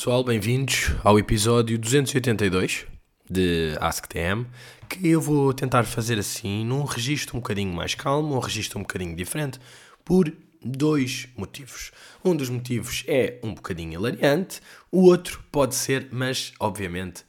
Pessoal, 0.00 0.24
bem-vindos 0.24 0.92
ao 1.04 1.18
episódio 1.18 1.78
282 1.78 2.86
de 3.30 3.76
AskTM, 3.78 4.46
que 4.88 5.06
eu 5.06 5.20
vou 5.20 5.52
tentar 5.52 5.84
fazer 5.84 6.18
assim 6.18 6.64
num 6.64 6.84
registro 6.84 7.36
um 7.36 7.40
bocadinho 7.40 7.70
mais 7.70 7.94
calmo, 7.94 8.34
um 8.34 8.38
registro 8.38 8.78
um 8.78 8.82
bocadinho 8.82 9.14
diferente, 9.14 9.60
por 10.02 10.32
dois 10.64 11.28
motivos. 11.36 11.92
Um 12.24 12.34
dos 12.34 12.48
motivos 12.48 13.04
é 13.06 13.38
um 13.42 13.52
bocadinho 13.52 13.92
hilariante, 13.92 14.62
o 14.90 15.02
outro 15.02 15.44
pode 15.52 15.74
ser, 15.74 16.08
mas 16.10 16.54
obviamente 16.58 17.22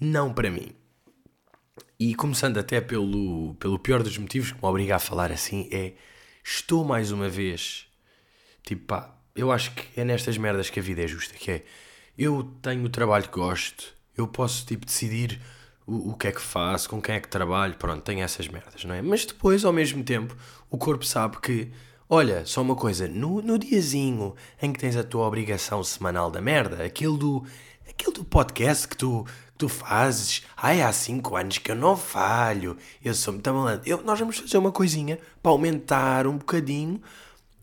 não 0.00 0.32
para 0.32 0.50
mim. 0.50 0.74
E 2.00 2.14
começando 2.14 2.56
até 2.56 2.80
pelo, 2.80 3.54
pelo 3.56 3.78
pior 3.78 4.02
dos 4.02 4.16
motivos 4.16 4.50
que 4.50 4.62
me 4.62 4.66
obriga 4.66 4.96
a 4.96 4.98
falar 4.98 5.30
assim, 5.30 5.68
é 5.70 5.92
estou 6.42 6.86
mais 6.86 7.12
uma 7.12 7.28
vez, 7.28 7.86
tipo 8.62 8.86
pá, 8.86 9.14
eu 9.36 9.52
acho 9.52 9.72
que 9.72 10.00
é 10.00 10.04
nestas 10.04 10.38
merdas 10.38 10.70
que 10.70 10.80
a 10.80 10.82
vida 10.82 11.02
é 11.02 11.06
justa, 11.06 11.34
que 11.34 11.50
é, 11.50 11.64
eu 12.16 12.44
tenho 12.62 12.84
o 12.84 12.88
trabalho 12.88 13.24
que 13.24 13.38
gosto, 13.38 13.92
eu 14.16 14.26
posso, 14.26 14.64
tipo, 14.64 14.86
decidir 14.86 15.40
o, 15.86 16.10
o 16.10 16.16
que 16.16 16.28
é 16.28 16.32
que 16.32 16.40
faço, 16.40 16.88
com 16.88 17.00
quem 17.00 17.16
é 17.16 17.20
que 17.20 17.28
trabalho, 17.28 17.74
pronto, 17.74 18.02
tenho 18.02 18.22
essas 18.22 18.48
merdas, 18.48 18.84
não 18.84 18.94
é? 18.94 19.02
Mas 19.02 19.24
depois, 19.24 19.64
ao 19.64 19.72
mesmo 19.72 20.02
tempo, 20.02 20.36
o 20.70 20.78
corpo 20.78 21.04
sabe 21.04 21.38
que, 21.40 21.70
olha, 22.08 22.46
só 22.46 22.62
uma 22.62 22.76
coisa, 22.76 23.08
no, 23.08 23.42
no 23.42 23.58
diazinho 23.58 24.34
em 24.62 24.72
que 24.72 24.78
tens 24.78 24.96
a 24.96 25.04
tua 25.04 25.26
obrigação 25.26 25.82
semanal 25.82 26.30
da 26.30 26.40
merda, 26.40 26.84
aquele 26.84 27.18
do, 27.18 27.44
aquele 27.88 28.12
do 28.12 28.24
podcast 28.24 28.88
que 28.88 28.96
tu, 28.96 29.24
que 29.24 29.58
tu 29.58 29.68
fazes, 29.68 30.42
ai, 30.56 30.82
há 30.82 30.92
5 30.92 31.36
anos 31.36 31.58
que 31.58 31.70
eu 31.70 31.76
não 31.76 31.96
falho, 31.96 32.76
eu 33.04 33.14
sou 33.14 33.32
muito 33.34 33.52
malandro, 33.52 33.82
eu, 33.88 34.02
nós 34.02 34.18
vamos 34.18 34.38
fazer 34.38 34.58
uma 34.58 34.72
coisinha 34.72 35.18
para 35.42 35.52
aumentar 35.52 36.26
um 36.26 36.38
bocadinho 36.38 37.02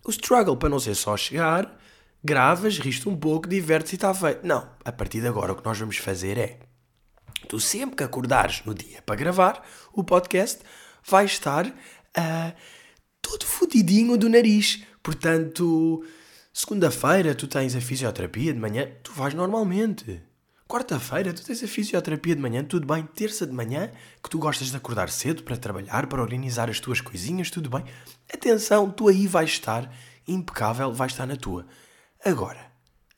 o 0.03 0.09
struggle 0.09 0.57
para 0.57 0.69
não 0.69 0.79
ser 0.79 0.95
só 0.95 1.16
chegar, 1.16 1.77
gravas, 2.23 2.77
riste 2.77 3.09
um 3.09 3.16
pouco, 3.16 3.47
divertes 3.47 3.94
e 3.94 3.95
está 3.95 4.14
feito. 4.14 4.45
Não, 4.45 4.69
a 4.83 4.91
partir 4.91 5.22
de 5.22 5.27
agora 5.27 5.53
o 5.53 5.55
que 5.55 5.66
nós 5.66 5.77
vamos 5.77 5.97
fazer 5.97 6.38
é 6.38 6.59
tu 7.47 7.59
sempre 7.59 7.95
que 7.95 8.03
acordares 8.03 8.61
no 8.66 8.73
dia 8.73 9.02
para 9.02 9.16
gravar 9.16 9.66
o 9.94 10.03
podcast, 10.03 10.59
vai 11.03 11.25
estar 11.25 11.66
uh, 11.67 12.53
todo 13.22 13.45
fodidinho 13.45 14.17
do 14.17 14.30
nariz. 14.30 14.83
Portanto, 15.02 16.05
segunda-feira 16.53 17.33
tu 17.33 17.47
tens 17.47 17.75
a 17.75 17.81
fisioterapia 17.81 18.53
de 18.53 18.59
manhã, 18.59 18.88
tu 19.03 19.11
vais 19.13 19.33
normalmente. 19.33 20.22
Quarta-feira 20.67 21.33
tu 21.33 21.44
tens 21.44 21.61
a 21.61 21.67
fisioterapia 21.67 22.33
de 22.33 22.41
manhã, 22.41 22.63
tudo 22.63 22.88
bem. 22.88 23.03
Terça 23.03 23.45
de 23.45 23.52
manhã, 23.52 23.91
que 24.23 24.30
tu 24.30 24.39
gostas 24.39 24.69
de 24.69 24.78
acordar 24.78 25.09
cedo 25.09 25.44
para 25.44 25.58
trabalhar, 25.58 26.08
para 26.08 26.22
organizar 26.22 26.69
as 26.69 26.80
tuas 26.80 27.02
coisinhas, 27.02 27.52
tudo 27.52 27.69
bem. 27.69 27.83
Atenção, 28.33 28.89
tu 28.89 29.09
aí 29.09 29.28
vais 29.28 29.50
estar 29.50 29.94
impecável, 30.25 30.94
vais 30.94 31.11
estar 31.11 31.25
na 31.25 31.35
tua. 31.35 31.66
Agora, 32.23 32.72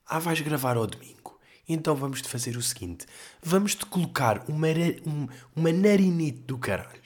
ah, 0.08 0.18
vais 0.18 0.40
gravar 0.40 0.78
ao 0.78 0.88
domingo. 0.88 1.38
Então 1.68 1.94
vamos-te 1.94 2.30
fazer 2.30 2.56
o 2.56 2.62
seguinte: 2.62 3.06
vamos-te 3.42 3.86
colocar 3.86 4.46
uma, 4.48 4.68
um, 5.06 5.28
uma 5.54 5.74
narinite 5.74 6.40
do 6.44 6.58
caralho. 6.58 7.02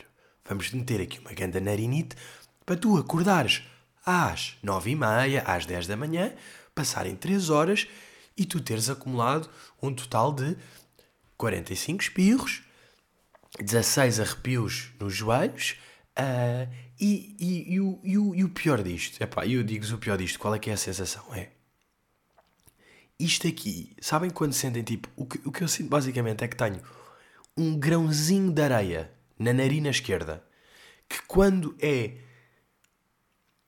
Vamos-te 0.47 0.75
meter 0.75 1.01
aqui 1.01 1.17
uma 1.19 1.33
grande 1.33 1.59
narinite 1.59 2.15
para 2.63 2.75
tu 2.75 2.97
acordares 2.97 3.63
às 4.05 4.57
nove 4.61 4.91
e 4.91 4.95
meia, 4.95 5.41
às 5.41 5.65
dez 5.65 5.87
da 5.87 5.97
manhã, 5.97 6.31
passarem 6.75 7.15
três 7.15 7.49
horas 7.49 7.87
e 8.37 8.45
tu 8.45 8.61
teres 8.61 8.89
acumulado 8.89 9.49
um 9.81 9.91
total 9.91 10.31
de 10.31 10.55
45 11.35 12.03
espirros, 12.03 12.61
16 13.59 14.19
arrepios 14.19 14.91
nos 14.99 15.15
joelhos 15.15 15.75
uh, 16.17 16.71
e, 16.99 17.35
e, 17.39 17.73
e, 17.73 17.81
o, 17.81 17.99
e, 18.03 18.17
o, 18.19 18.35
e 18.35 18.43
o 18.43 18.49
pior 18.49 18.83
disto, 18.83 19.19
epá, 19.21 19.47
eu 19.47 19.63
digo 19.63 19.85
o 19.93 19.97
pior 19.97 20.17
disto, 20.17 20.37
qual 20.37 20.53
é 20.53 20.59
que 20.59 20.69
é 20.69 20.73
a 20.73 20.77
sensação? 20.77 21.23
É 21.33 21.56
isto 23.19 23.47
aqui, 23.47 23.95
sabem 23.99 24.29
quando 24.29 24.53
sentem 24.53 24.83
tipo, 24.83 25.09
o 25.15 25.25
que, 25.25 25.39
o 25.47 25.51
que 25.51 25.63
eu 25.63 25.67
sinto 25.67 25.89
basicamente 25.89 26.43
é 26.43 26.47
que 26.47 26.55
tenho 26.55 26.81
um 27.57 27.77
grãozinho 27.77 28.51
de 28.51 28.61
areia 28.61 29.11
na 29.39 29.51
narina 29.51 29.89
esquerda 29.89 30.43
que 31.09 31.21
quando 31.23 31.75
é 31.79 32.17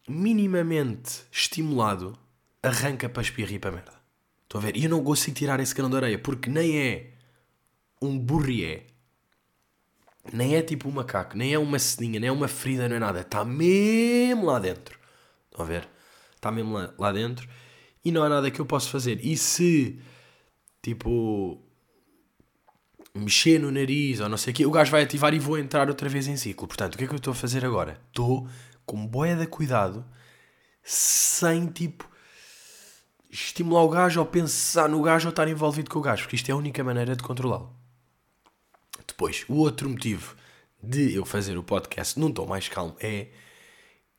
minimamente 0.07 1.23
estimulado 1.31 2.17
arranca 2.61 3.07
para 3.09 3.21
espirrar 3.21 3.53
e 3.53 3.59
para 3.59 3.71
merda. 3.71 3.93
Estão 4.43 4.59
a 4.59 4.63
ver? 4.63 4.75
E 4.75 4.83
eu 4.83 4.89
não 4.89 5.03
consigo 5.03 5.37
tirar 5.37 5.59
esse 5.59 5.73
grão 5.73 5.89
de 5.89 5.95
areia 5.95 6.19
porque 6.19 6.49
nem 6.49 6.77
é 6.77 7.13
um 8.01 8.17
burrié, 8.17 8.87
nem 10.33 10.55
é 10.55 10.61
tipo 10.61 10.89
um 10.89 10.91
macaco, 10.91 11.37
nem 11.37 11.53
é 11.53 11.59
uma 11.59 11.79
cedinha, 11.79 12.19
nem 12.19 12.29
é 12.29 12.31
uma 12.31 12.47
ferida, 12.47 12.89
não 12.89 12.95
é 12.95 12.99
nada. 12.99 13.21
Está 13.21 13.45
mesmo 13.45 14.45
lá 14.45 14.59
dentro. 14.59 14.99
Estão 15.45 15.65
a 15.65 15.67
ver? 15.67 15.87
Está 16.35 16.51
mesmo 16.51 16.73
lá, 16.73 16.93
lá 16.97 17.11
dentro 17.11 17.47
e 18.03 18.11
não 18.11 18.23
há 18.23 18.29
nada 18.29 18.51
que 18.51 18.59
eu 18.59 18.65
possa 18.65 18.89
fazer. 18.89 19.23
E 19.25 19.35
se, 19.37 19.99
tipo, 20.81 21.61
mexer 23.13 23.59
no 23.59 23.71
nariz 23.71 24.19
ou 24.19 24.29
não 24.29 24.37
sei 24.37 24.53
o 24.53 24.55
quê, 24.55 24.65
o 24.65 24.71
gajo 24.71 24.91
vai 24.91 25.03
ativar 25.03 25.33
e 25.33 25.39
vou 25.39 25.57
entrar 25.57 25.89
outra 25.89 26.07
vez 26.09 26.27
em 26.27 26.37
ciclo. 26.37 26.67
Portanto, 26.67 26.95
o 26.95 26.97
que 26.97 27.03
é 27.03 27.07
que 27.07 27.13
eu 27.13 27.17
estou 27.17 27.31
a 27.31 27.35
fazer 27.35 27.65
agora? 27.65 27.99
Estou 28.07 28.47
com 28.85 29.05
boia 29.05 29.35
de 29.35 29.45
cuidado, 29.45 30.05
sem 30.83 31.67
tipo 31.67 32.09
estimular 33.29 33.83
o 33.83 33.89
gajo 33.89 34.19
ou 34.19 34.25
pensar 34.25 34.89
no 34.89 35.01
gajo 35.01 35.27
ou 35.27 35.29
estar 35.29 35.47
envolvido 35.47 35.89
com 35.89 35.99
o 35.99 36.01
gajo, 36.01 36.23
porque 36.23 36.35
isto 36.35 36.49
é 36.49 36.51
a 36.51 36.57
única 36.57 36.83
maneira 36.83 37.15
de 37.15 37.21
controlá-lo. 37.21 37.75
Depois, 39.07 39.45
o 39.47 39.55
outro 39.55 39.89
motivo 39.89 40.35
de 40.81 41.13
eu 41.13 41.25
fazer 41.25 41.57
o 41.57 41.63
podcast 41.63 42.19
num 42.19 42.31
tom 42.31 42.47
mais 42.47 42.67
calmo 42.67 42.95
é 42.99 43.27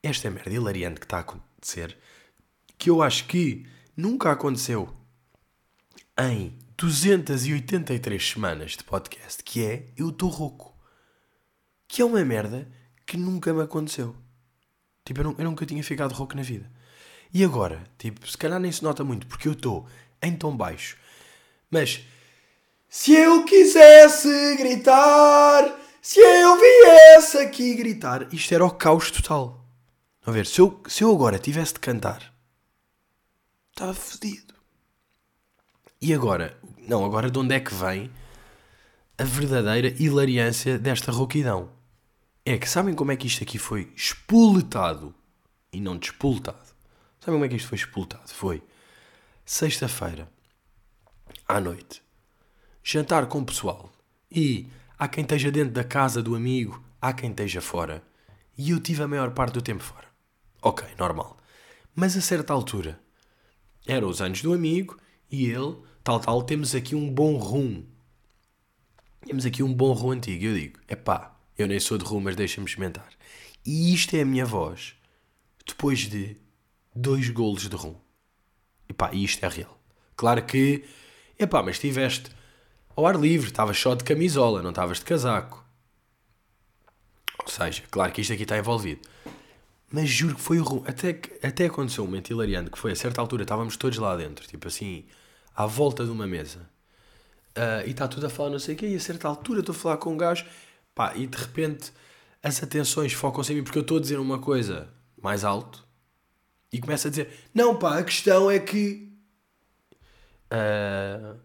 esta 0.02 0.30
merda 0.30 0.50
hilariante 0.50 1.00
que 1.00 1.06
está 1.06 1.18
a 1.18 1.20
acontecer, 1.20 1.98
que 2.80 2.88
eu 2.88 3.02
acho 3.02 3.26
que 3.26 3.66
nunca 3.94 4.32
aconteceu 4.32 4.88
em 6.18 6.58
283 6.78 8.26
semanas 8.26 8.72
de 8.72 8.82
podcast, 8.82 9.44
que 9.44 9.62
é 9.62 9.84
eu 9.98 10.08
estou 10.08 10.30
rouco. 10.30 10.74
Que 11.86 12.00
é 12.00 12.04
uma 12.06 12.24
merda 12.24 12.66
que 13.04 13.18
nunca 13.18 13.52
me 13.52 13.60
aconteceu. 13.60 14.16
Tipo, 15.04 15.20
eu, 15.20 15.34
eu 15.36 15.44
nunca 15.44 15.66
tinha 15.66 15.84
ficado 15.84 16.14
rouco 16.14 16.34
na 16.34 16.40
vida. 16.40 16.72
E 17.34 17.44
agora, 17.44 17.84
tipo, 17.98 18.26
se 18.26 18.38
calhar 18.38 18.58
nem 18.58 18.72
se 18.72 18.82
nota 18.82 19.04
muito 19.04 19.26
porque 19.26 19.46
eu 19.46 19.52
estou 19.52 19.86
em 20.22 20.34
tom 20.34 20.56
baixo. 20.56 20.96
Mas 21.70 22.00
se 22.88 23.12
eu 23.12 23.44
quisesse 23.44 24.56
gritar, 24.56 25.78
se 26.00 26.18
eu 26.18 26.58
viesse 26.58 27.36
aqui 27.40 27.74
gritar, 27.74 28.32
isto 28.32 28.54
era 28.54 28.64
o 28.64 28.70
caos 28.70 29.10
total. 29.10 29.62
A 30.24 30.30
ver, 30.30 30.46
se 30.46 30.62
eu, 30.62 30.80
se 30.88 31.04
eu 31.04 31.12
agora 31.12 31.38
tivesse 31.38 31.74
de 31.74 31.80
cantar, 31.80 32.29
estava 33.80 33.94
fodido. 33.94 34.52
E 36.02 36.12
agora, 36.12 36.58
não, 36.86 37.02
agora 37.02 37.30
de 37.30 37.38
onde 37.38 37.54
é 37.54 37.60
que 37.60 37.74
vem 37.74 38.10
a 39.16 39.24
verdadeira 39.24 39.88
hilariância 39.98 40.78
desta 40.78 41.10
rouquidão? 41.10 41.70
É 42.44 42.58
que 42.58 42.68
sabem 42.68 42.94
como 42.94 43.10
é 43.10 43.16
que 43.16 43.26
isto 43.26 43.42
aqui 43.42 43.58
foi 43.58 43.90
espoletado 43.96 45.14
e 45.72 45.80
não 45.80 45.96
despoletado? 45.96 46.68
Sabe 47.20 47.32
como 47.32 47.44
é 47.44 47.48
que 47.48 47.56
isto 47.56 47.68
foi 47.68 47.76
expultado? 47.76 48.28
Foi 48.28 48.62
sexta-feira, 49.46 50.30
à 51.48 51.58
noite, 51.58 52.02
jantar 52.84 53.26
com 53.28 53.38
o 53.38 53.46
pessoal. 53.46 53.90
E 54.30 54.68
há 54.98 55.08
quem 55.08 55.22
esteja 55.22 55.50
dentro 55.50 55.72
da 55.72 55.84
casa 55.84 56.22
do 56.22 56.34
amigo, 56.34 56.82
há 57.00 57.14
quem 57.14 57.30
esteja 57.30 57.62
fora. 57.62 58.02
E 58.58 58.70
eu 58.70 58.80
tive 58.80 59.02
a 59.02 59.08
maior 59.08 59.30
parte 59.30 59.54
do 59.54 59.62
tempo 59.62 59.82
fora. 59.82 60.06
Ok, 60.60 60.86
normal. 60.98 61.38
Mas 61.94 62.16
a 62.16 62.20
certa 62.20 62.52
altura, 62.52 63.00
eram 63.86 64.08
os 64.08 64.20
anos 64.20 64.42
do 64.42 64.52
amigo 64.52 64.98
e 65.30 65.46
ele, 65.46 65.76
tal, 66.02 66.20
tal, 66.20 66.42
temos 66.42 66.74
aqui 66.74 66.94
um 66.94 67.12
bom 67.12 67.36
rum. 67.36 67.84
Temos 69.24 69.44
aqui 69.46 69.62
um 69.62 69.72
bom 69.72 69.92
rum 69.92 70.12
antigo. 70.12 70.44
Eu 70.46 70.54
digo, 70.54 70.80
é 70.88 70.96
pá, 70.96 71.36
eu 71.56 71.66
nem 71.66 71.78
sou 71.78 71.98
de 71.98 72.04
rum, 72.04 72.20
mas 72.20 72.36
deixa-me 72.36 72.66
experimentar. 72.66 73.08
E 73.64 73.92
isto 73.94 74.14
é 74.16 74.22
a 74.22 74.26
minha 74.26 74.46
voz. 74.46 74.94
Depois 75.66 76.00
de 76.00 76.36
dois 76.94 77.28
golos 77.28 77.68
de 77.68 77.76
rum. 77.76 77.94
E 78.88 78.92
pá, 78.92 79.12
isto 79.12 79.44
é 79.44 79.48
real. 79.48 79.78
Claro 80.16 80.44
que, 80.44 80.84
epá, 81.38 81.62
mas 81.62 81.76
estiveste 81.76 82.30
ao 82.96 83.06
ar 83.06 83.16
livre, 83.18 83.48
estavas 83.48 83.78
só 83.78 83.94
de 83.94 84.04
camisola, 84.04 84.62
não 84.62 84.70
estavas 84.70 84.98
de 84.98 85.04
casaco. 85.04 85.64
Ou 87.38 87.48
seja, 87.48 87.82
claro 87.90 88.12
que 88.12 88.20
isto 88.20 88.32
aqui 88.32 88.42
está 88.42 88.58
envolvido. 88.58 89.00
Mas 89.92 90.08
juro 90.08 90.34
que 90.34 90.40
foi 90.40 90.58
rum. 90.58 90.82
Até, 90.86 91.20
até 91.42 91.66
aconteceu 91.66 92.04
um 92.04 92.06
momento 92.06 92.30
hilariante 92.30 92.70
que 92.70 92.78
foi 92.78 92.92
a 92.92 92.96
certa 92.96 93.20
altura, 93.20 93.42
estávamos 93.42 93.76
todos 93.76 93.98
lá 93.98 94.16
dentro, 94.16 94.46
tipo 94.46 94.68
assim, 94.68 95.04
à 95.54 95.66
volta 95.66 96.04
de 96.04 96.10
uma 96.10 96.26
mesa. 96.26 96.60
Uh, 97.50 97.86
e 97.86 97.90
está 97.90 98.06
tudo 98.06 98.26
a 98.26 98.30
falar 98.30 98.50
não 98.50 98.58
sei 98.58 98.74
o 98.74 98.78
quê, 98.78 98.86
e 98.88 98.94
a 98.94 99.00
certa 99.00 99.26
altura 99.26 99.60
estou 99.60 99.74
a 99.74 99.78
falar 99.78 99.96
com 99.96 100.12
um 100.12 100.16
gajo, 100.16 100.46
pá, 100.94 101.14
e 101.16 101.26
de 101.26 101.36
repente 101.36 101.92
as 102.42 102.62
atenções 102.62 103.12
focam-se 103.12 103.52
em 103.52 103.56
mim 103.56 103.64
porque 103.64 103.78
eu 103.78 103.82
estou 103.82 103.98
a 103.98 104.00
dizer 104.00 104.18
uma 104.18 104.38
coisa 104.38 104.88
mais 105.20 105.44
alto 105.44 105.84
e 106.72 106.80
começa 106.80 107.08
a 107.08 107.10
dizer: 107.10 107.28
Não, 107.52 107.76
pá, 107.76 107.98
a 107.98 108.04
questão 108.04 108.50
é 108.50 108.58
que. 108.58 109.10
Uh, 110.52 111.38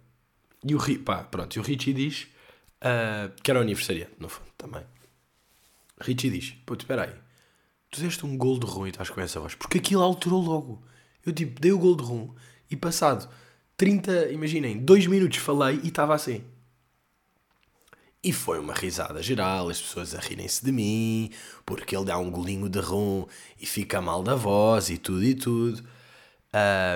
e 0.63 0.75
o, 0.75 1.03
pá, 1.03 1.23
pronto, 1.23 1.55
e 1.55 1.59
o 1.59 1.63
Richie 1.63 1.93
diz 1.93 2.27
uh, 2.81 3.31
que 3.41 3.51
era 3.51 3.59
o 3.59 3.63
aniversariante, 3.63 4.13
no 4.19 4.29
fundo, 4.29 4.49
também. 4.57 4.83
Richie 5.99 6.29
diz: 6.29 6.51
Puto, 6.65 6.83
espera 6.83 7.03
aí, 7.03 7.13
tu 7.95 8.01
deste 8.01 8.25
um 8.25 8.37
gol 8.37 8.59
de 8.59 8.65
rum 8.65 8.85
e 8.85 8.89
estás 8.89 9.09
com 9.09 9.21
essa 9.21 9.39
voz, 9.39 9.55
porque 9.55 9.77
aquilo 9.77 10.03
alterou 10.03 10.41
logo. 10.41 10.83
Eu, 11.25 11.33
tipo, 11.33 11.59
dei 11.59 11.71
o 11.71 11.79
gol 11.79 11.95
de 11.95 12.03
rum 12.03 12.33
e 12.69 12.75
passado 12.75 13.29
30, 13.77 14.31
imaginem, 14.31 14.77
2 14.77 15.07
minutos 15.07 15.37
falei 15.37 15.79
e 15.83 15.87
estava 15.87 16.13
assim. 16.13 16.43
E 18.23 18.33
foi 18.33 18.59
uma 18.59 18.73
risada 18.73 19.21
geral, 19.21 19.69
as 19.69 19.79
pessoas 19.79 20.15
a 20.15 20.19
rirem-se 20.19 20.65
de 20.65 20.71
mim, 20.71 21.29
porque 21.65 21.95
ele 21.95 22.05
dá 22.05 22.17
um 22.17 22.31
golinho 22.31 22.67
de 22.67 22.79
rum 22.79 23.25
e 23.59 23.65
fica 23.65 24.01
mal 24.01 24.23
da 24.23 24.35
voz 24.35 24.89
e 24.89 24.97
tudo 24.97 25.23
e 25.23 25.35
tudo. 25.35 25.83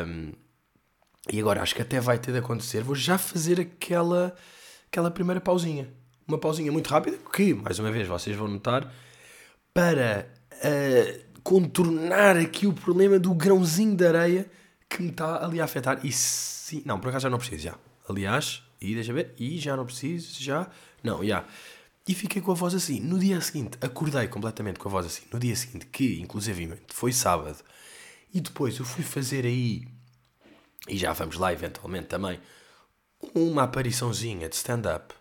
Um, 0.07 0.31
e 1.31 1.40
agora 1.40 1.62
acho 1.62 1.75
que 1.75 1.81
até 1.84 2.00
vai 2.00 2.18
ter 2.18 2.31
de 2.31 2.40
acontecer. 2.40 2.84
Vou 2.84 2.96
já 2.96 3.18
fazer 3.18 3.62
aquela, 3.62 4.36
aquela 4.88 5.12
primeira 5.12 5.40
pausinha. 5.40 5.88
Uma 6.28 6.40
pausinha 6.40 6.72
muito 6.72 6.88
rápida, 6.88 7.18
que, 7.31 7.54
mais 7.54 7.78
uma 7.78 7.92
vez, 7.92 8.07
vocês 8.07 8.36
vão 8.36 8.48
notar, 8.48 8.92
para 9.72 10.28
contornar 11.44 12.38
aqui 12.38 12.68
o 12.68 12.74
problema 12.74 13.18
do 13.18 13.34
grãozinho 13.34 13.96
de 13.96 14.06
areia 14.06 14.52
que 14.90 15.02
me 15.02 15.10
está 15.10 15.44
ali 15.44 15.62
a 15.62 15.66
afetar. 15.66 16.06
E 16.06 16.12
sim, 16.12 16.82
não, 16.86 17.00
por 17.00 17.10
acaso 17.10 17.24
já 17.24 17.30
não 17.30 17.38
preciso, 17.38 17.64
já. 17.64 17.76
Aliás, 18.08 18.64
e 18.82 18.94
deixa 18.94 19.14
ver, 19.14 19.34
e 19.38 19.58
já 19.58 19.76
não 19.76 19.86
preciso, 19.86 20.42
já. 20.42 20.70
Não, 21.04 21.24
já. 21.24 21.46
E 22.08 22.14
fiquei 22.16 22.42
com 22.42 22.52
a 22.52 22.56
voz 22.56 22.74
assim. 22.74 23.00
No 23.00 23.20
dia 23.20 23.40
seguinte, 23.40 23.78
acordei 23.82 24.28
completamente 24.28 24.80
com 24.80 24.90
a 24.90 24.92
voz 24.92 25.06
assim. 25.06 25.24
No 25.32 25.40
dia 25.40 25.56
seguinte, 25.56 25.86
que 25.86 26.20
inclusivamente 26.20 26.86
foi 26.90 27.14
sábado, 27.14 27.58
e 28.34 28.42
depois 28.42 28.78
eu 28.80 28.86
fui 28.86 29.04
fazer 29.04 29.46
aí, 29.46 29.88
e 30.88 30.98
já 30.98 31.14
vamos 31.14 31.38
lá 31.38 31.54
eventualmente 31.54 32.08
também, 32.08 32.40
uma 33.34 33.64
apariçãozinha 33.64 34.50
de 34.50 34.56
stand-up. 34.56 35.14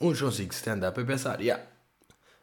Um 0.00 0.14
Joãozinho 0.14 0.48
de 0.48 0.54
stand-up 0.54 1.00
a 1.00 1.04
pensar, 1.04 1.40
yeah, 1.40 1.64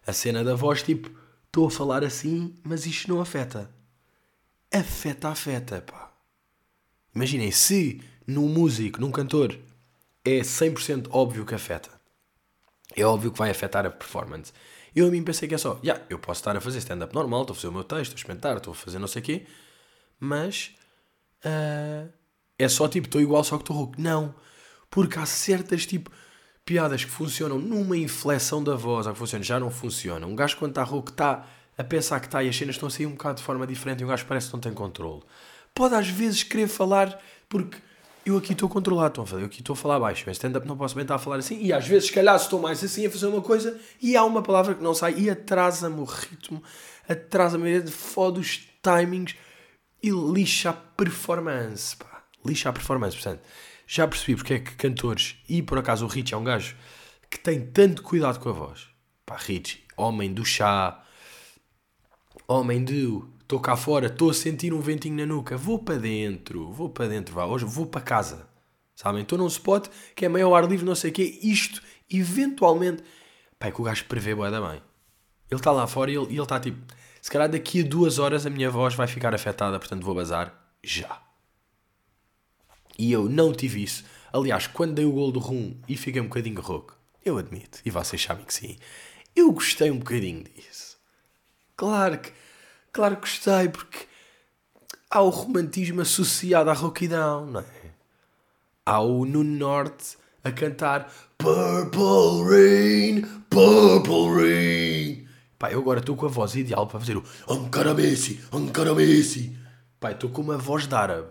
a 0.05 0.13
cena 0.13 0.43
da 0.43 0.55
voz, 0.55 0.83
tipo, 0.83 1.09
estou 1.45 1.67
a 1.67 1.71
falar 1.71 2.03
assim, 2.03 2.55
mas 2.63 2.85
isto 2.85 3.09
não 3.09 3.21
afeta. 3.21 3.69
Afeta, 4.73 5.29
afeta, 5.29 5.81
pá. 5.81 6.11
Imaginem, 7.13 7.51
se 7.51 8.01
num 8.27 8.47
músico, 8.47 8.99
num 8.99 9.11
cantor, 9.11 9.57
é 10.23 10.39
100% 10.39 11.07
óbvio 11.11 11.45
que 11.45 11.55
afeta. 11.55 11.89
É 12.95 13.03
óbvio 13.03 13.31
que 13.31 13.37
vai 13.37 13.49
afetar 13.49 13.85
a 13.85 13.89
performance. 13.89 14.51
Eu 14.95 15.07
a 15.07 15.11
mim 15.11 15.23
pensei 15.23 15.47
que 15.47 15.55
é 15.55 15.57
só, 15.57 15.79
yeah, 15.83 16.03
eu 16.09 16.17
posso 16.17 16.39
estar 16.39 16.55
a 16.55 16.61
fazer 16.61 16.79
stand-up 16.79 17.13
normal, 17.13 17.41
estou 17.41 17.53
a 17.53 17.55
fazer 17.55 17.67
o 17.67 17.71
meu 17.71 17.83
texto, 17.83 18.01
estou 18.01 18.15
a 18.15 18.19
experimentar, 18.19 18.57
estou 18.57 18.71
a 18.71 18.75
fazer 18.75 18.99
não 18.99 19.07
sei 19.07 19.21
o 19.21 19.25
quê, 19.25 19.45
mas 20.19 20.73
uh, 21.45 22.09
é 22.57 22.67
só 22.69 22.87
tipo, 22.87 23.07
estou 23.07 23.19
igual, 23.21 23.43
só 23.43 23.57
que 23.57 23.63
estou 23.63 23.75
rouco. 23.75 23.95
Não, 23.97 24.33
porque 24.89 25.19
há 25.19 25.25
certas 25.25 25.85
tipo 25.85 26.09
piadas 26.65 27.05
que 27.05 27.11
funcionam 27.11 27.59
numa 27.59 27.95
inflexão 27.95 28.63
da 28.63 28.75
voz, 28.75 29.05
que 29.07 29.43
já 29.43 29.59
não 29.59 29.69
funcionam. 29.69 30.29
Um 30.29 30.35
gajo 30.35 30.57
quando 30.57 30.71
está 30.71 30.83
rouco 30.83 31.11
está 31.11 31.45
a 31.77 31.83
pensar 31.83 32.19
que 32.19 32.25
está 32.25 32.43
e 32.43 32.49
as 32.49 32.55
cenas 32.55 32.75
estão 32.75 32.87
a 32.87 32.89
sair 32.89 33.05
um 33.05 33.11
bocado 33.11 33.37
de 33.37 33.43
forma 33.43 33.67
diferente 33.67 34.01
e 34.01 34.05
um 34.05 34.07
gajo 34.07 34.25
parece 34.25 34.47
que 34.47 34.53
não 34.53 34.59
tem 34.59 34.73
controle. 34.73 35.21
Pode 35.73 35.93
às 35.93 36.07
vezes 36.07 36.41
querer 36.41 36.67
falar 36.67 37.21
porque 37.47 37.77
eu 38.25 38.37
aqui 38.37 38.53
estou 38.53 38.67
controlado, 38.67 39.21
a 39.21 39.39
eu 39.39 39.45
aqui 39.45 39.59
estou 39.59 39.73
a 39.73 39.77
falar 39.77 39.99
baixo, 39.99 40.27
em 40.27 40.31
stand-up 40.31 40.67
não 40.67 40.75
posso 40.75 40.95
bem 40.95 41.03
estar 41.03 41.15
a 41.15 41.19
falar 41.19 41.37
assim, 41.37 41.61
e 41.61 41.71
às 41.71 41.87
vezes, 41.87 42.07
se 42.07 42.13
calhar, 42.13 42.35
estou 42.35 42.59
mais 42.59 42.83
assim 42.83 43.05
a 43.05 43.11
fazer 43.11 43.27
uma 43.27 43.41
coisa 43.41 43.79
e 44.01 44.17
há 44.17 44.23
uma 44.23 44.41
palavra 44.41 44.73
que 44.73 44.81
não 44.81 44.95
sai 44.95 45.13
e 45.15 45.29
atrasa-me 45.29 45.99
o 45.99 46.05
ritmo, 46.05 46.63
atrasa-me, 47.07 47.85
fode 47.87 48.39
os 48.39 48.67
timings 48.81 49.35
e 50.01 50.09
lixa 50.09 50.71
a 50.71 50.73
performance, 50.73 51.95
pá, 51.95 52.23
lixa 52.43 52.69
a 52.69 52.73
performance, 52.73 53.15
portanto, 53.15 53.41
já 53.87 54.07
percebi 54.07 54.35
porque 54.35 54.53
é 54.55 54.59
que 54.59 54.75
cantores, 54.75 55.37
e 55.47 55.61
por 55.61 55.77
acaso 55.77 56.05
o 56.05 56.07
Rich 56.07 56.33
é 56.33 56.37
um 56.37 56.43
gajo 56.43 56.75
que 57.29 57.39
tem 57.39 57.65
tanto 57.65 58.01
cuidado 58.03 58.39
com 58.39 58.49
a 58.49 58.53
voz, 58.53 58.87
pá, 59.25 59.37
Rich, 59.37 59.83
homem 59.97 60.33
do 60.33 60.45
chá, 60.45 61.03
homem 62.47 62.83
do 62.83 63.35
Estou 63.45 63.59
cá 63.59 63.77
fora, 63.77 64.07
estou 64.07 64.31
a 64.31 64.33
sentir 64.33 64.73
um 64.73 64.81
ventinho 64.81 65.17
na 65.17 65.25
nuca. 65.27 65.55
Vou 65.55 65.77
para 65.77 65.99
dentro, 65.99 66.71
vou 66.71 66.89
para 66.89 67.07
dentro, 67.07 67.35
vá. 67.35 67.45
Hoje 67.45 67.63
vou 67.63 67.85
para 67.85 68.01
casa. 68.01 68.47
Sabem? 68.95 69.21
Estou 69.21 69.37
num 69.37 69.45
spot 69.45 69.87
que 70.15 70.25
é 70.25 70.29
meio 70.29 70.47
ao 70.47 70.55
ar 70.55 70.67
livre, 70.67 70.83
não 70.83 70.95
sei 70.95 71.11
o 71.11 71.13
quê. 71.13 71.39
Isto, 71.43 71.79
eventualmente. 72.09 73.03
Pai, 73.59 73.71
que 73.71 73.79
o 73.79 73.83
gajo 73.83 74.05
prevê 74.05 74.33
boa 74.33 74.49
da 74.49 74.59
mãe. 74.59 74.81
Ele 75.51 75.59
está 75.59 75.71
lá 75.71 75.85
fora 75.85 76.09
e 76.09 76.15
ele 76.15 76.41
está 76.41 76.59
tipo. 76.59 76.91
Se 77.21 77.29
calhar 77.29 77.47
daqui 77.47 77.81
a 77.81 77.87
duas 77.87 78.17
horas 78.17 78.47
a 78.47 78.49
minha 78.49 78.71
voz 78.71 78.95
vai 78.95 79.05
ficar 79.05 79.35
afetada, 79.35 79.77
portanto 79.77 80.03
vou 80.03 80.15
bazar 80.15 80.51
já. 80.83 81.24
E 82.97 83.11
eu 83.11 83.29
não 83.29 83.53
tive 83.53 83.83
isso. 83.83 84.03
Aliás, 84.31 84.67
quando 84.67 84.95
dei 84.95 85.05
o 85.05 85.11
gol 85.11 85.31
do 85.31 85.39
rum 85.39 85.75
e 85.87 85.95
fiquei 85.95 86.21
um 86.21 86.25
bocadinho 86.25 86.61
rouco, 86.61 86.97
eu 87.23 87.37
admito, 87.37 87.79
e 87.85 87.89
vocês 87.89 88.21
sabem 88.21 88.45
que 88.45 88.53
sim, 88.53 88.77
eu 89.35 89.51
gostei 89.51 89.89
um 89.91 89.97
bocadinho 89.97 90.43
disso. 90.43 90.97
Claro 91.75 92.19
que 92.19 92.31
Claro 92.95 93.17
que 93.17 93.23
gostei, 93.23 93.67
porque 93.67 94.07
há 95.11 95.19
o 95.19 95.27
romantismo 95.27 95.99
associado 95.99 96.69
à 96.69 96.73
rouquidão, 96.73 97.45
não 97.45 97.59
é? 97.59 97.91
Há 98.85 99.01
o 99.01 99.25
no 99.25 99.43
Norte 99.43 100.17
a 100.41 100.49
cantar 100.49 101.11
Purple 101.37 102.45
Rain, 102.49 103.21
Purple 103.49 104.29
Rain. 104.33 105.27
Pá, 105.59 105.73
eu 105.73 105.79
agora 105.79 105.99
estou 105.99 106.15
com 106.15 106.25
a 106.25 106.29
voz 106.29 106.55
ideal 106.55 106.87
para 106.87 107.01
fazer 107.01 107.17
o 107.17 107.23
Ancaramessi, 107.49 108.39
Ancaramessi. 108.49 109.53
Pá, 109.99 110.11
estou 110.11 110.29
com 110.29 110.41
uma 110.41 110.57
voz 110.57 110.87
de 110.87 110.95
árabe. 110.95 111.27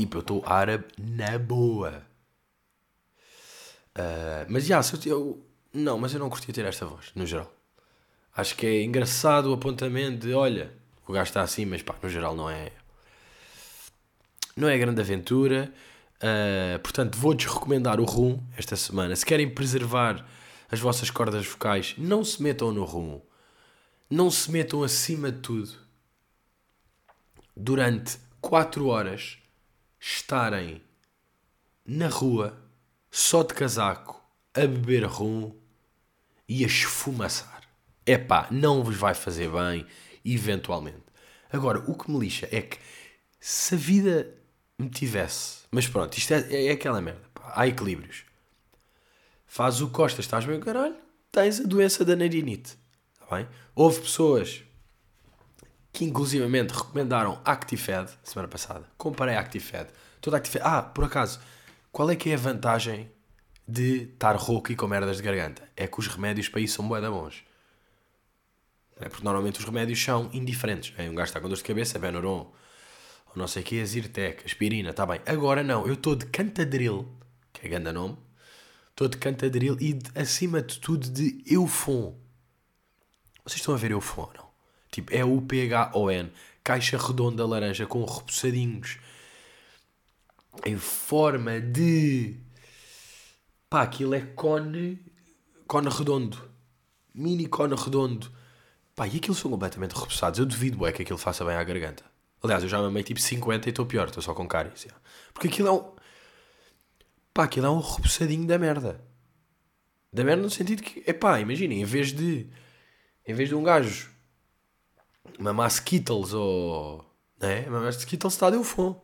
Tipo, 0.00 0.16
eu 0.16 0.20
estou 0.20 0.42
árabe 0.46 0.86
na 0.98 1.38
boa. 1.38 2.02
Uh, 3.94 4.48
mas 4.48 4.64
já, 4.64 4.80
yeah, 4.80 4.98
eu, 5.04 5.10
eu, 5.10 5.46
Não, 5.74 5.98
mas 5.98 6.14
eu 6.14 6.18
não 6.18 6.30
curtia 6.30 6.54
ter 6.54 6.64
esta 6.64 6.86
voz, 6.86 7.10
no 7.14 7.26
geral. 7.26 7.52
Acho 8.34 8.56
que 8.56 8.64
é 8.64 8.82
engraçado 8.82 9.50
o 9.50 9.52
apontamento 9.52 10.26
de, 10.26 10.32
olha, 10.32 10.72
o 11.06 11.12
gajo 11.12 11.28
está 11.28 11.42
assim, 11.42 11.66
mas 11.66 11.82
pá, 11.82 11.94
no 12.02 12.08
geral 12.08 12.34
não 12.34 12.48
é. 12.48 12.72
Não 14.56 14.70
é 14.70 14.78
grande 14.78 15.02
aventura. 15.02 15.70
Uh, 16.16 16.78
portanto, 16.78 17.18
vou-te 17.18 17.46
recomendar 17.46 18.00
o 18.00 18.04
rum 18.04 18.42
esta 18.56 18.76
semana. 18.76 19.14
Se 19.14 19.26
querem 19.26 19.50
preservar 19.50 20.26
as 20.70 20.80
vossas 20.80 21.10
cordas 21.10 21.46
vocais, 21.46 21.94
não 21.98 22.24
se 22.24 22.42
metam 22.42 22.72
no 22.72 22.84
rum. 22.84 23.20
Não 24.08 24.30
se 24.30 24.50
metam 24.50 24.82
acima 24.82 25.30
de 25.30 25.40
tudo. 25.40 25.72
Durante 27.54 28.18
4 28.40 28.86
horas 28.86 29.36
estarem 30.00 30.82
na 31.84 32.08
rua, 32.08 32.58
só 33.10 33.42
de 33.42 33.54
casaco, 33.54 34.20
a 34.54 34.60
beber 34.60 35.04
rum 35.04 35.54
e 36.48 36.64
a 36.64 36.66
esfumaçar 36.66 37.60
é 38.06 38.18
pá, 38.18 38.48
não 38.50 38.82
vos 38.82 38.96
vai 38.96 39.14
fazer 39.14 39.48
bem, 39.50 39.86
eventualmente. 40.24 41.02
Agora, 41.52 41.78
o 41.86 41.94
que 41.94 42.10
me 42.10 42.18
lixa 42.18 42.48
é 42.50 42.60
que 42.60 42.78
se 43.38 43.74
a 43.74 43.78
vida 43.78 44.34
me 44.78 44.88
tivesse, 44.88 45.60
mas 45.70 45.86
pronto, 45.86 46.16
isto 46.16 46.32
é, 46.32 46.66
é 46.66 46.70
aquela 46.72 47.00
merda, 47.00 47.22
pá, 47.32 47.52
há 47.54 47.66
equilíbrios. 47.66 48.24
Faz 49.46 49.80
o 49.80 49.90
Costa, 49.90 50.20
estás 50.20 50.44
bem, 50.44 50.60
caralho, 50.60 50.96
tens 51.30 51.60
a 51.60 51.64
doença 51.64 52.04
da 52.04 52.16
narinite, 52.16 52.76
tá 53.18 53.36
bem? 53.36 53.48
Houve 53.74 54.00
pessoas 54.00 54.62
que 55.92 56.04
inclusivamente 56.04 56.72
recomendaram 56.72 57.40
ActiFed 57.44 58.10
semana 58.22 58.48
passada. 58.48 58.86
Comparei 58.96 59.36
ActiFed. 59.36 59.88
Toda 60.20 60.36
ActiFed. 60.36 60.64
Ah, 60.64 60.82
por 60.82 61.04
acaso, 61.04 61.40
qual 61.90 62.10
é 62.10 62.16
que 62.16 62.30
é 62.30 62.34
a 62.34 62.38
vantagem 62.38 63.10
de 63.66 64.04
estar 64.12 64.36
rouco 64.36 64.70
e 64.72 64.76
com 64.76 64.86
merdas 64.86 65.16
de 65.16 65.22
garganta? 65.22 65.68
É 65.76 65.86
que 65.86 65.98
os 65.98 66.06
remédios 66.06 66.48
para 66.48 66.60
isso 66.60 66.76
são 66.76 66.88
bué 66.88 67.00
bons. 67.08 67.44
É 69.00 69.08
porque 69.08 69.24
normalmente 69.24 69.58
os 69.58 69.64
remédios 69.64 70.02
são 70.02 70.28
indiferentes. 70.32 70.92
É? 70.96 71.08
Um 71.08 71.14
gajo 71.14 71.28
está 71.28 71.40
com 71.40 71.48
dor 71.48 71.56
de 71.56 71.64
cabeça, 71.64 71.98
Benuron, 71.98 72.52
ou 73.26 73.32
não 73.34 73.48
sei 73.48 73.62
o 73.62 73.64
que, 73.64 73.84
Zyrtec, 73.84 74.44
aspirina, 74.44 74.90
está 74.90 75.06
bem. 75.06 75.20
Agora 75.24 75.62
não, 75.62 75.86
eu 75.86 75.94
estou 75.94 76.14
de 76.14 76.26
Cantadril, 76.26 77.08
que 77.52 77.66
é 77.66 77.70
grande 77.70 77.92
nome, 77.92 78.18
estou 78.90 79.08
de 79.08 79.16
Cantadril 79.16 79.76
e 79.80 79.94
de, 79.94 80.10
acima 80.18 80.60
de 80.60 80.78
tudo 80.78 81.08
de 81.08 81.42
Eufon. 81.46 82.14
Vocês 83.42 83.60
estão 83.60 83.74
a 83.74 83.78
ver 83.78 83.92
Eufon 83.92 84.22
ou 84.22 84.32
não? 84.36 84.49
Tipo, 84.90 85.14
é 85.14 85.24
o 85.24 85.40
P-H-O-N, 85.40 86.30
caixa 86.64 86.98
redonda 86.98 87.46
laranja 87.46 87.86
com 87.86 88.04
repousadinhos 88.04 88.98
em 90.64 90.76
forma 90.76 91.60
de. 91.60 92.36
Pá, 93.68 93.82
aquilo 93.82 94.14
é 94.14 94.20
cone. 94.20 94.98
cone 95.66 95.88
redondo. 95.88 96.50
Mini 97.14 97.46
cone 97.46 97.74
redondo 97.74 98.30
Pá, 98.94 99.06
e 99.06 99.16
aquilo 99.16 99.34
são 99.34 99.50
completamente 99.50 99.94
repousados. 99.94 100.38
Eu 100.38 100.46
duvido 100.46 100.86
é 100.86 100.92
que 100.92 101.02
aquilo 101.02 101.18
faça 101.18 101.44
bem 101.44 101.54
à 101.54 101.64
garganta. 101.64 102.04
Aliás, 102.42 102.62
eu 102.62 102.68
já 102.68 102.80
mamei 102.80 103.02
tipo 103.02 103.20
50 103.20 103.66
e 103.66 103.70
estou 103.70 103.86
pior, 103.86 104.08
estou 104.08 104.22
só 104.22 104.34
com 104.34 104.46
cáries. 104.46 104.86
Porque 105.32 105.48
aquilo 105.48 105.68
é 105.68 105.72
um. 105.72 105.92
Pá, 107.32 107.44
aquilo 107.44 107.66
é 107.66 107.70
um 107.70 107.80
repousadinho 107.80 108.46
da 108.46 108.58
merda. 108.58 109.00
Da 110.12 110.24
merda 110.24 110.42
no 110.42 110.50
sentido 110.50 110.82
que, 110.82 111.02
é 111.06 111.12
pá, 111.12 111.40
imaginem, 111.40 111.80
em 111.80 111.84
vez 111.84 112.12
de. 112.12 112.46
Em 113.26 113.32
vez 113.32 113.48
de 113.48 113.54
um 113.54 113.62
gajo 113.62 114.10
mamar 115.38 115.68
Skittles 115.68 116.32
ou. 116.32 117.04
Né? 117.40 117.68
Mamar 117.68 117.90
Skittles 117.90 118.34
está 118.34 118.50
de 118.50 118.62
fome. 118.64 118.96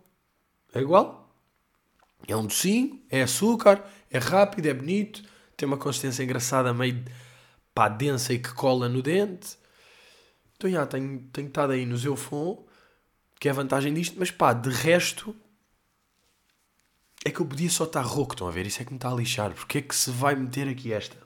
É 0.75 0.81
igual. 0.81 1.35
É 2.29 2.37
um 2.37 2.47
docinho, 2.47 3.03
é 3.11 3.23
açúcar, 3.23 3.85
é 4.11 4.19
rápido, 4.19 4.67
é 4.67 4.75
bonito, 4.75 5.23
tem 5.57 5.67
uma 5.67 5.77
consistência 5.77 6.23
engraçada, 6.25 6.75
meio 6.75 7.05
pá, 7.75 7.89
densa 7.89 8.33
e 8.33 8.39
que 8.39 8.53
cola 8.53 8.89
no 8.89 9.03
dente. 9.03 9.57
Então, 10.57 10.71
já, 10.71 10.87
tenho, 10.87 11.21
tenho 11.33 11.49
estado 11.49 11.73
aí 11.73 11.85
no 11.87 11.97
Zeufon, 11.97 12.67
que 13.39 13.49
é 13.49 13.51
a 13.51 13.55
vantagem 13.55 13.93
disto, 13.95 14.17
mas 14.19 14.31
pá, 14.31 14.53
de 14.53 14.71
resto, 14.71 15.35
É 17.25 17.31
que 17.31 17.41
eu 17.41 17.47
podia 17.47 17.69
só 17.69 17.85
estar 17.85 18.03
rouco, 18.03 18.35
estão 18.35 18.47
a 18.49 18.51
ver? 18.51 18.67
Isso 18.67 18.81
é 18.81 18.85
que 18.85 18.93
me 18.93 18.99
está 18.99 19.11
a 19.11 19.15
lixar. 19.15 19.53
Porque 19.55 19.79
é 19.79 19.83
que 19.83 19.95
se 19.95 20.11
vai 20.11 20.35
meter 20.37 20.69
aqui 20.69 20.93
esta? 20.93 21.17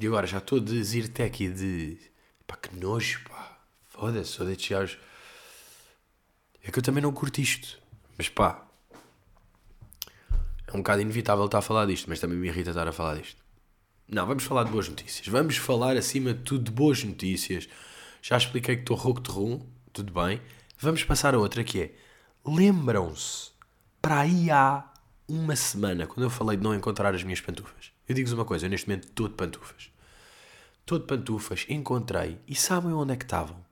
E 0.00 0.06
agora 0.06 0.26
já 0.26 0.38
estou 0.38 0.60
de 0.60 0.82
Zirtec 0.82 1.44
e 1.44 1.48
de. 1.48 2.07
Pá, 2.48 2.56
que 2.56 2.74
nojo, 2.74 3.20
pá. 3.28 3.58
Foda-se, 3.86 4.32
sou 4.32 4.46
destes 4.46 4.68
gajos. 4.68 4.98
É 6.64 6.72
que 6.72 6.78
eu 6.78 6.82
também 6.82 7.02
não 7.02 7.12
curto 7.12 7.40
isto. 7.40 7.78
Mas 8.16 8.28
pá. 8.28 8.66
É 10.66 10.72
um 10.72 10.78
bocado 10.78 11.02
inevitável 11.02 11.44
estar 11.44 11.58
a 11.58 11.62
falar 11.62 11.86
disto, 11.86 12.08
mas 12.08 12.18
também 12.18 12.36
me 12.36 12.48
irrita 12.48 12.70
estar 12.70 12.88
a 12.88 12.92
falar 12.92 13.16
disto. 13.16 13.40
Não, 14.08 14.26
vamos 14.26 14.44
falar 14.44 14.64
de 14.64 14.70
boas 14.70 14.88
notícias. 14.88 15.28
Vamos 15.28 15.56
falar 15.56 15.96
acima 15.96 16.34
de 16.34 16.40
tudo 16.40 16.64
de 16.64 16.70
boas 16.70 17.04
notícias. 17.04 17.68
Já 18.22 18.36
expliquei 18.36 18.76
que 18.76 18.82
estou 18.82 18.96
rouco 18.96 19.20
de 19.20 19.30
rum, 19.30 19.64
tudo 19.92 20.12
bem. 20.12 20.40
Vamos 20.78 21.04
passar 21.04 21.34
a 21.34 21.38
outra 21.38 21.62
que 21.62 21.80
é. 21.80 21.94
Lembram-se, 22.44 23.50
para 24.00 24.20
aí 24.20 24.50
há 24.50 24.90
uma 25.28 25.54
semana, 25.54 26.06
quando 26.06 26.24
eu 26.24 26.30
falei 26.30 26.56
de 26.56 26.62
não 26.62 26.74
encontrar 26.74 27.14
as 27.14 27.22
minhas 27.22 27.40
pantufas. 27.40 27.92
Eu 28.08 28.14
digo-vos 28.14 28.32
uma 28.32 28.44
coisa, 28.44 28.64
eu 28.64 28.70
neste 28.70 28.88
momento 28.88 29.08
estou 29.08 29.28
de 29.28 29.34
pantufas. 29.34 29.90
De 30.90 31.00
pantufas, 31.00 31.66
encontrei 31.68 32.40
e 32.48 32.54
sabem 32.54 32.94
onde 32.94 33.12
é 33.12 33.16
que 33.16 33.24
estavam? 33.24 33.62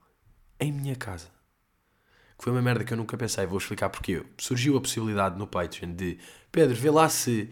Em 0.61 0.70
minha 0.70 0.94
casa. 0.94 1.28
Que 2.37 2.44
foi 2.44 2.52
uma 2.52 2.61
merda 2.61 2.85
que 2.85 2.92
eu 2.92 2.96
nunca 2.96 3.16
pensei, 3.16 3.46
vou 3.46 3.56
explicar 3.56 3.88
porquê. 3.88 4.23
Surgiu 4.37 4.76
a 4.76 4.80
possibilidade 4.82 5.38
no 5.38 5.46
Patreon 5.46 5.94
de 5.94 6.18
Pedro, 6.52 6.76
vê 6.76 6.90
lá 6.90 7.08
se 7.08 7.50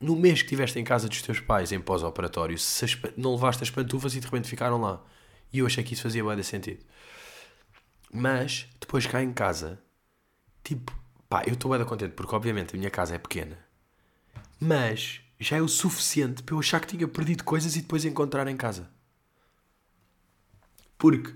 no 0.00 0.14
mês 0.14 0.40
que 0.40 0.46
estiveste 0.46 0.78
em 0.78 0.84
casa 0.84 1.08
dos 1.08 1.20
teus 1.20 1.40
pais 1.40 1.72
em 1.72 1.80
pós-operatório, 1.80 2.56
se 2.56 2.86
não 3.16 3.32
levaste 3.32 3.64
as 3.64 3.70
pantufas 3.70 4.14
e 4.14 4.20
de 4.20 4.26
repente 4.26 4.48
ficaram 4.48 4.80
lá. 4.80 5.02
E 5.52 5.58
eu 5.58 5.66
achei 5.66 5.82
que 5.82 5.94
isso 5.94 6.02
fazia 6.02 6.22
bem 6.22 6.40
sentido. 6.44 6.84
Mas, 8.12 8.68
depois 8.80 9.06
cá 9.06 9.20
em 9.20 9.32
casa, 9.32 9.82
tipo, 10.62 10.96
pá, 11.28 11.42
eu 11.46 11.54
estou 11.54 11.76
bem 11.76 11.84
contente 11.84 12.12
porque 12.12 12.32
obviamente 12.32 12.76
a 12.76 12.78
minha 12.78 12.90
casa 12.90 13.16
é 13.16 13.18
pequena. 13.18 13.58
Mas 14.60 15.20
já 15.38 15.56
é 15.56 15.62
o 15.62 15.68
suficiente 15.68 16.42
para 16.42 16.54
eu 16.54 16.58
achar 16.58 16.80
que 16.80 16.88
tinha 16.88 17.06
perdido 17.06 17.44
coisas 17.44 17.76
e 17.76 17.80
depois 17.80 18.04
encontrar 18.04 18.46
em 18.48 18.56
casa. 18.56 18.90
Porque 20.96 21.34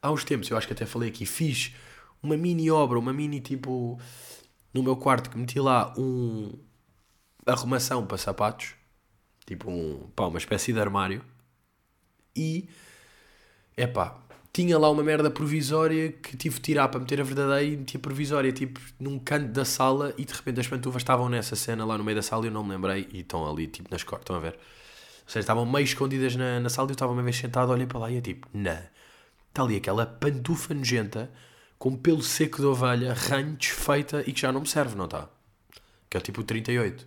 há 0.00 0.10
uns 0.10 0.24
tempos, 0.24 0.48
eu 0.48 0.56
acho 0.56 0.66
que 0.66 0.72
até 0.72 0.86
falei 0.86 1.10
aqui, 1.10 1.26
fiz 1.26 1.74
uma 2.22 2.36
mini 2.36 2.70
obra, 2.70 2.98
uma 2.98 3.12
mini 3.12 3.40
tipo 3.40 4.00
no 4.72 4.82
meu 4.82 4.96
quarto 4.96 5.30
que 5.30 5.38
meti 5.38 5.60
lá 5.60 5.92
um 5.96 6.52
arrumação 7.46 8.06
para 8.06 8.16
sapatos, 8.16 8.74
tipo 9.46 9.70
um, 9.70 10.10
pá, 10.16 10.26
uma 10.26 10.38
espécie 10.38 10.72
de 10.72 10.80
armário. 10.80 11.22
E 12.34 12.68
é 13.76 13.86
pá, 13.86 14.23
tinha 14.54 14.78
lá 14.78 14.88
uma 14.88 15.02
merda 15.02 15.28
provisória 15.28 16.12
que 16.12 16.36
tive 16.36 16.54
de 16.54 16.62
tirar 16.62 16.86
para 16.88 17.00
meter 17.00 17.20
a 17.20 17.24
verdadeira 17.24 17.60
e 17.64 17.76
metia 17.76 17.98
provisória, 17.98 18.52
tipo, 18.52 18.80
num 19.00 19.18
canto 19.18 19.48
da 19.48 19.64
sala 19.64 20.14
e 20.16 20.24
de 20.24 20.32
repente 20.32 20.60
as 20.60 20.68
pantufas 20.68 21.02
estavam 21.02 21.28
nessa 21.28 21.56
cena 21.56 21.84
lá 21.84 21.98
no 21.98 22.04
meio 22.04 22.14
da 22.14 22.22
sala 22.22 22.44
e 22.44 22.48
eu 22.48 22.52
não 22.52 22.62
me 22.62 22.70
lembrei 22.70 23.08
e 23.12 23.20
estão 23.20 23.50
ali, 23.50 23.66
tipo, 23.66 23.90
nas 23.90 24.04
cortes, 24.04 24.22
estão 24.22 24.36
a 24.36 24.38
ver? 24.38 24.52
Ou 24.52 25.26
seja, 25.26 25.40
estavam 25.40 25.66
meio 25.66 25.82
escondidas 25.82 26.36
na, 26.36 26.60
na 26.60 26.68
sala 26.68 26.86
e 26.88 26.90
eu 26.90 26.94
estava 26.94 27.12
uma 27.12 27.22
vez 27.22 27.36
sentado, 27.36 27.72
olhei 27.72 27.84
para 27.84 27.98
lá 27.98 28.10
e 28.12 28.14
eu 28.14 28.22
tipo, 28.22 28.48
não, 28.54 28.78
está 29.48 29.62
ali 29.64 29.74
aquela 29.74 30.06
pantufa 30.06 30.72
nojenta 30.72 31.28
com 31.76 31.96
pelo 31.96 32.22
seco 32.22 32.58
de 32.58 32.66
ovelha, 32.66 33.12
ranho, 33.12 33.56
desfeita 33.56 34.22
e 34.24 34.32
que 34.32 34.40
já 34.40 34.52
não 34.52 34.60
me 34.60 34.68
serve, 34.68 34.94
não 34.94 35.06
está? 35.06 35.28
Que 36.08 36.16
é 36.16 36.20
tipo 36.20 36.42
o 36.42 36.44
38. 36.44 37.04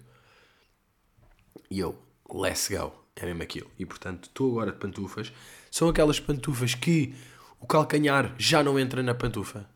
E 1.71 1.79
eu, 1.79 1.97
let's 2.29 2.67
go, 2.69 2.91
é 3.15 3.25
mesmo 3.25 3.41
aquilo. 3.41 3.71
E 3.79 3.85
portanto, 3.85 4.25
estou 4.25 4.51
agora 4.51 4.73
de 4.73 4.79
pantufas. 4.79 5.31
São 5.71 5.87
aquelas 5.87 6.19
pantufas 6.19 6.75
que 6.75 7.15
o 7.59 7.67
calcanhar 7.67 8.33
já 8.37 8.63
não 8.63 8.79
entra 8.79 9.01
na 9.01 9.13
pantufa. 9.13 9.67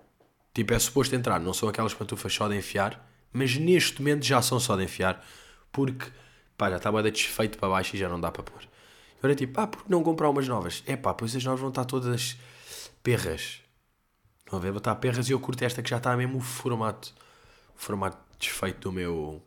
Tipo, 0.53 0.73
é 0.73 0.79
suposto 0.79 1.15
entrar, 1.15 1.39
não 1.39 1.53
são 1.53 1.69
aquelas 1.69 1.93
pantufas 1.93 2.33
só 2.33 2.47
de 2.47 2.57
enfiar, 2.57 3.07
mas 3.31 3.55
neste 3.55 4.01
momento 4.01 4.25
já 4.25 4.41
são 4.41 4.59
só 4.59 4.75
de 4.75 4.83
enfiar, 4.83 5.25
porque, 5.71 6.11
pá, 6.57 6.69
já 6.69 6.91
bem 6.91 7.11
desfeito 7.11 7.57
para 7.57 7.69
baixo 7.69 7.95
e 7.95 7.99
já 7.99 8.09
não 8.09 8.19
dá 8.19 8.31
para 8.31 8.43
pôr. 8.43 8.61
Agora 9.19 9.33
é 9.33 9.35
tipo, 9.35 9.53
pá, 9.53 9.67
por 9.67 9.83
que 9.83 9.91
não 9.91 10.03
comprar 10.03 10.29
umas 10.29 10.47
novas? 10.47 10.83
É 10.85 10.97
pá, 10.97 11.13
pois 11.13 11.35
as 11.35 11.43
novas 11.43 11.59
vão 11.59 11.69
estar 11.69 11.85
todas 11.85 12.37
perras. 13.01 13.61
Vão 14.49 14.59
ver, 14.59 14.71
vão 14.71 14.79
estar 14.79 14.95
perras 14.95 15.29
e 15.29 15.31
eu 15.31 15.39
curto 15.39 15.63
esta 15.63 15.81
que 15.81 15.89
já 15.89 15.97
está 15.97 16.15
mesmo 16.17 16.37
o 16.37 16.41
formato, 16.41 17.13
o 17.75 17.79
formato 17.79 18.17
desfeito 18.37 18.89
do 18.89 18.91
meu, 18.91 19.41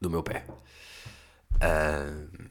do 0.00 0.08
meu 0.08 0.22
pé. 0.22 0.46
Uh, 1.56 2.48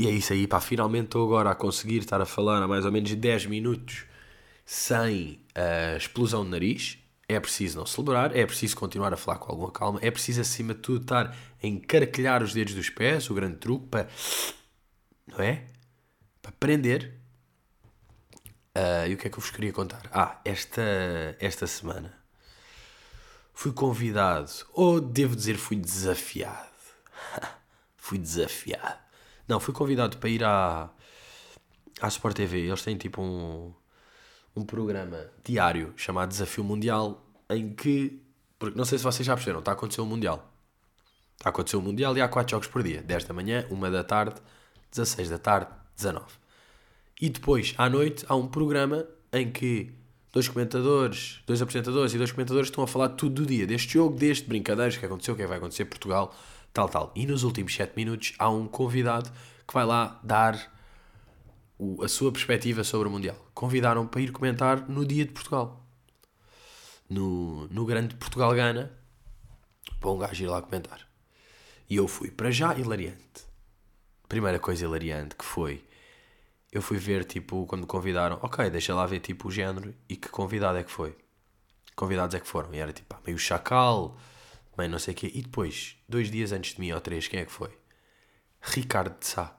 e 0.00 0.06
é 0.06 0.10
isso 0.10 0.32
aí, 0.32 0.46
pá. 0.46 0.58
Finalmente 0.62 1.04
estou 1.04 1.26
agora 1.26 1.50
a 1.50 1.54
conseguir 1.54 1.98
estar 1.98 2.22
a 2.22 2.24
falar 2.24 2.62
há 2.62 2.66
mais 2.66 2.86
ou 2.86 2.90
menos 2.90 3.14
10 3.14 3.44
minutos 3.44 4.06
sem 4.64 5.44
a 5.54 5.94
explosão 5.94 6.42
de 6.42 6.50
nariz. 6.50 6.98
É 7.28 7.38
preciso 7.38 7.76
não 7.78 7.84
celebrar, 7.84 8.34
é 8.34 8.46
preciso 8.46 8.76
continuar 8.76 9.12
a 9.12 9.16
falar 9.18 9.38
com 9.38 9.52
alguma 9.52 9.70
calma, 9.70 9.98
é 10.02 10.10
preciso 10.10 10.40
acima 10.40 10.72
de 10.72 10.80
tudo 10.80 11.02
estar 11.02 11.36
a 11.62 11.66
encarquilhar 11.66 12.42
os 12.42 12.54
dedos 12.54 12.74
dos 12.74 12.88
pés, 12.88 13.28
o 13.28 13.34
grande 13.34 13.58
truque 13.58 13.88
para. 13.88 14.08
Não 15.26 15.44
é? 15.44 15.66
Para 16.40 16.52
prender. 16.52 17.20
Uh, 18.74 19.06
e 19.06 19.14
o 19.14 19.18
que 19.18 19.26
é 19.26 19.30
que 19.30 19.36
eu 19.36 19.40
vos 19.40 19.50
queria 19.50 19.72
contar? 19.72 20.00
Ah, 20.10 20.40
esta, 20.46 20.82
esta 21.38 21.66
semana 21.66 22.14
fui 23.52 23.70
convidado, 23.70 24.50
ou 24.72 24.98
devo 24.98 25.36
dizer, 25.36 25.58
fui 25.58 25.76
desafiado. 25.76 26.70
fui 27.98 28.16
desafiado 28.16 29.09
não, 29.50 29.58
fui 29.58 29.74
convidado 29.74 30.16
para 30.16 30.30
ir 30.30 30.44
à, 30.44 30.88
à 32.00 32.08
Sport 32.08 32.36
TV. 32.36 32.60
Eles 32.60 32.82
têm 32.82 32.96
tipo 32.96 33.20
um, 33.20 33.74
um 34.54 34.64
programa 34.64 35.26
diário 35.44 35.92
chamado 35.96 36.28
Desafio 36.28 36.62
Mundial 36.62 37.26
em 37.50 37.74
que. 37.74 38.22
Porque 38.58 38.78
não 38.78 38.84
sei 38.84 38.98
se 38.98 39.04
vocês 39.04 39.26
já 39.26 39.34
perceberam, 39.34 39.58
está 39.58 39.72
a 39.72 39.74
acontecer 39.74 40.00
o 40.00 40.06
Mundial. 40.06 40.52
Está 41.36 41.48
a 41.48 41.50
acontecer 41.50 41.76
o 41.76 41.82
Mundial 41.82 42.16
e 42.16 42.20
há 42.20 42.28
4 42.28 42.50
jogos 42.50 42.68
por 42.68 42.82
dia: 42.82 43.02
10 43.02 43.24
da 43.24 43.34
manhã, 43.34 43.66
1 43.70 43.90
da 43.90 44.04
tarde, 44.04 44.40
16 44.92 45.30
da 45.30 45.38
tarde, 45.38 45.70
19. 45.96 46.26
E 47.20 47.28
depois, 47.28 47.74
à 47.76 47.90
noite, 47.90 48.24
há 48.28 48.36
um 48.36 48.46
programa 48.46 49.04
em 49.32 49.50
que 49.50 49.92
dois 50.32 50.48
comentadores, 50.48 51.40
dois 51.46 51.60
apresentadores 51.60 52.14
e 52.14 52.18
dois 52.18 52.30
comentadores 52.30 52.68
estão 52.68 52.84
a 52.84 52.86
falar 52.86 53.10
tudo 53.10 53.42
do 53.42 53.46
dia, 53.46 53.66
deste 53.66 53.94
jogo, 53.94 54.16
deste, 54.16 54.46
brincadeiras, 54.46 54.96
que 54.96 55.04
aconteceu, 55.04 55.34
o 55.34 55.36
que 55.36 55.42
é 55.42 55.44
que 55.44 55.48
vai 55.48 55.58
acontecer, 55.58 55.84
Portugal, 55.86 56.34
tal, 56.72 56.88
tal. 56.88 57.12
E 57.14 57.26
nos 57.26 57.42
últimos 57.42 57.74
7 57.74 57.94
minutos 57.96 58.34
há 58.38 58.48
um 58.50 58.66
convidado 58.66 59.30
que 59.66 59.74
vai 59.74 59.84
lá 59.84 60.20
dar 60.22 60.72
o, 61.78 62.02
a 62.02 62.08
sua 62.08 62.32
perspectiva 62.32 62.84
sobre 62.84 63.08
o 63.08 63.10
Mundial. 63.10 63.36
Convidaram 63.54 64.06
para 64.06 64.20
ir 64.20 64.32
comentar 64.32 64.88
no 64.88 65.04
dia 65.04 65.24
de 65.24 65.32
Portugal. 65.32 65.86
No, 67.08 67.66
no 67.68 67.84
grande 67.84 68.14
Portugal-Gana, 68.14 68.92
para 70.00 70.10
um 70.10 70.18
gajo 70.18 70.44
ir 70.44 70.46
lá 70.46 70.62
comentar. 70.62 71.06
E 71.88 71.96
eu 71.96 72.06
fui 72.06 72.30
para 72.30 72.50
já 72.50 72.74
hilariante. 72.74 73.48
Primeira 74.28 74.60
coisa 74.60 74.84
hilariante 74.84 75.34
que 75.34 75.44
foi, 75.44 75.84
eu 76.72 76.80
fui 76.80 76.98
ver, 76.98 77.24
tipo, 77.24 77.66
quando 77.66 77.82
me 77.82 77.86
convidaram, 77.86 78.38
ok, 78.42 78.70
deixa 78.70 78.94
lá 78.94 79.04
ver, 79.04 79.18
tipo, 79.18 79.48
o 79.48 79.50
género 79.50 79.92
e 80.08 80.16
que 80.16 80.28
convidado 80.28 80.78
é 80.78 80.84
que 80.84 80.90
foi. 80.90 81.16
Convidados 81.96 82.34
é 82.34 82.40
que 82.40 82.46
foram. 82.46 82.72
E 82.72 82.78
era, 82.78 82.92
tipo, 82.92 83.16
meio 83.26 83.38
chacal, 83.38 84.16
mãe 84.80 84.88
não 84.88 84.98
sei 84.98 85.14
o 85.14 85.16
quê. 85.16 85.30
E 85.34 85.42
depois, 85.42 85.96
dois 86.08 86.30
dias 86.30 86.52
antes 86.52 86.74
de 86.74 86.80
mim, 86.80 86.92
ou 86.92 87.00
três, 87.00 87.28
quem 87.28 87.40
é 87.40 87.44
que 87.44 87.52
foi? 87.52 87.70
Ricardo 88.60 89.18
de 89.18 89.26
Sá. 89.26 89.56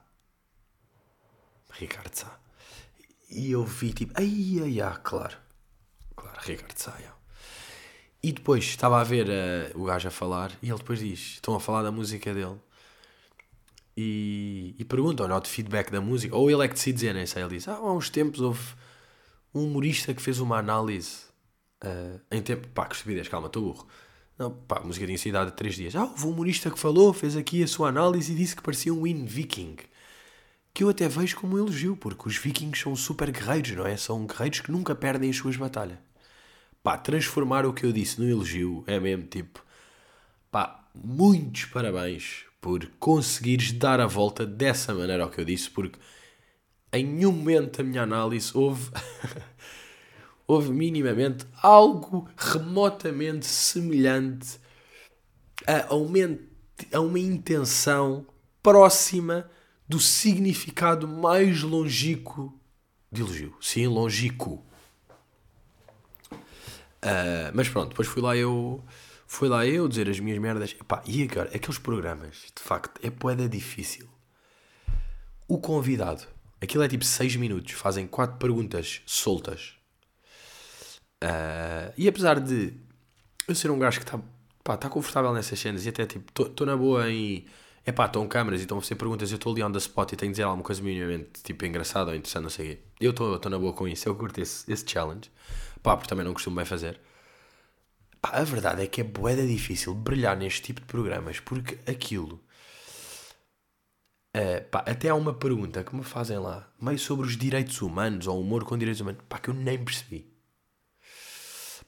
Ricardo 1.71 2.09
de 2.09 2.19
Sá. 2.19 2.39
E 3.29 3.51
eu 3.51 3.63
vi 3.63 3.93
tipo, 3.93 4.13
ai, 4.15 4.59
ai, 4.61 4.81
ai, 4.81 4.99
claro. 5.03 5.37
Claro, 6.15 6.39
Ricardo 6.41 6.73
de 6.73 6.81
Sá. 6.81 6.97
E 8.23 8.31
depois 8.31 8.63
estava 8.63 8.99
a 8.99 9.03
ver 9.03 9.27
uh, 9.27 9.81
o 9.81 9.85
gajo 9.85 10.07
a 10.07 10.11
falar 10.11 10.51
e 10.61 10.69
ele 10.69 10.77
depois 10.77 10.99
diz: 10.99 11.19
estão 11.19 11.55
a 11.55 11.59
falar 11.59 11.81
da 11.81 11.91
música 11.91 12.33
dele. 12.33 12.59
E, 13.97 14.75
e 14.77 14.85
perguntam 14.85 15.27
não, 15.27 15.39
de 15.39 15.49
feedback 15.49 15.91
da 15.91 15.99
música. 15.99 16.35
Ou 16.35 16.49
ele 16.49 16.63
é 16.63 16.67
que 16.67 16.75
decide 16.75 16.95
dizer, 16.95 17.13
nem 17.13 17.25
sei. 17.25 17.41
Ele 17.43 17.55
diz: 17.55 17.67
ah, 17.67 17.75
há 17.75 17.91
uns 17.93 18.09
tempos 18.09 18.41
houve 18.41 18.61
um 19.53 19.65
humorista 19.65 20.13
que 20.13 20.21
fez 20.21 20.39
uma 20.39 20.57
análise 20.57 21.23
uh, 21.83 22.21
em 22.31 22.41
tempo. 22.41 22.67
Pá, 22.69 22.85
que 22.85 22.95
estupidez, 22.95 23.27
calma, 23.27 23.47
estou 23.47 23.63
burro. 23.63 23.87
Não, 24.37 24.51
pá, 24.51 24.79
a 24.79 24.83
música 24.83 25.05
tinha 25.05 25.17
sido 25.17 25.33
dada 25.33 25.51
três 25.51 25.75
dias. 25.75 25.95
Ah, 25.95 26.03
houve 26.03 26.25
um 26.25 26.31
humorista 26.31 26.71
que 26.71 26.79
falou, 26.79 27.13
fez 27.13 27.35
aqui 27.37 27.63
a 27.63 27.67
sua 27.67 27.89
análise 27.89 28.31
e 28.31 28.35
disse 28.35 28.55
que 28.55 28.61
parecia 28.61 28.93
um 28.93 29.03
win 29.03 29.25
viking. 29.25 29.77
Que 30.73 30.83
eu 30.83 30.89
até 30.89 31.07
vejo 31.07 31.37
como 31.37 31.55
um 31.55 31.59
elogio, 31.59 31.95
porque 31.97 32.27
os 32.27 32.37
vikings 32.37 32.81
são 32.81 32.95
super 32.95 33.31
guerreiros, 33.31 33.71
não 33.71 33.85
é? 33.85 33.97
São 33.97 34.25
guerreiros 34.25 34.61
que 34.61 34.71
nunca 34.71 34.95
perdem 34.95 35.29
as 35.29 35.35
suas 35.35 35.55
batalhas. 35.57 35.99
Pá, 36.83 36.97
transformar 36.97 37.65
o 37.65 37.73
que 37.73 37.85
eu 37.85 37.91
disse 37.91 38.19
no 38.19 38.27
elogio 38.29 38.83
é 38.87 38.99
mesmo 38.99 39.25
tipo. 39.27 39.63
Pá, 40.49 40.87
muitos 40.95 41.65
parabéns 41.65 42.45
por 42.59 42.85
conseguires 42.99 43.71
dar 43.71 43.99
a 43.99 44.07
volta 44.07 44.45
dessa 44.45 44.93
maneira 44.93 45.23
ao 45.23 45.29
que 45.29 45.39
eu 45.41 45.45
disse, 45.45 45.69
porque 45.69 45.99
em 46.93 47.05
nenhum 47.05 47.31
momento 47.31 47.77
da 47.77 47.83
minha 47.83 48.03
análise 48.03 48.51
houve. 48.55 48.91
houve 50.51 50.71
minimamente 50.71 51.45
algo 51.61 52.29
remotamente 52.35 53.45
semelhante 53.45 54.59
a, 55.65 55.93
a 55.93 56.99
uma 56.99 57.19
intenção 57.19 58.25
próxima 58.61 59.49
do 59.87 59.99
significado 59.99 61.07
mais 61.07 61.61
longínquo 61.61 62.59
de 63.11 63.21
elogio. 63.21 63.55
Sim, 63.61 63.87
longínquo. 63.87 64.63
Uh, 67.03 67.51
mas 67.53 67.67
pronto, 67.69 67.89
depois 67.89 68.07
fui 68.07 68.21
lá 68.21 68.35
eu. 68.35 68.83
Fui 69.25 69.47
lá 69.47 69.65
eu 69.65 69.87
dizer 69.87 70.09
as 70.09 70.19
minhas 70.19 70.39
merdas. 70.39 70.71
Epá, 70.71 71.01
e 71.05 71.23
agora, 71.23 71.49
aqueles 71.55 71.77
programas, 71.77 72.47
de 72.55 72.61
facto, 72.61 72.99
é 73.01 73.09
poeda 73.09 73.47
difícil. 73.47 74.07
O 75.47 75.57
convidado, 75.57 76.27
aquilo 76.61 76.83
é 76.83 76.87
tipo 76.89 77.05
6 77.05 77.37
minutos, 77.37 77.71
fazem 77.73 78.05
4 78.05 78.37
perguntas 78.37 79.01
soltas. 79.05 79.80
Uh, 81.23 81.93
e 81.97 82.07
apesar 82.07 82.39
de 82.39 82.73
eu 83.47 83.53
ser 83.53 83.69
um 83.69 83.77
gajo 83.77 83.99
que 83.99 84.05
está 84.05 84.19
tá 84.77 84.89
confortável 84.89 85.31
nessas 85.33 85.59
cenas 85.59 85.85
e 85.85 85.89
até 85.89 86.05
tipo, 86.05 86.43
estou 86.43 86.65
na 86.65 86.75
boa 86.75 87.09
em. 87.09 87.45
É 87.83 87.91
pá, 87.91 88.05
estão 88.05 88.27
câmaras 88.27 88.59
e 88.59 88.63
estão 88.63 88.77
a 88.77 88.81
fazer 88.81 88.95
perguntas, 88.95 89.31
eu 89.31 89.35
estou 89.35 89.51
ali 89.51 89.63
on 89.63 89.71
the 89.71 89.79
spot 89.79 90.11
e 90.13 90.15
tenho 90.15 90.31
de 90.31 90.35
dizer 90.35 90.43
alguma 90.43 90.63
coisa 90.63 90.81
minimamente 90.83 91.41
tipo 91.43 91.65
engraçada 91.65 92.11
ou 92.11 92.15
interessante, 92.15 92.43
não 92.43 92.49
sei 92.49 92.65
o 92.65 92.75
quê. 92.75 92.81
Eu 92.99 93.11
estou 93.11 93.49
na 93.49 93.57
boa 93.57 93.73
com 93.73 93.87
isso, 93.87 94.07
eu 94.07 94.15
curto 94.15 94.39
esse, 94.39 94.71
esse 94.71 94.85
challenge. 94.87 95.31
Pá, 95.81 95.97
porque 95.97 96.09
também 96.09 96.23
não 96.25 96.33
costumo 96.33 96.55
bem 96.57 96.65
fazer. 96.65 96.99
Pá, 98.21 98.29
a 98.33 98.43
verdade 98.43 98.83
é 98.83 98.87
que 98.87 99.01
é 99.01 99.03
boeda 99.03 99.45
difícil 99.45 99.95
brilhar 99.95 100.37
neste 100.37 100.61
tipo 100.61 100.81
de 100.81 100.87
programas 100.87 101.39
porque 101.39 101.79
aquilo. 101.89 102.39
Uh, 104.37 104.63
pá, 104.69 104.79
até 104.87 105.09
há 105.09 105.15
uma 105.15 105.33
pergunta 105.33 105.83
que 105.83 105.95
me 105.95 106.03
fazem 106.03 106.37
lá, 106.37 106.71
meio 106.79 106.99
sobre 106.99 107.25
os 107.27 107.35
direitos 107.35 107.81
humanos 107.81 108.27
ou 108.27 108.39
humor 108.39 108.63
com 108.63 108.77
direitos 108.77 109.01
humanos, 109.01 109.21
pá, 109.27 109.39
que 109.39 109.49
eu 109.49 109.53
nem 109.53 109.83
percebi. 109.83 110.30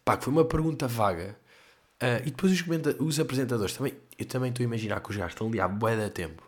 Pá, 0.03 0.17
que 0.17 0.25
foi 0.25 0.33
uma 0.33 0.45
pergunta 0.45 0.87
vaga. 0.87 1.37
Uh, 2.01 2.19
e 2.25 2.31
depois 2.31 2.51
os, 2.51 2.65
os, 2.99 3.19
apresentadores 3.19 3.75
também, 3.77 3.93
eu 4.17 4.25
também 4.25 4.49
estou 4.49 4.63
a 4.63 4.67
imaginar 4.67 4.99
que 4.99 5.09
os 5.09 5.15
gajos 5.15 5.33
estão 5.33 5.47
ali 5.47 5.59
há 5.59 5.67
bué 5.67 5.95
de 5.95 6.09
tempo. 6.09 6.43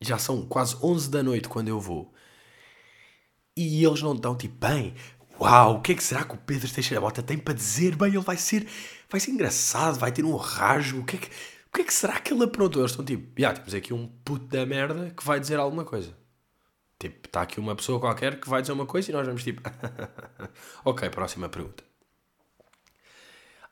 Já 0.00 0.18
são 0.18 0.46
quase 0.46 0.76
11 0.82 1.10
da 1.10 1.22
noite 1.22 1.48
quando 1.48 1.68
eu 1.68 1.80
vou. 1.80 2.12
E 3.56 3.84
eles 3.84 4.02
não 4.02 4.14
estão 4.14 4.36
tipo, 4.36 4.54
bem, 4.66 4.94
uau, 5.40 5.76
o 5.76 5.80
que 5.80 5.92
é 5.92 5.94
que 5.94 6.04
será 6.04 6.24
que 6.24 6.34
o 6.34 6.38
Pedro 6.38 6.72
Teixeira 6.72 7.00
Bota 7.00 7.22
tem 7.22 7.38
para 7.38 7.54
dizer? 7.54 7.96
Bem, 7.96 8.10
ele 8.10 8.20
vai 8.20 8.36
ser, 8.36 8.68
vai 9.08 9.20
ser 9.20 9.30
engraçado, 9.32 9.98
vai 9.98 10.12
ter 10.12 10.24
um 10.24 10.36
rasgo, 10.36 11.00
o 11.00 11.04
que 11.04 11.16
é 11.16 11.18
que, 11.18 11.26
o 11.26 11.72
que, 11.74 11.80
é 11.80 11.84
que 11.84 11.94
será 11.94 12.20
que 12.20 12.32
ele 12.32 12.44
aprontou? 12.44 12.82
Eles 12.82 12.92
estão 12.92 13.04
tipo, 13.04 13.40
já, 13.40 13.52
temos 13.52 13.74
aqui 13.74 13.92
um 13.92 14.06
puto 14.24 14.46
da 14.46 14.64
merda 14.66 15.10
que 15.16 15.24
vai 15.24 15.40
dizer 15.40 15.58
alguma 15.58 15.84
coisa. 15.84 16.14
Tipo, 16.98 17.26
está 17.26 17.42
aqui 17.42 17.60
uma 17.60 17.74
pessoa 17.74 18.00
qualquer 18.00 18.40
que 18.40 18.48
vai 18.48 18.60
dizer 18.60 18.72
uma 18.72 18.86
coisa 18.86 19.10
e 19.10 19.14
nós 19.14 19.26
vamos 19.26 19.42
tipo. 19.42 19.62
ok, 20.84 21.10
próxima 21.10 21.48
pergunta. 21.48 21.84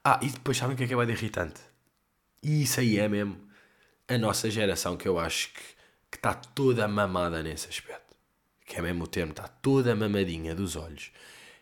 Ah, 0.05 0.19
e 0.23 0.29
depois 0.29 0.57
sabem 0.57 0.75
o 0.75 0.77
que 0.77 0.85
é 0.85 0.87
que 0.87 0.95
é 0.95 0.97
bem 0.97 1.15
irritante? 1.15 1.61
E 2.43 2.63
isso 2.63 2.81
aí 2.81 2.99
é 2.99 3.09
mesmo 3.09 3.41
a 4.09 4.19
nossa 4.19 4.51
geração 4.51 4.97
que 4.97 5.07
eu 5.07 5.19
acho 5.19 5.53
que, 5.53 5.61
que 6.11 6.17
está 6.17 6.35
toda 6.35 6.89
mamada 6.89 7.43
nesse 7.43 7.69
aspecto. 7.69 8.15
Que 8.67 8.79
é 8.79 8.83
mesmo 8.83 9.05
o 9.05 9.07
termo, 9.07 9.31
está 9.33 9.47
toda 9.47 9.95
mamadinha 9.95 10.55
dos 10.55 10.77
olhos. 10.77 11.13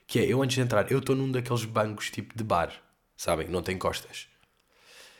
Que 0.06 0.20
é, 0.20 0.26
eu 0.26 0.42
antes 0.42 0.54
de 0.54 0.62
entrar, 0.62 0.90
eu 0.90 0.98
estou 0.98 1.14
num 1.14 1.30
daqueles 1.30 1.64
bancos 1.64 2.10
tipo 2.10 2.36
de 2.36 2.42
bar, 2.42 2.72
sabem? 3.16 3.48
Não 3.48 3.62
tem 3.62 3.76
costas. 3.78 4.28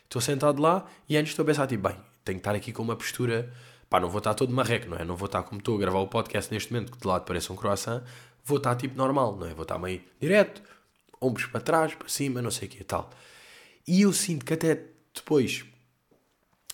Estou 0.05 0.21
sentado 0.21 0.61
lá 0.61 0.87
e 1.09 1.17
antes 1.17 1.33
estou 1.33 1.43
a 1.45 1.47
pensar 1.47 1.67
tipo, 1.67 1.89
bem, 1.89 1.97
tenho 2.25 2.39
que 2.39 2.41
estar 2.41 2.55
aqui 2.55 2.73
com 2.73 2.83
uma 2.83 2.97
postura 2.97 3.53
Pá, 3.91 3.99
não 3.99 4.09
vou 4.09 4.19
estar 4.19 4.35
todo 4.35 4.53
marreco, 4.53 4.89
não 4.89 4.97
é? 4.97 5.05
Não 5.05 5.17
vou 5.17 5.27
estar 5.27 5.43
como 5.43 5.59
estou 5.59 5.75
a 5.75 5.81
gravar 5.81 5.99
o 5.99 6.07
podcast 6.07 6.55
neste 6.55 6.73
momento, 6.73 6.93
que 6.93 6.99
de 6.99 7.07
lado 7.09 7.25
parece 7.25 7.53
um 7.53 7.57
croissant. 7.57 8.05
Vou 8.45 8.59
estar 8.59 8.77
tipo 8.77 8.97
normal, 8.97 9.35
não 9.37 9.49
é? 9.49 9.53
Vou 9.53 9.65
estar 9.65 9.81
meio 9.81 10.01
direto, 10.21 10.63
ombros 11.21 11.47
para 11.47 11.61
trás, 11.61 11.93
para 11.97 12.09
cima, 12.09 12.41
não 12.41 12.53
sei 12.53 12.69
o 12.69 12.71
que 12.71 12.85
tal. 12.85 13.11
E 13.89 14.03
eu 14.03 14.13
sinto 14.13 14.45
que 14.45 14.55
até 14.55 14.87
depois, 15.13 15.65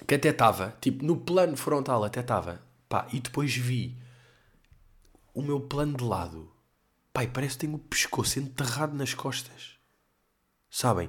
que 0.06 0.14
até 0.14 0.28
estava, 0.28 0.76
tipo, 0.78 1.02
no 1.02 1.16
plano 1.16 1.56
frontal 1.56 2.04
até 2.04 2.20
estava, 2.20 2.60
pá, 2.86 3.08
e 3.10 3.18
depois 3.18 3.56
vi 3.56 3.96
o 5.32 5.40
meu 5.40 5.58
plano 5.58 5.96
de 5.96 6.04
lado, 6.04 6.52
pá, 7.14 7.26
parece 7.26 7.54
que 7.54 7.60
tenho 7.60 7.76
o 7.76 7.78
pescoço 7.78 8.38
enterrado 8.38 8.94
nas 8.94 9.14
costas. 9.14 9.78
Sabem? 10.68 11.08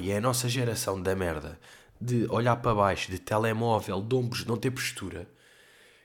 E 0.00 0.10
é 0.10 0.16
a 0.16 0.20
nossa 0.20 0.48
geração 0.48 1.00
da 1.00 1.14
merda 1.14 1.60
de 2.00 2.26
olhar 2.28 2.56
para 2.56 2.74
baixo, 2.74 3.10
de 3.10 3.18
telemóvel, 3.18 4.02
de 4.02 4.14
ombros, 4.14 4.44
não 4.44 4.56
ter 4.56 4.70
postura. 4.70 5.28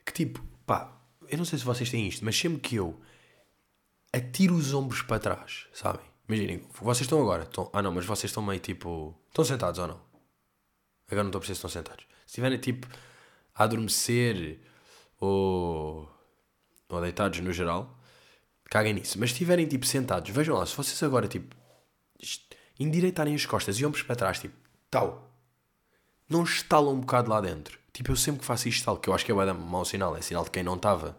Que 0.04 0.12
tipo, 0.12 0.42
pá, 0.66 0.96
eu 1.28 1.38
não 1.38 1.44
sei 1.44 1.58
se 1.58 1.64
vocês 1.64 1.90
têm 1.90 2.06
isto, 2.06 2.24
mas 2.24 2.36
sempre 2.36 2.60
que 2.60 2.76
eu 2.76 3.00
atiro 4.12 4.54
os 4.54 4.74
ombros 4.74 5.02
para 5.02 5.18
trás, 5.18 5.66
sabem? 5.72 6.04
Imaginem, 6.28 6.66
vocês 6.80 7.02
estão 7.02 7.20
agora, 7.20 7.42
estão, 7.44 7.70
ah 7.72 7.82
não, 7.82 7.92
mas 7.92 8.04
vocês 8.04 8.30
estão 8.30 8.42
meio 8.42 8.60
tipo, 8.60 9.14
estão 9.28 9.44
sentados 9.44 9.78
ou 9.78 9.86
não? 9.86 10.00
Agora 11.06 11.24
não 11.24 11.28
estou 11.28 11.38
a 11.38 11.40
perceber 11.40 11.54
se 11.54 11.66
estão 11.66 11.70
sentados. 11.70 12.04
Se 12.20 12.26
estiverem 12.26 12.58
tipo 12.58 12.86
a 13.54 13.64
adormecer 13.64 14.60
ou, 15.20 16.10
ou 16.88 17.00
deitados 17.00 17.40
no 17.40 17.52
geral, 17.52 17.98
caguem 18.64 18.94
nisso. 18.94 19.18
Mas 19.18 19.30
se 19.30 19.34
estiverem 19.34 19.66
tipo 19.66 19.84
sentados, 19.84 20.30
vejam 20.30 20.56
lá, 20.56 20.64
se 20.64 20.76
vocês 20.76 21.02
agora 21.02 21.28
tipo 21.28 21.54
endireitarem 22.78 23.34
as 23.34 23.46
costas 23.46 23.78
e 23.78 23.84
ombros 23.84 24.02
para 24.02 24.16
trás, 24.16 24.38
tipo, 24.38 24.54
tal, 24.90 25.31
não 26.32 26.42
estala 26.44 26.90
um 26.90 27.00
bocado 27.00 27.30
lá 27.30 27.40
dentro. 27.40 27.78
Tipo, 27.92 28.12
eu 28.12 28.16
sempre 28.16 28.40
que 28.40 28.46
faço 28.46 28.68
isto 28.68 28.78
estalo, 28.78 28.98
que 28.98 29.08
eu 29.08 29.14
acho 29.14 29.24
que 29.24 29.30
é 29.30 29.34
um 29.34 29.54
mau 29.54 29.84
sinal, 29.84 30.16
é 30.16 30.22
sinal 30.22 30.44
de 30.44 30.50
quem 30.50 30.62
não 30.62 30.76
estava. 30.76 31.16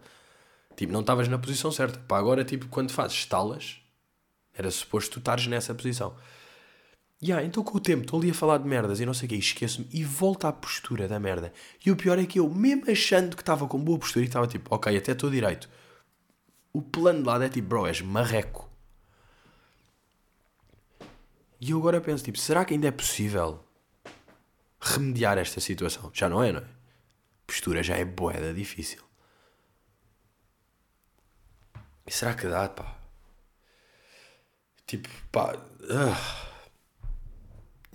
Tipo, 0.76 0.92
não 0.92 1.00
estavas 1.00 1.28
na 1.28 1.38
posição 1.38 1.70
certa. 1.70 1.98
Pá, 2.00 2.18
agora, 2.18 2.44
tipo, 2.44 2.66
quando 2.66 2.90
fazes 2.90 3.16
estalas, 3.16 3.80
era 4.52 4.70
suposto 4.70 5.12
tu 5.12 5.18
estares 5.20 5.46
nessa 5.46 5.74
posição. 5.74 6.16
E 7.22 7.28
yeah, 7.28 7.46
então 7.46 7.62
com 7.62 7.78
o 7.78 7.80
tempo 7.80 8.02
estou 8.02 8.20
ali 8.20 8.30
a 8.30 8.34
falar 8.34 8.58
de 8.58 8.68
merdas 8.68 9.00
e 9.00 9.06
não 9.06 9.14
sei 9.14 9.26
o 9.26 9.28
que, 9.30 9.36
esqueço-me 9.36 9.88
e 9.92 10.04
volto 10.04 10.46
à 10.46 10.52
postura 10.52 11.08
da 11.08 11.18
merda. 11.18 11.52
E 11.84 11.90
o 11.90 11.96
pior 11.96 12.18
é 12.18 12.26
que 12.26 12.38
eu, 12.38 12.50
mesmo 12.50 12.90
achando 12.90 13.36
que 13.36 13.42
estava 13.42 13.66
com 13.66 13.78
boa 13.78 13.98
postura 13.98 14.24
e 14.24 14.28
estava 14.28 14.46
tipo, 14.46 14.74
ok, 14.74 14.94
até 14.96 15.12
estou 15.12 15.30
direito, 15.30 15.70
o 16.72 16.82
plano 16.82 17.20
de 17.20 17.26
lado 17.26 17.44
é 17.44 17.48
tipo, 17.48 17.68
bro, 17.68 17.86
és 17.86 18.02
marreco. 18.02 18.68
E 21.60 21.70
eu 21.70 21.78
agora 21.78 22.00
penso, 22.00 22.24
tipo, 22.24 22.36
será 22.36 22.64
que 22.64 22.74
ainda 22.74 22.88
é 22.88 22.90
possível 22.90 23.63
remediar 24.84 25.38
esta 25.38 25.60
situação. 25.60 26.10
Já 26.12 26.28
não 26.28 26.42
é, 26.42 26.52
não 26.52 26.60
é? 26.60 26.64
Postura 27.46 27.82
já 27.82 27.96
é 27.96 28.04
boeda 28.04 28.52
difícil. 28.52 29.02
E 32.06 32.12
será 32.12 32.34
que 32.34 32.46
dá, 32.46 32.68
pá? 32.68 32.96
Tipo, 34.86 35.08
pá. 35.32 35.56
Uh. 35.80 36.54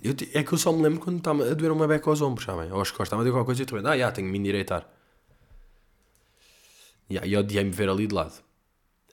Eu, 0.02 0.14
é 0.32 0.42
que 0.42 0.52
eu 0.52 0.58
só 0.58 0.72
me 0.72 0.82
lembro 0.82 1.00
quando 1.00 1.18
estava 1.18 1.50
a 1.50 1.54
doer 1.54 1.72
uma 1.72 1.86
beca 1.86 2.08
aos 2.08 2.22
ombros, 2.22 2.46
sabem? 2.46 2.72
Ou 2.72 2.78
aos 2.78 2.90
costas, 2.90 3.08
estava 3.08 3.22
a 3.22 3.24
doer 3.24 3.34
qualquer 3.34 3.46
coisa 3.46 3.62
e 3.62 3.64
estou 3.64 3.78
ah, 3.78 3.98
já, 3.98 4.10
tenho 4.10 4.26
que 4.26 4.32
me 4.32 4.38
endireitar. 4.38 4.88
Yeah, 7.10 7.26
e 7.26 7.36
odiei-me 7.36 7.70
ver 7.70 7.88
ali 7.88 8.06
de 8.06 8.14
lado. 8.14 8.42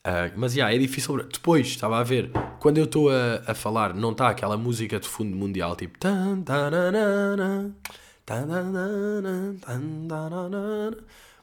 Uh, 0.07 0.31
mas 0.37 0.55
yeah, 0.55 0.73
é 0.73 0.77
difícil. 0.79 1.17
Depois 1.25 1.67
estava 1.67 1.99
a 1.99 2.03
ver, 2.03 2.31
quando 2.61 2.77
eu 2.77 2.85
estou 2.85 3.09
a, 3.09 3.43
a 3.45 3.53
falar, 3.53 3.93
não 3.93 4.13
está 4.13 4.29
aquela 4.29 4.55
música 4.55 5.01
de 5.01 5.07
fundo 5.07 5.35
mundial 5.35 5.75
tipo. 5.75 5.97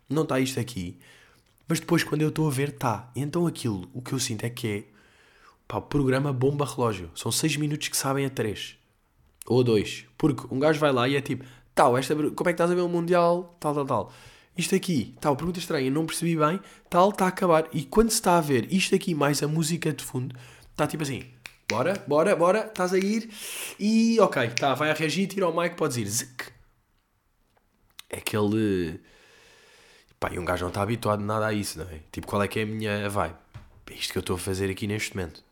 Não 0.09 0.23
está 0.23 0.41
isto 0.41 0.59
aqui. 0.59 0.99
Mas 1.69 1.79
depois, 1.79 2.03
quando 2.05 2.23
eu 2.23 2.31
estou 2.31 2.49
a 2.49 2.51
ver, 2.51 2.71
está. 2.71 3.11
Então 3.15 3.47
aquilo, 3.47 3.87
o 3.93 4.01
que 4.01 4.15
eu 4.15 4.19
sinto 4.19 4.45
é 4.45 4.51
que 4.51 4.67
é. 4.67 4.85
Pá, 5.69 5.79
programa 5.79 6.33
bomba 6.33 6.65
relógio. 6.65 7.11
São 7.15 7.31
6 7.31 7.59
minutos 7.59 7.89
que 7.89 7.97
sabem 7.97 8.25
a 8.25 8.31
3. 8.31 8.79
Ou 9.47 9.63
2. 9.63 10.07
Porque 10.17 10.47
um 10.51 10.59
gajo 10.59 10.81
vai 10.81 10.93
lá 10.93 11.07
e 11.07 11.17
é 11.17 11.21
tipo. 11.21 11.45
Tal, 11.75 11.99
esta, 11.99 12.15
como 12.15 12.31
é 12.31 12.33
que 12.33 12.51
estás 12.53 12.71
a 12.71 12.75
ver 12.75 12.83
o 12.83 12.89
Mundial? 12.89 13.57
Tal, 13.61 13.75
tal, 13.75 13.85
tal 13.85 14.13
isto 14.57 14.75
aqui, 14.75 15.15
tal, 15.21 15.37
pergunta 15.37 15.59
estranha, 15.59 15.91
não 15.91 16.07
percebi 16.07 16.37
bem, 16.37 16.61
tal, 16.89 17.11
está 17.11 17.27
a 17.27 17.29
acabar. 17.29 17.69
E 17.73 17.85
quando 17.85 18.11
se 18.11 18.17
está 18.17 18.39
a 18.39 18.41
ver 18.41 18.73
isto 18.73 18.95
aqui 18.95 19.15
mais 19.15 19.43
a 19.43 19.49
música 19.49 19.93
de 19.93 20.05
fundo, 20.05 20.35
está 20.71 20.87
tipo 20.87 21.03
assim, 21.03 21.25
bora, 21.69 22.03
bora, 22.07 22.37
bora, 22.37 22.67
estás 22.67 22.93
a 22.93 22.99
ir, 22.99 23.29
e 23.79 24.19
ok, 24.21 24.49
tá, 24.51 24.75
vai 24.75 24.91
a 24.91 24.95
reagir, 24.95 25.27
tira 25.27 25.49
o 25.49 25.61
mic, 25.61 25.77
podes 25.77 25.97
ir, 25.97 26.07
zic. 26.07 26.53
É 28.09 28.19
aquele... 28.19 29.01
Pá, 30.21 30.31
e 30.33 30.39
um 30.39 30.45
gajo 30.45 30.63
não 30.63 30.69
está 30.69 30.83
habituado 30.83 31.21
nada 31.21 31.47
a 31.47 31.53
isso, 31.53 31.79
não 31.79 31.87
é? 31.91 32.01
Tipo, 32.13 32.27
qual 32.27 32.43
é 32.43 32.49
que 32.49 32.61
é 32.61 32.63
a 32.63 32.67
minha 32.67 33.09
vibe? 33.09 33.35
É 33.91 33.95
isto 33.95 34.13
que 34.13 34.19
eu 34.19 34.21
estou 34.21 34.37
a 34.37 34.39
fazer 34.39 34.71
aqui 34.71 34.87
neste 34.87 35.17
momento. 35.17 35.45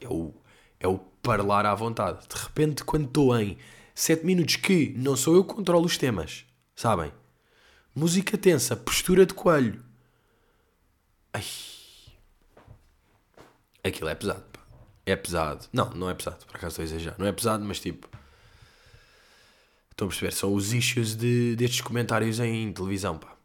É 0.00 0.08
o, 0.08 0.34
é 0.80 0.88
o 0.88 0.98
parlar 1.22 1.66
à 1.66 1.74
vontade. 1.74 2.26
De 2.26 2.34
repente, 2.34 2.82
quando 2.82 3.06
estou 3.06 3.38
em 3.38 3.56
7 3.94 4.24
minutos 4.24 4.56
que 4.56 4.94
não 4.96 5.16
sou 5.16 5.36
eu 5.36 5.44
que 5.44 5.54
controlo 5.54 5.84
os 5.84 5.96
temas, 5.96 6.44
sabem? 6.74 7.12
Música 7.94 8.36
tensa, 8.36 8.76
postura 8.76 9.24
de 9.24 9.32
coelho. 9.32 9.80
Ai. 11.32 11.44
Aquilo 13.84 14.08
é 14.08 14.14
pesado, 14.14 14.42
pá. 14.52 14.60
É 15.06 15.14
pesado. 15.14 15.68
Não, 15.72 15.90
não 15.90 16.10
é 16.10 16.14
pesado, 16.14 16.44
por 16.46 16.56
acaso 16.56 16.72
estou 16.72 16.82
a 16.82 16.86
exagerar. 16.86 17.18
Não 17.18 17.26
é 17.26 17.32
pesado, 17.32 17.64
mas 17.64 17.78
tipo. 17.78 18.08
Estão 19.90 20.06
a 20.06 20.08
perceber? 20.08 20.32
São 20.32 20.52
os 20.52 20.72
issues 20.72 21.14
de, 21.14 21.54
destes 21.54 21.82
comentários 21.82 22.40
em 22.40 22.72
televisão, 22.72 23.16
pá. 23.16 23.36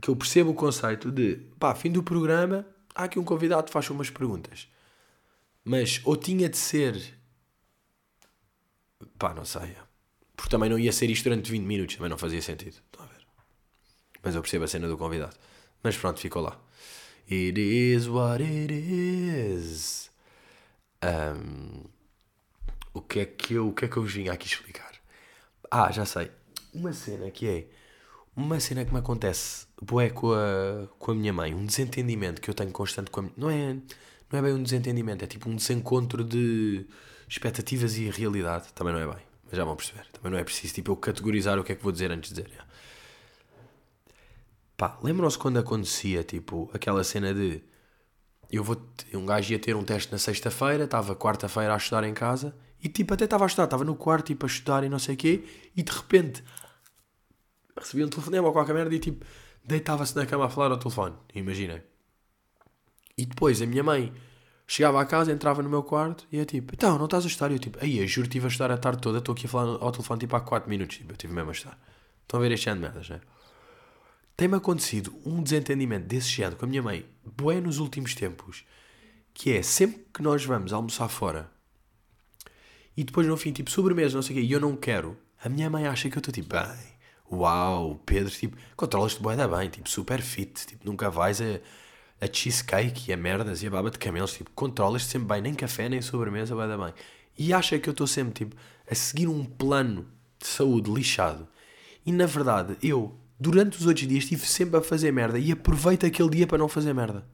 Que 0.00 0.10
eu 0.10 0.16
percebo 0.16 0.50
o 0.50 0.54
conceito 0.54 1.10
de, 1.10 1.36
pá, 1.58 1.74
fim 1.74 1.90
do 1.90 2.02
programa, 2.02 2.66
há 2.94 3.04
aqui 3.04 3.18
um 3.18 3.24
convidado 3.24 3.64
que 3.64 3.72
faz 3.72 3.88
umas 3.88 4.10
perguntas. 4.10 4.68
Mas 5.64 6.00
ou 6.04 6.14
tinha 6.14 6.48
de 6.48 6.58
ser. 6.58 7.18
Pá, 9.18 9.32
não 9.32 9.46
sei. 9.46 9.74
Porque 10.36 10.50
também 10.50 10.68
não 10.68 10.78
ia 10.78 10.92
ser 10.92 11.10
isto 11.10 11.24
durante 11.24 11.50
20 11.50 11.64
minutos, 11.64 11.96
também 11.96 12.10
não 12.10 12.18
fazia 12.18 12.42
sentido. 12.42 12.76
Estão 12.84 13.04
a 13.04 13.08
ver? 13.08 13.26
Mas 14.22 14.34
eu 14.34 14.42
percebo 14.42 14.64
a 14.64 14.68
cena 14.68 14.86
do 14.86 14.98
convidado. 14.98 15.34
Mas 15.82 15.96
pronto, 15.96 16.20
ficou 16.20 16.42
lá. 16.42 16.60
It 17.30 17.58
is 17.60 18.06
what 18.06 18.42
it 18.42 18.72
is. 18.72 20.10
Um, 21.02 21.84
o 22.94 23.00
que 23.00 23.20
é 23.20 23.24
que 23.26 23.54
eu, 23.54 23.68
o 23.68 23.72
que 23.72 23.84
é 23.84 23.88
que 23.88 23.96
eu 23.96 24.02
vim 24.02 24.28
aqui 24.28 24.46
explicar? 24.46 24.92
Ah, 25.70 25.90
já 25.90 26.04
sei. 26.04 26.30
Uma 26.72 26.92
cena 26.92 27.30
que 27.30 27.48
é. 27.48 27.66
Uma 28.36 28.60
cena 28.60 28.84
que 28.84 28.92
me 28.92 28.98
acontece 28.98 29.66
boé 29.80 30.10
com 30.10 30.32
a, 30.32 30.86
com 30.98 31.10
a 31.10 31.14
minha 31.14 31.32
mãe. 31.32 31.54
Um 31.54 31.64
desentendimento 31.64 32.40
que 32.40 32.50
eu 32.50 32.54
tenho 32.54 32.70
constante 32.70 33.10
com 33.10 33.20
a 33.20 33.22
minha. 33.24 33.34
Não 33.36 33.50
é, 33.50 33.74
não 34.30 34.38
é 34.38 34.42
bem 34.42 34.52
um 34.52 34.62
desentendimento, 34.62 35.24
é 35.24 35.26
tipo 35.26 35.48
um 35.48 35.56
desencontro 35.56 36.22
de 36.22 36.86
expectativas 37.28 37.96
e 37.96 38.08
realidade. 38.10 38.72
Também 38.74 38.92
não 38.92 39.00
é 39.00 39.06
bem. 39.06 39.22
Mas 39.46 39.56
já 39.56 39.64
vão 39.64 39.76
perceber. 39.76 40.06
Também 40.12 40.32
não 40.32 40.38
é 40.38 40.44
preciso 40.44 40.74
tipo, 40.74 40.92
eu 40.92 40.96
categorizar 40.96 41.58
o 41.58 41.64
que 41.64 41.72
é 41.72 41.74
que 41.74 41.82
vou 41.82 41.92
dizer 41.92 42.10
antes 42.10 42.32
de 42.32 42.42
dizer. 42.42 42.66
Pá, 44.76 44.98
lembram-se 45.02 45.38
quando 45.38 45.58
acontecia 45.58 46.22
tipo 46.22 46.70
aquela 46.74 47.02
cena 47.02 47.32
de 47.32 47.62
eu 48.50 48.62
vou 48.62 48.76
um 49.14 49.24
gajo 49.26 49.52
ia 49.52 49.58
ter 49.58 49.74
um 49.74 49.82
teste 49.82 50.12
na 50.12 50.18
sexta-feira, 50.18 50.84
estava 50.84 51.16
quarta-feira 51.16 51.72
a 51.72 51.76
estudar 51.76 52.04
em 52.04 52.12
casa 52.14 52.54
e 52.82 52.88
tipo 52.88 53.14
até 53.14 53.24
estava 53.24 53.44
a 53.44 53.46
estudar, 53.46 53.64
estava 53.64 53.84
no 53.84 53.96
quarto 53.96 54.26
tipo 54.26 54.44
a 54.44 54.48
estudar 54.48 54.84
e 54.84 54.88
não 54.88 54.98
sei 54.98 55.14
o 55.14 55.18
quê 55.18 55.44
e 55.74 55.82
de 55.82 55.90
repente 55.90 56.44
recebia 57.76 58.06
um 58.06 58.10
telefonema 58.10 58.46
ou 58.46 58.52
qualquer 58.52 58.74
merda 58.74 58.94
e 58.94 58.98
tipo 58.98 59.24
deitava-se 59.64 60.14
na 60.14 60.26
cama 60.26 60.46
a 60.46 60.48
falar 60.48 60.70
ao 60.70 60.78
telefone, 60.78 61.16
imaginem. 61.34 61.82
E 63.18 63.24
depois 63.24 63.60
a 63.62 63.66
minha 63.66 63.82
mãe 63.82 64.12
chegava 64.66 65.00
a 65.00 65.06
casa, 65.06 65.32
entrava 65.32 65.62
no 65.62 65.68
meu 65.68 65.82
quarto 65.82 66.26
e 66.32 66.38
é 66.38 66.44
tipo, 66.44 66.74
então, 66.74 66.98
não 66.98 67.04
estás 67.04 67.24
a 67.24 67.28
estudar? 67.28 67.50
E 67.50 67.54
eu 67.54 67.58
tipo, 67.58 67.78
aí, 67.80 67.98
eu 67.98 68.06
juro 68.06 68.26
estive 68.26 68.46
a 68.46 68.48
estudar 68.48 68.70
a 68.70 68.78
tarde 68.78 69.00
toda, 69.00 69.18
estou 69.18 69.32
aqui 69.32 69.46
a 69.46 69.48
falar 69.48 69.78
ao 69.80 69.92
telefone 69.92 70.20
tipo 70.20 70.34
há 70.34 70.40
4 70.40 70.68
minutos, 70.68 70.96
tipo, 70.96 71.10
eu 71.10 71.14
estive 71.14 71.32
mesmo 71.32 71.50
a 71.50 71.52
estudar. 71.52 71.78
Estão 72.22 72.40
a 72.40 72.42
ver 72.42 72.52
este 72.52 72.68
ano 72.68 72.80
de 72.80 72.86
merdas, 72.86 73.08
não 73.08 73.16
é? 73.16 73.20
Tem-me 74.36 74.56
acontecido 74.56 75.14
um 75.24 75.42
desentendimento 75.42 76.06
desse 76.06 76.28
género 76.28 76.56
com 76.56 76.66
a 76.66 76.68
minha 76.68 76.82
mãe, 76.82 77.06
bué 77.24 77.60
nos 77.60 77.78
últimos 77.78 78.14
tempos, 78.14 78.64
que 79.32 79.52
é 79.52 79.62
sempre 79.62 80.06
que 80.12 80.22
nós 80.22 80.44
vamos 80.44 80.72
almoçar 80.72 81.08
fora 81.08 81.50
e 82.96 83.04
depois 83.04 83.26
no 83.26 83.36
fim, 83.36 83.52
tipo, 83.52 83.70
sobremesa, 83.70 84.16
não 84.16 84.22
sei 84.22 84.36
o 84.36 84.38
quê, 84.40 84.44
e 84.46 84.50
eu 84.50 84.60
não 84.60 84.74
quero, 84.74 85.16
a 85.42 85.48
minha 85.48 85.68
mãe 85.68 85.86
acha 85.86 86.08
que 86.08 86.16
eu 86.16 86.20
estou 86.20 86.32
tipo, 86.32 86.48
bem, 86.48 86.96
uau, 87.30 88.00
Pedro, 88.06 88.30
tipo, 88.30 88.56
controlas-te 88.74 89.20
bué 89.20 89.36
da 89.36 89.46
bem, 89.46 89.68
tipo, 89.68 89.88
super 89.88 90.22
fit, 90.22 90.66
tipo, 90.66 90.86
nunca 90.86 91.10
vais 91.10 91.40
a, 91.40 91.60
a 92.20 92.26
cheesecake 92.26 93.10
e 93.10 93.12
a 93.12 93.16
merdas 93.16 93.62
e 93.62 93.66
a 93.66 93.70
baba 93.70 93.90
de 93.90 93.98
camelos, 93.98 94.32
tipo, 94.32 94.50
controlas-te 94.52 95.10
sempre 95.10 95.28
bem, 95.28 95.42
nem 95.42 95.54
café, 95.54 95.88
nem 95.88 96.00
sobremesa, 96.00 96.54
bué 96.54 96.66
da 96.66 96.78
bem. 96.78 96.94
E 97.38 97.52
acha 97.52 97.78
que 97.78 97.88
eu 97.88 97.92
estou 97.92 98.06
sempre, 98.06 98.32
tipo, 98.32 98.56
a 98.90 98.94
seguir 98.94 99.28
um 99.28 99.44
plano 99.44 100.06
de 100.38 100.46
saúde 100.46 100.90
lixado. 100.90 101.46
E 102.04 102.12
na 102.12 102.26
verdade, 102.26 102.76
eu 102.82 103.18
durante 103.38 103.78
os 103.78 103.86
outros 103.86 104.06
dias 104.06 104.24
estive 104.24 104.46
sempre 104.46 104.78
a 104.78 104.82
fazer 104.82 105.12
merda 105.12 105.38
e 105.38 105.52
aproveito 105.52 106.06
aquele 106.06 106.30
dia 106.30 106.46
para 106.46 106.58
não 106.58 106.68
fazer 106.68 106.94
merda. 106.94 107.26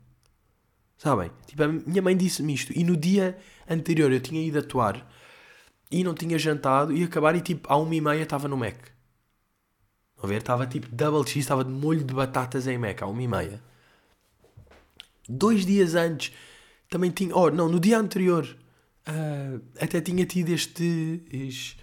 Sabem? 0.97 1.31
Tipo, 1.47 1.64
a 1.64 1.68
minha 1.68 2.03
mãe 2.03 2.16
disse-me 2.16 2.55
isto 2.55 2.73
e 2.77 2.85
no 2.85 2.97
dia 2.97 3.37
anterior 3.68 4.12
eu 4.12 4.21
tinha 4.21 4.42
ido 4.42 4.59
atuar 4.59 5.09
e 5.90 6.03
não 6.03 6.14
tinha 6.14 6.38
jantado 6.38 6.92
e 6.92 7.05
acabar 7.05 7.35
e 7.37 7.40
tipo, 7.40 7.71
à 7.71 7.77
uma 7.77 7.95
e 7.95 8.01
meia 8.01 8.23
estava 8.23 8.49
no 8.49 8.57
Mac. 8.57 8.77
A 10.23 10.27
ver? 10.27 10.38
Estava 10.38 10.66
tipo 10.66 10.88
double 10.95 11.25
cheese, 11.25 11.40
estava 11.40 11.64
de 11.64 11.71
molho 11.71 12.05
de 12.05 12.14
batatas 12.14 12.66
em 12.66 12.79
Mac 12.79 13.03
à 13.03 13.07
uma 13.07 13.23
e 13.23 13.29
meia. 13.29 13.72
Dois 15.29 15.65
dias 15.65 15.95
antes 15.95 16.33
também 16.91 17.11
tinha. 17.11 17.35
Oh, 17.37 17.51
não, 17.51 17.69
no 17.69 17.79
dia 17.81 17.99
anterior 17.99 18.45
uh, 19.09 19.63
até 19.81 20.01
tinha 20.01 20.27
tido 20.27 20.51
este. 20.51 21.23
este 21.31 21.83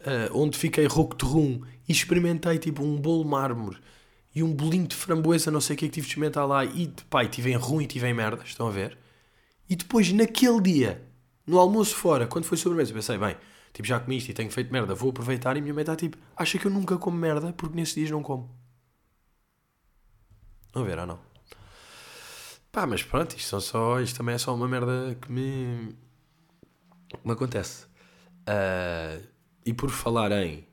uh, 0.00 0.30
onde 0.32 0.56
fiquei 0.56 0.86
rum 0.86 1.62
e 1.88 1.92
experimentei 1.92 2.58
tipo 2.58 2.82
um 2.82 2.96
bolo 2.96 3.24
mármore 3.24 3.78
e 4.34 4.42
um 4.42 4.52
bolinho 4.54 4.86
de 4.86 4.94
framboesa, 4.94 5.50
não 5.50 5.60
sei 5.60 5.74
o 5.74 5.78
que 5.78 5.86
é 5.86 5.88
que 5.88 5.94
tive 5.94 6.06
de 6.06 6.12
experimentar 6.12 6.46
lá. 6.46 6.64
E 6.64 6.92
pai, 7.08 7.28
tive 7.28 7.50
em 7.50 7.56
rum 7.56 7.80
e 7.80 7.86
tive 7.86 8.06
em 8.06 8.14
merda, 8.14 8.42
estão 8.44 8.68
a 8.68 8.70
ver? 8.70 8.96
E 9.68 9.74
depois, 9.74 10.12
naquele 10.12 10.60
dia, 10.60 11.02
no 11.46 11.58
almoço 11.58 11.94
fora, 11.96 12.26
quando 12.26 12.44
foi 12.44 12.56
sobremesa, 12.56 12.92
pensei, 12.92 13.18
bem, 13.18 13.36
tipo, 13.72 13.86
já 13.86 13.98
comi 13.98 14.18
isto 14.18 14.30
e 14.30 14.34
tenho 14.34 14.50
feito 14.50 14.72
merda, 14.72 14.94
vou 14.94 15.10
aproveitar. 15.10 15.56
E 15.56 15.58
a 15.58 15.62
minha 15.62 15.74
mãe 15.74 15.82
está 15.82 15.96
tipo, 15.96 16.16
acha 16.36 16.58
que 16.58 16.66
eu 16.66 16.70
nunca 16.70 16.96
como 16.96 17.16
merda 17.16 17.52
porque 17.52 17.74
nesses 17.74 17.94
dias 17.94 18.10
não 18.10 18.22
como. 18.22 18.50
Não 20.74 20.84
ver 20.84 20.98
ou 20.98 21.06
não? 21.06 21.29
Pá, 22.72 22.86
mas 22.86 23.02
pronto, 23.02 23.36
isto, 23.36 23.48
são 23.48 23.60
só, 23.60 24.00
isto 24.00 24.16
também 24.16 24.36
é 24.36 24.38
só 24.38 24.54
uma 24.54 24.68
merda 24.68 25.16
que 25.20 25.30
me, 25.30 25.96
me 27.24 27.32
acontece. 27.32 27.86
Uh, 28.48 29.26
e 29.66 29.72
por 29.74 29.90
falar 29.90 30.30
em 30.32 30.66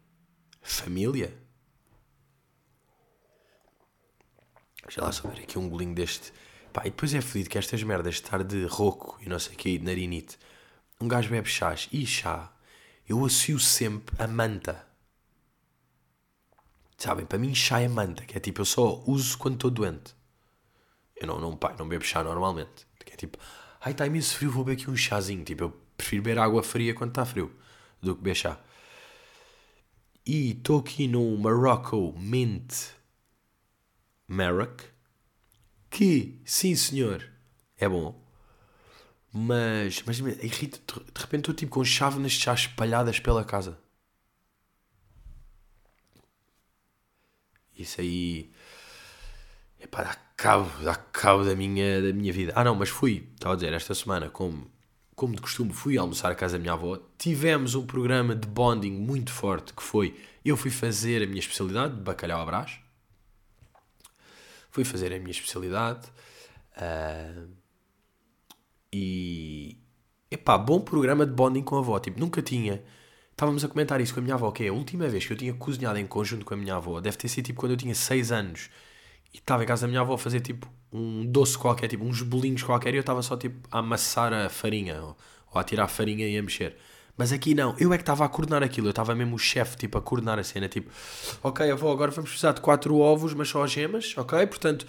família, 0.62 1.36
deixa 4.84 5.02
lá 5.02 5.12
só 5.12 5.28
ver 5.30 5.42
aqui 5.42 5.58
um 5.58 5.68
golinho 5.70 5.96
deste. 5.96 6.32
Pá, 6.72 6.82
e 6.86 6.92
depois 6.92 7.14
é 7.16 7.22
fedido 7.22 7.50
que 7.50 7.58
estas 7.58 7.82
merdas 7.82 8.16
de 8.16 8.22
estar 8.22 8.44
de 8.44 8.66
rouco 8.66 9.18
e 9.22 9.28
não 9.28 9.40
sei 9.40 9.56
o 9.56 9.58
que, 9.58 9.78
de 9.80 9.84
narinite, 9.84 10.38
um 11.02 11.08
gajo 11.08 11.30
bebe 11.30 11.50
chás 11.50 11.90
e 11.92 12.06
chá, 12.06 12.54
eu 13.10 13.26
associo 13.26 13.60
sempre 13.60 14.16
a 14.22 14.28
manta. 14.28 14.86
Sabem, 16.96 17.26
para 17.26 17.40
mim 17.40 17.56
chá 17.56 17.80
é 17.80 17.88
manta, 17.88 18.24
que 18.26 18.38
é 18.38 18.40
tipo, 18.40 18.62
eu 18.62 18.66
só 18.66 19.04
uso 19.08 19.38
quando 19.38 19.56
estou 19.56 19.72
doente. 19.72 20.17
Eu 21.20 21.28
não, 21.28 21.40
não, 21.40 21.56
pá, 21.58 21.76
não 21.78 21.88
bebo 21.88 22.04
chá 22.04 22.24
normalmente. 22.24 22.88
É 23.06 23.16
tipo, 23.16 23.38
ai 23.82 23.92
está 23.92 24.06
imenso 24.06 24.36
frio, 24.36 24.52
vou 24.52 24.64
beber 24.64 24.82
aqui 24.82 24.92
um 24.92 24.96
chazinho. 24.96 25.44
Tipo, 25.44 25.64
eu 25.66 25.82
prefiro 25.96 26.22
beber 26.24 26.40
água 26.40 26.64
fria 26.64 26.94
quando 26.94 27.12
está 27.12 27.26
frio 27.26 27.52
do 28.02 28.16
que 28.16 28.22
beber 28.22 28.36
chá. 28.36 28.60
E 30.26 30.52
estou 30.52 30.80
aqui 30.80 31.08
no 31.08 31.38
Morocco 31.38 32.14
Mint 32.18 32.74
Maroc, 34.28 34.82
que, 35.90 36.42
sim 36.46 36.76
senhor, 36.76 37.30
é 37.78 37.88
bom. 37.88 38.22
Mas, 39.32 40.02
mas 40.06 40.20
irrita, 40.20 40.80
de 40.80 41.22
repente 41.22 41.42
estou 41.42 41.56
tipo 41.56 41.72
com 41.72 41.84
chávenas 41.86 42.34
de 42.34 42.40
chá 42.42 42.54
espalhadas 42.54 43.20
pela 43.20 43.44
casa. 43.46 43.78
Isso 47.78 48.02
aí. 48.02 48.52
Epá, 49.80 50.04
dá 50.04 50.16
cabo, 50.36 50.70
dá 50.84 50.96
cabo 50.96 51.44
da 51.44 51.56
minha, 51.56 52.02
da 52.02 52.14
minha 52.14 52.34
vida. 52.34 52.54
Ah 52.56 52.64
não, 52.64 52.76
mas 52.76 52.90
fui, 52.90 53.30
estava 53.36 53.54
a 53.54 53.56
dizer, 53.56 53.74
esta 53.74 53.94
semana, 53.94 54.30
como 54.30 54.70
como 55.18 55.36
de 55.36 55.42
costume, 55.42 55.74
fui 55.74 55.98
almoçar 55.98 56.32
à 56.32 56.36
casa 56.36 56.60
da 56.60 56.62
minha 56.62 56.74
avó. 56.74 57.00
Tivemos 57.18 57.74
um 57.74 57.88
programa 57.88 58.36
de 58.36 58.48
bonding 58.48 58.92
muito 58.92 59.32
forte 59.32 59.74
que 59.74 59.82
foi: 59.82 60.16
eu 60.46 60.56
fui 60.56 60.70
fazer 60.70 61.24
a 61.24 61.26
minha 61.26 61.40
especialidade 61.40 61.96
de 61.96 62.02
bacalhau 62.02 62.40
à 62.40 62.46
brás. 62.46 62.80
Fui 64.70 64.86
fazer 64.86 65.12
a 65.12 65.18
minha 65.18 65.32
especialidade. 65.32 66.08
Uh, 66.78 67.50
e. 68.94 69.80
Epá, 70.30 70.56
bom 70.56 70.80
programa 70.80 71.26
de 71.26 71.34
bonding 71.34 71.64
com 71.64 71.78
a 71.78 71.80
avó. 71.80 72.00
Tipo, 72.00 72.20
nunca 72.20 72.40
tinha. 72.44 72.84
Estávamos 73.32 73.66
a 73.66 73.68
comentar 73.68 74.00
isso 74.00 74.14
com 74.14 74.20
a 74.20 74.24
minha 74.24 74.36
avó, 74.36 74.52
que 74.52 74.66
é 74.66 74.68
a 74.68 74.74
última 74.74 75.08
vez 75.08 75.26
que 75.26 75.34
eu 75.34 75.38
tinha 75.38 75.54
cozinhado 75.54 75.98
em 75.98 76.06
conjunto 76.06 76.46
com 76.46 76.54
a 76.54 76.58
minha 76.58 76.76
avó. 76.76 77.02
Deve 77.02 77.18
ter 77.18 77.28
sido 77.28 77.46
tipo 77.46 77.60
quando 77.60 77.72
eu 77.72 77.78
tinha 77.78 77.96
6 77.96 78.32
anos 78.32 78.70
e 79.38 79.40
estava 79.40 79.64
em 79.64 79.68
casa 79.68 79.84
da 79.84 79.88
minha 79.88 80.02
avó 80.02 80.16
a 80.16 80.18
fazer 80.18 80.42
tipo 80.42 80.68
um 80.92 81.26
doce 81.26 81.58
qualquer, 81.58 81.88
tipo 81.88 82.04
uns 82.04 82.22
bolinhos 82.24 82.64
qualquer, 82.64 82.94
e 82.94 82.98
eu 82.98 83.02
estava 83.02 83.22
só 83.22 83.38
tipo 83.38 83.68
a 83.72 83.80
amassar 83.80 84.34
a 84.34 84.50
farinha 84.50 85.02
ou, 85.02 85.18
ou 85.54 85.62
a 85.62 85.64
tirar 85.64 85.84
a 85.84 85.88
farinha 85.88 86.28
e 86.28 86.38
a 86.38 86.42
mexer. 86.42 86.76
Mas 87.16 87.32
aqui 87.32 87.54
não, 87.56 87.76
eu 87.80 87.94
é 87.94 87.98
que 87.98 88.04
estava 88.04 88.26
a 88.26 88.30
coordenar 88.30 88.64
aquilo, 88.64 88.88
eu 88.88 88.92
estava 88.92 89.16
mesmo 89.16 89.36
o 89.36 89.40
chefe, 89.40 89.76
tipo, 89.78 89.98
a 89.98 90.02
coordenar 90.02 90.38
a 90.38 90.44
cena, 90.44 90.68
tipo, 90.68 90.92
ok, 91.42 91.72
avó, 91.72 91.92
agora 91.92 92.12
vamos 92.12 92.30
precisar 92.30 92.52
de 92.52 92.62
4 92.62 92.96
ovos, 92.98 93.34
mas 93.34 93.50
só 93.50 93.66
gemas, 93.66 94.14
ok? 94.18 94.46
Portanto, 94.46 94.86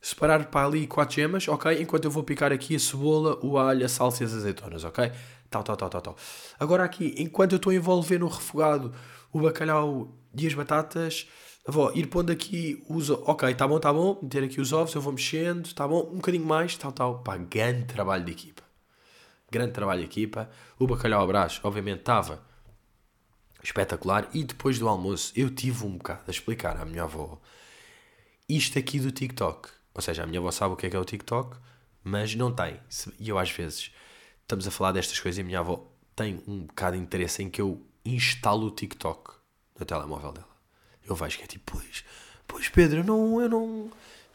separar 0.00 0.44
para 0.46 0.66
ali 0.66 0.86
4 0.86 1.14
gemas, 1.14 1.48
ok? 1.48 1.82
Enquanto 1.82 2.04
eu 2.04 2.12
vou 2.12 2.22
picar 2.22 2.52
aqui 2.52 2.76
a 2.76 2.78
cebola, 2.78 3.38
o 3.42 3.58
alho, 3.58 3.84
a 3.84 3.88
salsa 3.88 4.22
e 4.22 4.26
as 4.26 4.32
azeitonas, 4.34 4.84
ok? 4.84 5.10
Tal, 5.50 5.64
tal, 5.64 5.76
tal, 5.76 5.88
tal, 5.88 6.00
tal. 6.00 6.16
Agora 6.60 6.84
aqui, 6.84 7.14
enquanto 7.18 7.52
eu 7.52 7.56
estou 7.56 7.70
a 7.70 7.74
envolver 7.74 8.18
no 8.18 8.28
refogado 8.28 8.92
o 9.32 9.40
bacalhau 9.40 10.16
e 10.36 10.46
as 10.46 10.54
batatas, 10.54 11.26
Avó, 11.66 11.90
ir 11.94 12.08
pondo 12.08 12.30
aqui 12.30 12.84
os. 12.88 13.08
Ok, 13.08 13.54
tá 13.54 13.66
bom, 13.66 13.80
tá 13.80 13.92
bom. 13.92 14.18
Meter 14.22 14.44
aqui 14.44 14.60
os 14.60 14.72
ovos, 14.72 14.94
eu 14.94 15.00
vou 15.00 15.12
mexendo, 15.12 15.72
tá 15.72 15.88
bom. 15.88 16.10
Um 16.12 16.16
bocadinho 16.16 16.44
mais, 16.44 16.76
tal, 16.76 16.92
tal. 16.92 17.22
Pá, 17.22 17.36
grande 17.38 17.86
trabalho 17.86 18.24
de 18.24 18.32
equipa. 18.32 18.62
Grande 19.50 19.72
trabalho 19.72 20.00
de 20.00 20.06
equipa. 20.06 20.50
O 20.78 20.86
bacalhau 20.86 21.26
brás, 21.26 21.60
obviamente, 21.62 22.00
estava 22.00 22.42
espetacular. 23.62 24.28
E 24.34 24.44
depois 24.44 24.78
do 24.78 24.86
almoço, 24.88 25.32
eu 25.34 25.48
tive 25.48 25.86
um 25.86 25.96
bocado 25.96 26.24
a 26.28 26.30
explicar 26.30 26.76
à 26.76 26.84
minha 26.84 27.04
avó 27.04 27.40
isto 28.46 28.78
aqui 28.78 29.00
do 29.00 29.10
TikTok. 29.10 29.70
Ou 29.94 30.02
seja, 30.02 30.22
a 30.22 30.26
minha 30.26 30.40
avó 30.40 30.50
sabe 30.50 30.74
o 30.74 30.76
que 30.76 30.86
é 30.86 30.90
que 30.90 30.96
é 30.96 30.98
o 30.98 31.04
TikTok, 31.04 31.56
mas 32.02 32.34
não 32.34 32.54
tem. 32.54 32.78
E 33.18 33.30
eu, 33.30 33.38
às 33.38 33.50
vezes, 33.50 33.90
estamos 34.42 34.66
a 34.66 34.70
falar 34.70 34.92
destas 34.92 35.18
coisas 35.18 35.38
e 35.38 35.40
a 35.40 35.44
minha 35.44 35.60
avó 35.60 35.90
tem 36.14 36.42
um 36.46 36.66
bocado 36.66 36.96
de 36.96 37.02
interesse 37.02 37.42
em 37.42 37.48
que 37.48 37.60
eu 37.62 37.86
instalo 38.04 38.66
o 38.66 38.70
TikTok 38.70 39.32
no 39.78 39.86
telemóvel 39.86 40.32
dela. 40.32 40.53
Eu 41.08 41.14
vejo 41.14 41.38
que 41.38 41.44
é 41.44 41.46
tipo, 41.46 41.72
pois, 41.72 42.04
pois 42.46 42.68
Pedro, 42.68 43.00
eu 43.00 43.04
não, 43.04 43.40
eu 43.40 43.48
não, 43.48 43.90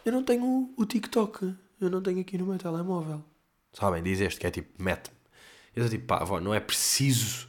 eu 0.06 0.12
não 0.12 0.24
tenho 0.24 0.74
o 0.78 0.86
TikTok, 0.86 1.56
eu 1.82 1.90
não 1.90 2.02
tenho 2.02 2.22
aqui 2.22 2.38
no 2.38 2.46
meu 2.46 2.58
telemóvel. 2.58 3.24
Sabem, 3.74 4.04
diz 4.04 4.20
este 4.20 4.40
que 4.40 4.48
é 4.48 4.52
tipo, 4.52 4.82
mete-me. 4.82 5.16
Eu 5.76 5.84
sou 5.84 5.90
tipo, 5.90 6.06
pá, 6.06 6.18
avó, 6.18 6.40
não 6.40 6.54
é 6.54 6.60
preciso 6.60 7.48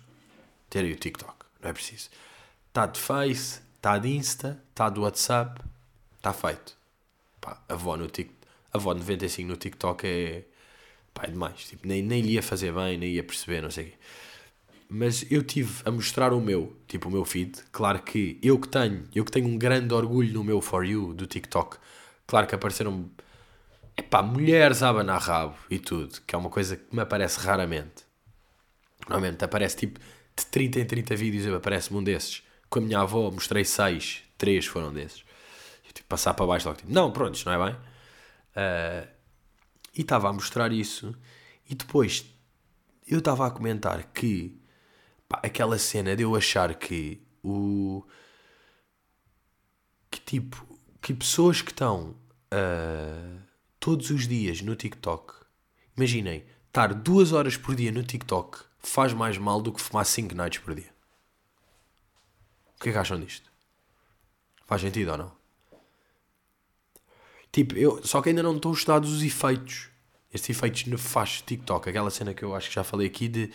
ter 0.69 0.85
o 0.85 0.97
TikTok, 0.97 1.35
não 1.61 1.71
é 1.71 1.73
preciso. 1.73 2.11
Está 2.69 2.87
de 2.87 3.01
Face, 3.01 3.61
está 3.77 3.99
de 3.99 4.09
Insta, 4.09 4.63
está 4.71 4.89
do 4.89 5.03
WhatsApp, 5.03 5.61
está 6.17 6.33
feito. 6.33 6.77
Pá, 7.41 7.61
avó 7.69 7.97
no 7.97 8.07
TikTok. 8.07 8.39
Avó 8.73 8.95
de 8.95 9.01
95 9.01 9.49
no 9.49 9.57
TikTok 9.57 10.07
é. 10.07 10.45
pá, 11.13 11.25
é 11.25 11.31
demais. 11.31 11.65
Tipo, 11.65 11.89
nem, 11.89 12.03
nem 12.03 12.23
lhe 12.23 12.35
ia 12.35 12.43
fazer 12.43 12.73
bem, 12.73 12.97
nem 12.97 13.11
ia 13.11 13.25
perceber, 13.25 13.63
não 13.63 13.71
sei 13.71 13.87
o 13.87 13.89
quê. 13.89 13.95
Mas 14.93 15.25
eu 15.31 15.45
tive 15.45 15.83
a 15.85 15.91
mostrar 15.93 16.33
o 16.33 16.41
meu, 16.41 16.77
tipo 16.89 17.09
o 17.09 17.13
meu 17.13 17.25
feed. 17.25 17.63
Claro 17.71 18.03
que 18.03 18.41
eu 18.43 18.59
que 18.59 18.67
tenho, 18.67 19.05
eu 19.15 19.25
que 19.25 19.31
tenho 19.31 19.47
um 19.47 19.57
grande 19.57 19.95
orgulho 19.95 20.35
no 20.35 20.43
meu 20.43 20.61
For 20.61 20.85
You 20.85 21.15
do 21.15 21.29
TikTok. 21.29 21.77
Claro 22.27 22.49
que 22.49 22.57
apareceram 22.57 23.09
epá, 23.97 24.21
mulheres 24.21 24.83
a 24.83 24.89
abanar 24.89 25.21
rabo 25.21 25.57
e 25.71 25.79
tudo, 25.79 26.21
que 26.27 26.35
é 26.35 26.39
uma 26.39 26.51
coisa 26.51 26.77
que 26.77 26.93
me 26.93 27.03
aparece 27.03 27.39
raramente. 27.39 28.05
Normalmente 29.09 29.45
aparece 29.45 29.77
tipo 29.77 30.01
de 30.37 30.47
30 30.47 30.81
em 30.81 30.85
30 30.85 31.15
vídeos, 31.15 31.55
aparece-me 31.55 32.01
um 32.01 32.03
desses. 32.03 32.43
Com 32.69 32.81
a 32.81 32.83
minha 32.83 32.99
avó 32.99 33.31
mostrei 33.31 33.65
6, 33.65 34.25
3 34.37 34.67
foram 34.67 34.93
desses. 34.93 35.25
Eu 35.87 35.93
tipo, 35.93 36.09
passar 36.09 36.35
para 36.35 36.47
baixo 36.47 36.67
logo, 36.67 36.79
tipo, 36.81 36.93
não, 36.93 37.13
pronto, 37.13 37.37
isto 37.37 37.49
não 37.49 37.63
é 37.63 37.71
bem. 37.71 37.77
Uh, 37.77 39.09
e 39.97 40.01
estava 40.01 40.29
a 40.29 40.33
mostrar 40.33 40.73
isso. 40.73 41.15
E 41.69 41.77
depois 41.77 42.25
eu 43.07 43.21
estava 43.21 43.47
a 43.47 43.51
comentar 43.53 44.03
que 44.13 44.60
pá, 45.31 45.41
aquela 45.45 45.79
cena 45.79 46.17
de 46.17 46.25
eu 46.25 46.35
achar 46.35 46.75
que 46.75 47.23
o. 47.43 48.05
que 50.11 50.21
tipo. 50.21 50.67
que 51.01 51.15
pessoas 51.15 51.63
que 51.63 51.71
estão 51.71 52.17
uh, 52.53 53.41
todos 53.79 54.11
os 54.11 54.27
dias 54.27 54.61
no 54.61 54.75
TikTok, 54.75 55.35
imaginem, 55.97 56.45
estar 56.67 56.93
duas 56.93 57.33
horas 57.33 57.57
por 57.57 57.75
dia 57.77 57.93
no 57.93 58.03
TikTok 58.03 58.59
faz 58.81 59.13
mais 59.13 59.39
mal 59.39 59.63
do 59.63 59.73
que 59.73 59.81
fumar 59.81 60.05
5 60.05 60.35
nights 60.35 60.59
por 60.59 60.75
dia. 60.75 60.93
O 62.77 62.83
que 62.83 62.89
é 62.89 62.93
que 62.93 62.99
acham 62.99 63.21
disto? 63.21 63.51
Faz 64.67 64.83
sentido 64.83 65.13
ou 65.13 65.19
não? 65.19 65.33
Tipo, 67.53 67.77
eu, 67.77 68.03
só 68.05 68.23
que 68.23 68.31
ainda 68.31 68.43
não 68.43 68.57
estão 68.57 68.73
estudados 68.73 69.13
os 69.13 69.23
efeitos. 69.23 69.89
Estes 70.33 70.57
efeitos 70.57 70.87
nefastos 70.87 71.41
de 71.41 71.45
TikTok. 71.45 71.89
Aquela 71.91 72.11
cena 72.11 72.33
que 72.33 72.43
eu 72.43 72.55
acho 72.55 72.69
que 72.69 72.75
já 72.75 72.85
falei 72.85 73.07
aqui 73.07 73.29
de 73.29 73.53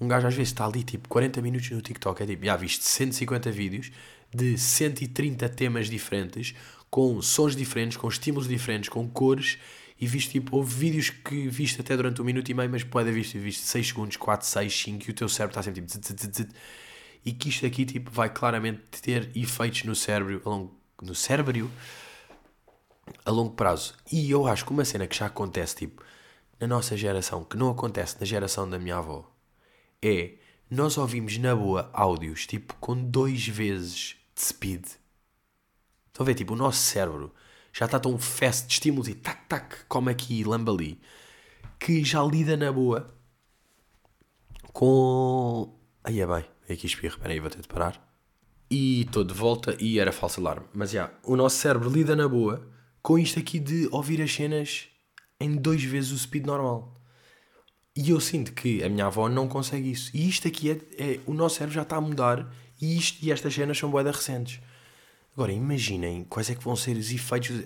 um 0.00 0.08
gajo 0.08 0.26
às 0.26 0.34
vezes 0.34 0.52
está 0.52 0.66
ali 0.66 0.82
tipo 0.82 1.08
40 1.08 1.40
minutos 1.40 1.70
no 1.70 1.80
TikTok. 1.80 2.22
É 2.22 2.26
tipo, 2.26 2.44
já 2.44 2.56
viste 2.56 2.84
150 2.84 3.50
vídeos 3.50 3.90
de 4.34 4.58
130 4.58 5.48
temas 5.48 5.88
diferentes, 5.88 6.54
com 6.90 7.20
sons 7.22 7.56
diferentes, 7.56 7.96
com 7.96 8.08
estímulos 8.08 8.48
diferentes, 8.48 8.88
com 8.88 9.08
cores. 9.08 9.58
E 9.98 10.06
viste 10.06 10.32
tipo, 10.32 10.56
houve 10.56 10.74
vídeos 10.74 11.08
que 11.08 11.48
viste 11.48 11.80
até 11.80 11.96
durante 11.96 12.20
um 12.20 12.24
minuto 12.24 12.50
e 12.50 12.54
meio, 12.54 12.68
mas 12.68 12.84
pode 12.84 13.08
haver 13.08 13.22
visto, 13.22 13.38
viste 13.38 13.62
6 13.62 13.88
segundos, 13.88 14.16
4, 14.16 14.46
6, 14.46 14.82
5 14.82 15.04
e 15.08 15.10
o 15.10 15.14
teu 15.14 15.28
cérebro 15.28 15.52
está 15.52 15.62
sempre 15.62 15.80
tipo. 15.80 15.90
Tzz, 15.90 16.14
tzz, 16.14 16.28
tzz, 16.28 16.54
e 17.24 17.32
que 17.32 17.48
isto 17.48 17.64
aqui 17.64 17.86
tipo, 17.86 18.10
vai 18.10 18.28
claramente 18.28 18.82
ter 19.02 19.30
efeitos 19.34 19.84
no 19.84 19.94
cérebro, 19.94 20.42
a 20.44 20.48
longo, 20.48 20.78
no 21.02 21.14
cérebro 21.14 21.70
a 23.24 23.30
longo 23.30 23.54
prazo. 23.54 23.94
E 24.12 24.30
eu 24.30 24.46
acho 24.46 24.64
que 24.64 24.70
uma 24.70 24.84
cena 24.84 25.06
que 25.06 25.16
já 25.16 25.26
acontece 25.26 25.76
tipo, 25.76 26.02
na 26.60 26.66
nossa 26.66 26.96
geração, 26.96 27.44
que 27.44 27.56
não 27.56 27.70
acontece 27.70 28.16
na 28.20 28.26
geração 28.26 28.68
da 28.68 28.78
minha 28.78 28.96
avó, 28.96 29.30
é 30.02 30.34
nós 30.70 30.98
ouvimos 30.98 31.38
na 31.38 31.54
boa 31.54 31.90
áudios 31.92 32.46
tipo 32.46 32.74
com 32.80 32.96
dois 32.96 33.46
vezes 33.46 34.16
de 34.34 34.42
speed. 34.42 34.84
Estão 36.08 36.24
a 36.24 36.26
ver? 36.26 36.34
Tipo, 36.34 36.54
o 36.54 36.56
nosso 36.56 36.78
cérebro 36.78 37.32
já 37.72 37.84
está 37.84 38.00
tão 38.00 38.18
fast 38.18 38.66
de 38.66 38.72
estímulos 38.72 39.06
e 39.06 39.14
tac 39.14 39.46
tac, 39.46 39.84
como 39.86 40.08
aqui, 40.08 40.42
lamba 40.44 40.72
ali, 40.72 40.98
que 41.78 42.02
já 42.02 42.22
lida 42.22 42.56
na 42.56 42.72
boa 42.72 43.14
com. 44.72 45.74
Aí 46.02 46.20
é 46.20 46.26
bem, 46.26 46.44
aqui 46.70 46.86
espirro, 46.86 47.14
espera 47.14 47.32
aí, 47.32 47.40
vou 47.40 47.50
ter 47.50 47.60
de 47.60 47.68
parar. 47.68 48.02
E 48.70 49.02
estou 49.02 49.22
de 49.22 49.34
volta 49.34 49.76
e 49.78 49.98
era 49.98 50.10
falso 50.10 50.40
alarme. 50.40 50.66
Mas 50.74 50.90
já, 50.90 51.12
o 51.22 51.36
nosso 51.36 51.56
cérebro 51.56 51.88
lida 51.90 52.16
na 52.16 52.26
boa 52.26 52.66
com 53.02 53.18
isto 53.18 53.38
aqui 53.38 53.60
de 53.60 53.88
ouvir 53.92 54.20
as 54.20 54.34
cenas 54.34 54.88
em 55.38 55.54
dois 55.54 55.84
vezes 55.84 56.10
o 56.12 56.18
speed 56.18 56.46
normal. 56.46 56.95
E 57.96 58.10
eu 58.10 58.20
sinto 58.20 58.52
que 58.52 58.84
a 58.84 58.88
minha 58.90 59.06
avó 59.06 59.26
não 59.26 59.48
consegue 59.48 59.90
isso. 59.90 60.10
E 60.12 60.28
isto 60.28 60.46
aqui 60.46 60.70
é, 60.70 60.74
é 61.02 61.20
o 61.26 61.32
nosso 61.32 61.56
cérebro 61.56 61.74
já 61.74 61.82
está 61.82 61.96
a 61.96 62.00
mudar 62.00 62.46
e, 62.80 62.96
isto, 62.96 63.24
e 63.24 63.32
estas 63.32 63.54
cenas 63.54 63.78
são 63.78 63.90
boedas 63.90 64.16
recentes. 64.16 64.60
Agora 65.32 65.50
imaginem 65.50 66.24
quais 66.24 66.50
é 66.50 66.54
que 66.54 66.62
vão 66.62 66.76
ser 66.76 66.96
os 66.96 67.10
efeitos. 67.10 67.64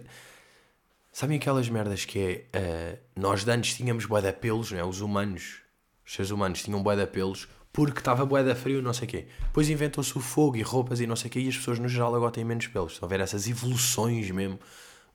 Sabem 1.12 1.36
aquelas 1.36 1.68
merdas 1.68 2.04
que 2.04 2.46
é. 2.52 2.96
Uh, 2.96 3.20
nós 3.20 3.44
de 3.44 3.50
antes 3.50 3.74
tínhamos 3.74 4.06
boeda 4.06 4.32
pelos, 4.32 4.70
não 4.70 4.78
é? 4.78 4.84
Os 4.84 5.00
humanos, 5.00 5.62
os 6.06 6.12
seres 6.12 6.30
humanos 6.30 6.62
tinham 6.62 6.80
boeda 6.80 7.06
pelos 7.06 7.48
porque 7.72 8.00
estava 8.00 8.26
boeda 8.26 8.54
frio, 8.54 8.82
não 8.82 8.92
sei 8.92 9.06
o 9.06 9.10
quê. 9.10 9.26
Depois 9.42 9.68
inventou-se 9.68 10.16
o 10.16 10.20
fogo 10.20 10.56
e 10.56 10.62
roupas 10.62 11.00
e 11.00 11.06
não 11.06 11.14
sei 11.14 11.28
o 11.28 11.30
quê, 11.30 11.40
e 11.40 11.48
as 11.48 11.56
pessoas 11.56 11.78
no 11.78 11.88
geral 11.88 12.14
agora 12.14 12.32
têm 12.32 12.44
menos 12.44 12.66
pelos. 12.66 12.92
Estão 12.92 13.06
a 13.06 13.10
ver 13.10 13.20
essas 13.20 13.48
evoluções 13.48 14.30
mesmo 14.30 14.58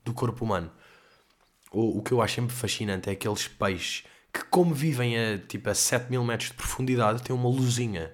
do 0.04 0.14
corpo 0.14 0.44
humano. 0.44 0.70
O, 1.70 1.98
o 1.98 2.02
que 2.02 2.12
eu 2.12 2.22
acho 2.22 2.36
sempre 2.36 2.54
fascinante 2.54 3.10
é 3.10 3.12
aqueles 3.12 3.46
peixes 3.46 4.04
que 4.36 4.44
como 4.44 4.74
vivem 4.74 5.16
a, 5.16 5.38
tipo, 5.38 5.70
a 5.70 5.74
7 5.74 6.10
mil 6.10 6.24
metros 6.24 6.50
de 6.50 6.56
profundidade, 6.56 7.22
têm 7.22 7.34
uma 7.34 7.48
luzinha. 7.48 8.12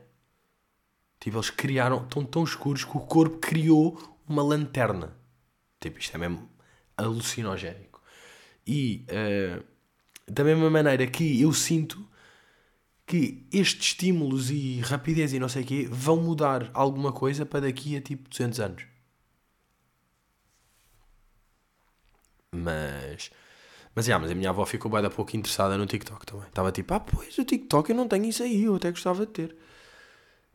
Tipo, 1.20 1.36
eles 1.36 1.50
criaram, 1.50 2.02
estão 2.02 2.24
tão 2.24 2.44
escuros 2.44 2.84
que 2.84 2.96
o 2.96 3.00
corpo 3.00 3.38
criou 3.38 4.18
uma 4.28 4.42
lanterna. 4.42 5.16
Tipo, 5.80 5.98
isto 5.98 6.14
é 6.14 6.18
mesmo 6.18 6.48
alucinogénico. 6.96 8.00
E 8.66 9.04
uh, 9.08 9.64
da 10.30 10.44
mesma 10.44 10.70
maneira 10.70 11.06
que 11.06 11.40
eu 11.40 11.52
sinto 11.52 12.08
que 13.06 13.46
estes 13.52 13.88
estímulos 13.88 14.50
e 14.50 14.80
rapidez 14.80 15.32
e 15.32 15.38
não 15.38 15.48
sei 15.48 15.62
o 15.62 15.66
quê 15.66 15.88
vão 15.90 16.16
mudar 16.16 16.70
alguma 16.72 17.12
coisa 17.12 17.44
para 17.44 17.60
daqui 17.62 17.96
a 17.96 18.00
tipo 18.00 18.28
200 18.28 18.60
anos. 18.60 18.84
Mas 22.54 23.30
mas, 23.94 24.06
yeah, 24.06 24.20
mas 24.20 24.30
a 24.30 24.34
minha 24.34 24.50
avó 24.50 24.64
ficou 24.64 24.90
bem 24.90 25.02
da 25.02 25.10
pouco 25.10 25.36
interessada 25.36 25.76
no 25.76 25.86
TikTok 25.86 26.24
também. 26.24 26.46
Estava 26.46 26.72
tipo, 26.72 26.94
ah, 26.94 27.00
pois 27.00 27.36
o 27.38 27.44
TikTok 27.44 27.90
eu 27.90 27.96
não 27.96 28.08
tenho 28.08 28.24
isso 28.24 28.42
aí, 28.42 28.64
eu 28.64 28.76
até 28.76 28.90
gostava 28.90 29.26
de 29.26 29.32
ter. 29.32 29.56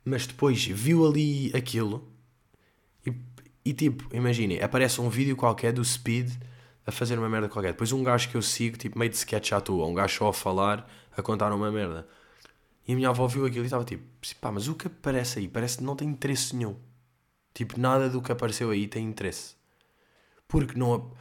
Mas 0.03 0.25
depois 0.25 0.65
viu 0.65 1.05
ali 1.05 1.51
aquilo 1.55 2.07
e, 3.05 3.13
e 3.65 3.73
tipo, 3.73 4.07
imaginem, 4.15 4.61
aparece 4.61 4.99
um 5.01 5.09
vídeo 5.09 5.35
qualquer 5.35 5.71
do 5.71 5.83
Speed 5.83 6.31
a 6.85 6.91
fazer 6.91 7.19
uma 7.19 7.29
merda 7.29 7.49
qualquer. 7.49 7.73
Depois 7.73 7.91
um 7.91 8.01
gajo 8.03 8.29
que 8.29 8.35
eu 8.35 8.41
sigo, 8.41 8.77
tipo, 8.77 8.97
meio 8.97 9.11
de 9.11 9.17
sketch 9.17 9.51
à 9.51 9.61
toa, 9.61 9.85
um 9.85 9.93
gajo 9.93 10.17
só 10.17 10.29
a 10.29 10.33
falar, 10.33 10.89
a 11.15 11.21
contar 11.21 11.51
uma 11.51 11.69
merda. 11.69 12.07
E 12.87 12.93
a 12.93 12.95
minha 12.95 13.09
avó 13.09 13.27
viu 13.27 13.45
aquilo 13.45 13.65
e 13.65 13.67
estava 13.67 13.83
tipo, 13.83 14.03
pá, 14.39 14.51
mas 14.51 14.67
o 14.67 14.75
que 14.75 14.87
aparece 14.87 15.39
aí 15.39 15.47
parece 15.47 15.79
que 15.79 15.83
não 15.83 15.95
tem 15.95 16.07
interesse 16.07 16.55
nenhum. 16.55 16.77
Tipo, 17.53 17.79
nada 17.79 18.09
do 18.09 18.21
que 18.21 18.31
apareceu 18.31 18.71
aí 18.71 18.87
tem 18.87 19.05
interesse. 19.05 19.55
Porque 20.47 20.79
não 20.79 21.11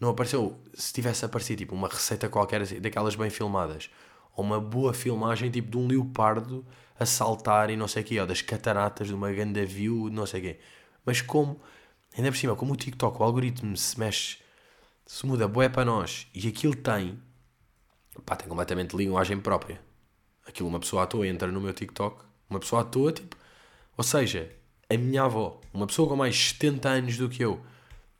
não 0.00 0.10
apareceu, 0.10 0.60
se 0.74 0.92
tivesse 0.92 1.24
aparecido 1.24 1.58
tipo 1.58 1.74
uma 1.74 1.88
receita 1.88 2.28
qualquer 2.28 2.62
assim, 2.62 2.80
daquelas 2.80 3.16
bem 3.16 3.30
filmadas, 3.30 3.90
ou 4.36 4.44
uma 4.44 4.60
boa 4.60 4.94
filmagem 4.94 5.50
tipo 5.50 5.70
de 5.70 5.76
um 5.76 5.86
leopardo 5.86 6.64
a 6.98 7.04
saltar 7.06 7.70
e 7.70 7.76
não 7.76 7.88
sei 7.88 8.02
o 8.02 8.06
quê, 8.06 8.20
ou 8.20 8.26
das 8.26 8.42
cataratas 8.42 9.08
de 9.08 9.14
uma 9.14 9.30
grande 9.32 9.64
view, 9.64 10.08
não 10.10 10.26
sei 10.26 10.40
o 10.40 10.42
quê. 10.44 10.60
Mas 11.04 11.20
como, 11.20 11.60
ainda 12.16 12.30
por 12.30 12.38
cima, 12.38 12.56
como 12.56 12.72
o 12.72 12.76
TikTok, 12.76 13.20
o 13.20 13.24
algoritmo 13.24 13.76
se 13.76 13.98
mexe, 13.98 14.38
se 15.06 15.26
muda 15.26 15.48
bué 15.48 15.68
para 15.68 15.84
nós 15.84 16.28
e 16.34 16.46
aquilo 16.48 16.74
tem, 16.76 17.20
pá, 18.24 18.36
tem 18.36 18.48
completamente 18.48 18.96
linguagem 18.96 19.40
própria. 19.40 19.80
Aquilo 20.46 20.68
uma 20.68 20.80
pessoa 20.80 21.04
à 21.04 21.06
toa 21.06 21.26
entra 21.26 21.48
no 21.48 21.60
meu 21.60 21.72
TikTok, 21.72 22.24
uma 22.48 22.60
pessoa 22.60 22.82
à 22.82 22.84
toa, 22.84 23.12
tipo, 23.12 23.36
ou 23.96 24.04
seja, 24.04 24.50
a 24.88 24.96
minha 24.96 25.24
avó, 25.24 25.60
uma 25.72 25.86
pessoa 25.86 26.08
com 26.08 26.16
mais 26.16 26.36
70 26.36 26.88
anos 26.88 27.16
do 27.16 27.28
que 27.28 27.44
eu, 27.44 27.60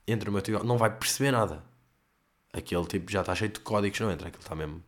entra 0.07 0.27
no 0.27 0.33
meu 0.33 0.43
TikTok, 0.43 0.67
não 0.67 0.77
vai 0.77 0.91
perceber 0.91 1.31
nada. 1.31 1.68
Aquele 2.53 2.87
tipo 2.87 3.11
já 3.11 3.21
está 3.21 3.35
cheio 3.35 3.53
de 3.53 3.61
códigos, 3.61 4.01
não 4.01 4.11
entra, 4.11 4.29
aquilo 4.29 4.43
está 4.43 4.55
mesmo. 4.55 4.83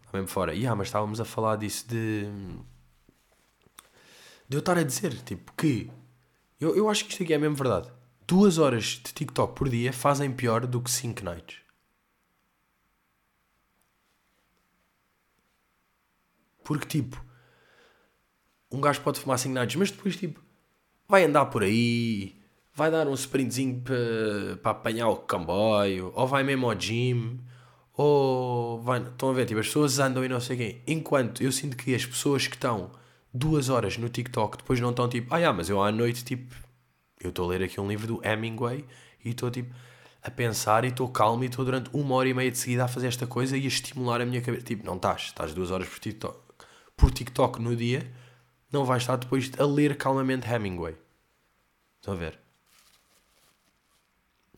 Está 0.00 0.12
mesmo 0.18 0.28
fora. 0.28 0.54
E 0.54 0.66
ah, 0.66 0.74
mas 0.74 0.88
estávamos 0.88 1.20
a 1.20 1.24
falar 1.24 1.56
disso 1.56 1.86
de. 1.88 2.26
de 4.48 4.56
eu 4.56 4.60
estar 4.60 4.78
a 4.78 4.82
dizer, 4.82 5.14
tipo, 5.22 5.52
que. 5.52 5.90
Eu, 6.60 6.74
eu 6.74 6.88
acho 6.88 7.04
que 7.04 7.12
isto 7.12 7.22
aqui 7.22 7.34
é 7.34 7.38
mesmo 7.38 7.56
verdade. 7.56 7.90
Duas 8.26 8.58
horas 8.58 8.84
de 8.84 9.12
TikTok 9.12 9.54
por 9.54 9.68
dia 9.68 9.92
fazem 9.92 10.32
pior 10.32 10.66
do 10.66 10.80
que 10.80 10.90
5 10.90 11.24
nights. 11.24 11.58
Porque, 16.64 16.86
tipo, 16.86 17.24
um 18.70 18.80
gajo 18.80 19.00
pode 19.02 19.20
fumar 19.20 19.38
5 19.38 19.54
nights, 19.54 19.76
mas 19.76 19.90
depois, 19.90 20.16
tipo, 20.16 20.42
vai 21.06 21.24
andar 21.24 21.46
por 21.46 21.62
aí, 21.62 22.35
vai 22.76 22.90
dar 22.90 23.08
um 23.08 23.14
sprintzinho 23.14 23.80
para 23.80 24.56
pa 24.62 24.70
apanhar 24.70 25.08
o 25.08 25.16
comboio, 25.16 26.12
ou 26.14 26.26
vai 26.26 26.44
mesmo 26.44 26.70
ao 26.70 26.78
gym, 26.78 27.40
ou 27.94 28.78
vai. 28.82 29.00
Estão 29.00 29.30
a 29.30 29.32
ver? 29.32 29.46
Tipo, 29.46 29.60
as 29.60 29.66
pessoas 29.66 29.98
andam 29.98 30.22
e 30.22 30.28
não 30.28 30.40
sei 30.40 30.56
quem. 30.56 30.82
Enquanto 30.86 31.42
eu 31.42 31.50
sinto 31.50 31.76
que 31.76 31.94
as 31.94 32.04
pessoas 32.04 32.46
que 32.46 32.54
estão 32.54 32.90
duas 33.32 33.70
horas 33.70 33.96
no 33.96 34.08
TikTok 34.10 34.58
depois 34.58 34.78
não 34.78 34.90
estão 34.90 35.08
tipo, 35.08 35.34
ah, 35.34 35.38
yeah, 35.38 35.56
mas 35.56 35.70
eu 35.70 35.82
à 35.82 35.90
noite, 35.90 36.22
tipo, 36.22 36.54
eu 37.20 37.30
estou 37.30 37.46
a 37.46 37.48
ler 37.48 37.62
aqui 37.64 37.80
um 37.80 37.88
livro 37.88 38.06
do 38.06 38.20
Hemingway 38.22 38.84
e 39.24 39.30
estou 39.30 39.50
tipo 39.50 39.74
a 40.22 40.30
pensar 40.30 40.84
e 40.84 40.88
estou 40.88 41.08
calmo 41.08 41.44
e 41.44 41.46
estou 41.46 41.64
durante 41.64 41.88
uma 41.94 42.14
hora 42.16 42.28
e 42.28 42.34
meia 42.34 42.50
de 42.50 42.58
seguida 42.58 42.84
a 42.84 42.88
fazer 42.88 43.06
esta 43.08 43.26
coisa 43.26 43.56
e 43.56 43.64
a 43.64 43.68
estimular 43.68 44.20
a 44.20 44.26
minha 44.26 44.42
cabeça. 44.42 44.64
Tipo, 44.64 44.84
não 44.84 44.96
estás, 44.96 45.22
estás 45.22 45.54
duas 45.54 45.70
horas 45.70 45.88
por 45.88 45.98
TikTok, 45.98 46.38
por 46.96 47.10
TikTok 47.10 47.60
no 47.62 47.74
dia, 47.74 48.10
não 48.70 48.84
vais 48.84 49.02
estar 49.02 49.16
depois 49.16 49.50
a 49.58 49.64
ler 49.64 49.96
calmamente 49.96 50.46
Hemingway. 50.46 50.94
Estão 52.00 52.14
a 52.14 52.16
ver? 52.16 52.45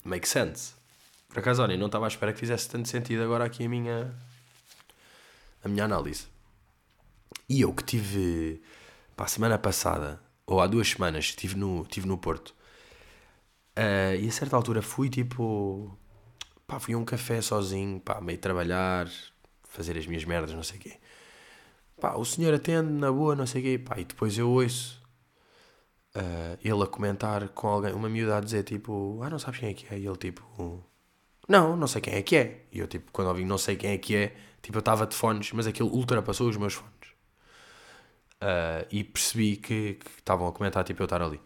Make 0.08 0.26
sense. 0.26 0.72
Por 1.28 1.40
acaso, 1.40 1.62
olha, 1.62 1.76
não 1.76 1.86
estava 1.86 2.06
à 2.06 2.08
espera 2.08 2.32
que 2.32 2.38
fizesse 2.38 2.66
tanto 2.66 2.88
sentido 2.88 3.22
agora 3.22 3.44
aqui 3.44 3.66
a 3.66 3.68
minha, 3.68 4.14
a 5.62 5.68
minha 5.68 5.84
análise. 5.84 6.26
E 7.46 7.60
eu 7.60 7.74
que 7.74 7.84
tive, 7.84 8.62
pá, 9.14 9.24
a 9.24 9.28
semana 9.28 9.58
passada, 9.58 10.18
ou 10.46 10.62
há 10.62 10.66
duas 10.66 10.88
semanas, 10.88 11.26
estive 11.26 11.56
no, 11.56 11.82
estive 11.82 12.08
no 12.08 12.16
Porto. 12.16 12.54
Uh, 13.76 14.16
e 14.18 14.26
a 14.26 14.32
certa 14.32 14.56
altura 14.56 14.80
fui 14.80 15.10
tipo, 15.10 15.94
pá, 16.66 16.80
fui 16.80 16.94
a 16.94 16.98
um 16.98 17.04
café 17.04 17.42
sozinho, 17.42 18.00
pá, 18.00 18.18
meio 18.18 18.38
trabalhar, 18.38 19.06
fazer 19.64 19.98
as 19.98 20.06
minhas 20.06 20.24
merdas, 20.24 20.54
não 20.54 20.62
sei 20.62 20.78
o 20.78 20.80
quê. 20.80 20.96
Pá, 22.00 22.14
o 22.16 22.24
senhor 22.24 22.54
atende 22.54 22.90
na 22.90 23.12
boa, 23.12 23.36
não 23.36 23.46
sei 23.46 23.60
o 23.60 23.64
quê, 23.64 23.78
pá, 23.78 24.00
e 24.00 24.06
depois 24.06 24.38
eu 24.38 24.48
ouço 24.48 25.02
uh, 26.16 26.58
ele 26.62 26.82
a 26.82 26.86
comentar 26.86 27.48
com 27.50 27.68
alguém, 27.68 27.92
uma 27.92 28.08
miúda 28.08 28.36
a 28.38 28.40
dizer 28.40 28.62
tipo, 28.64 29.20
ah, 29.22 29.30
não 29.30 29.38
sabes 29.38 29.60
quem 29.60 29.70
é 29.70 29.74
que 29.74 29.94
é? 29.94 29.98
E 29.98 30.06
ele 30.06 30.16
tipo, 30.16 30.42
não, 31.48 31.76
não 31.76 31.86
sei 31.86 32.00
quem 32.00 32.14
é 32.14 32.22
que 32.22 32.36
é. 32.36 32.66
E 32.72 32.78
eu 32.78 32.86
tipo, 32.86 33.10
quando 33.12 33.28
ouvi 33.28 33.44
não 33.44 33.58
sei 33.58 33.76
quem 33.76 33.90
é 33.90 33.98
que 33.98 34.14
é, 34.16 34.36
tipo, 34.62 34.76
eu 34.76 34.80
estava 34.80 35.06
de 35.06 35.14
fones, 35.14 35.52
mas 35.52 35.66
aquilo 35.66 35.90
ultrapassou 35.90 36.48
os 36.48 36.56
meus 36.56 36.74
fones. 36.74 36.92
Uh, 38.42 38.86
e 38.90 39.02
percebi 39.02 39.56
que 39.56 39.98
estavam 40.18 40.46
a 40.46 40.52
comentar, 40.52 40.84
tipo, 40.84 41.02
eu 41.02 41.04
estar 41.04 41.22
ali. 41.22 41.40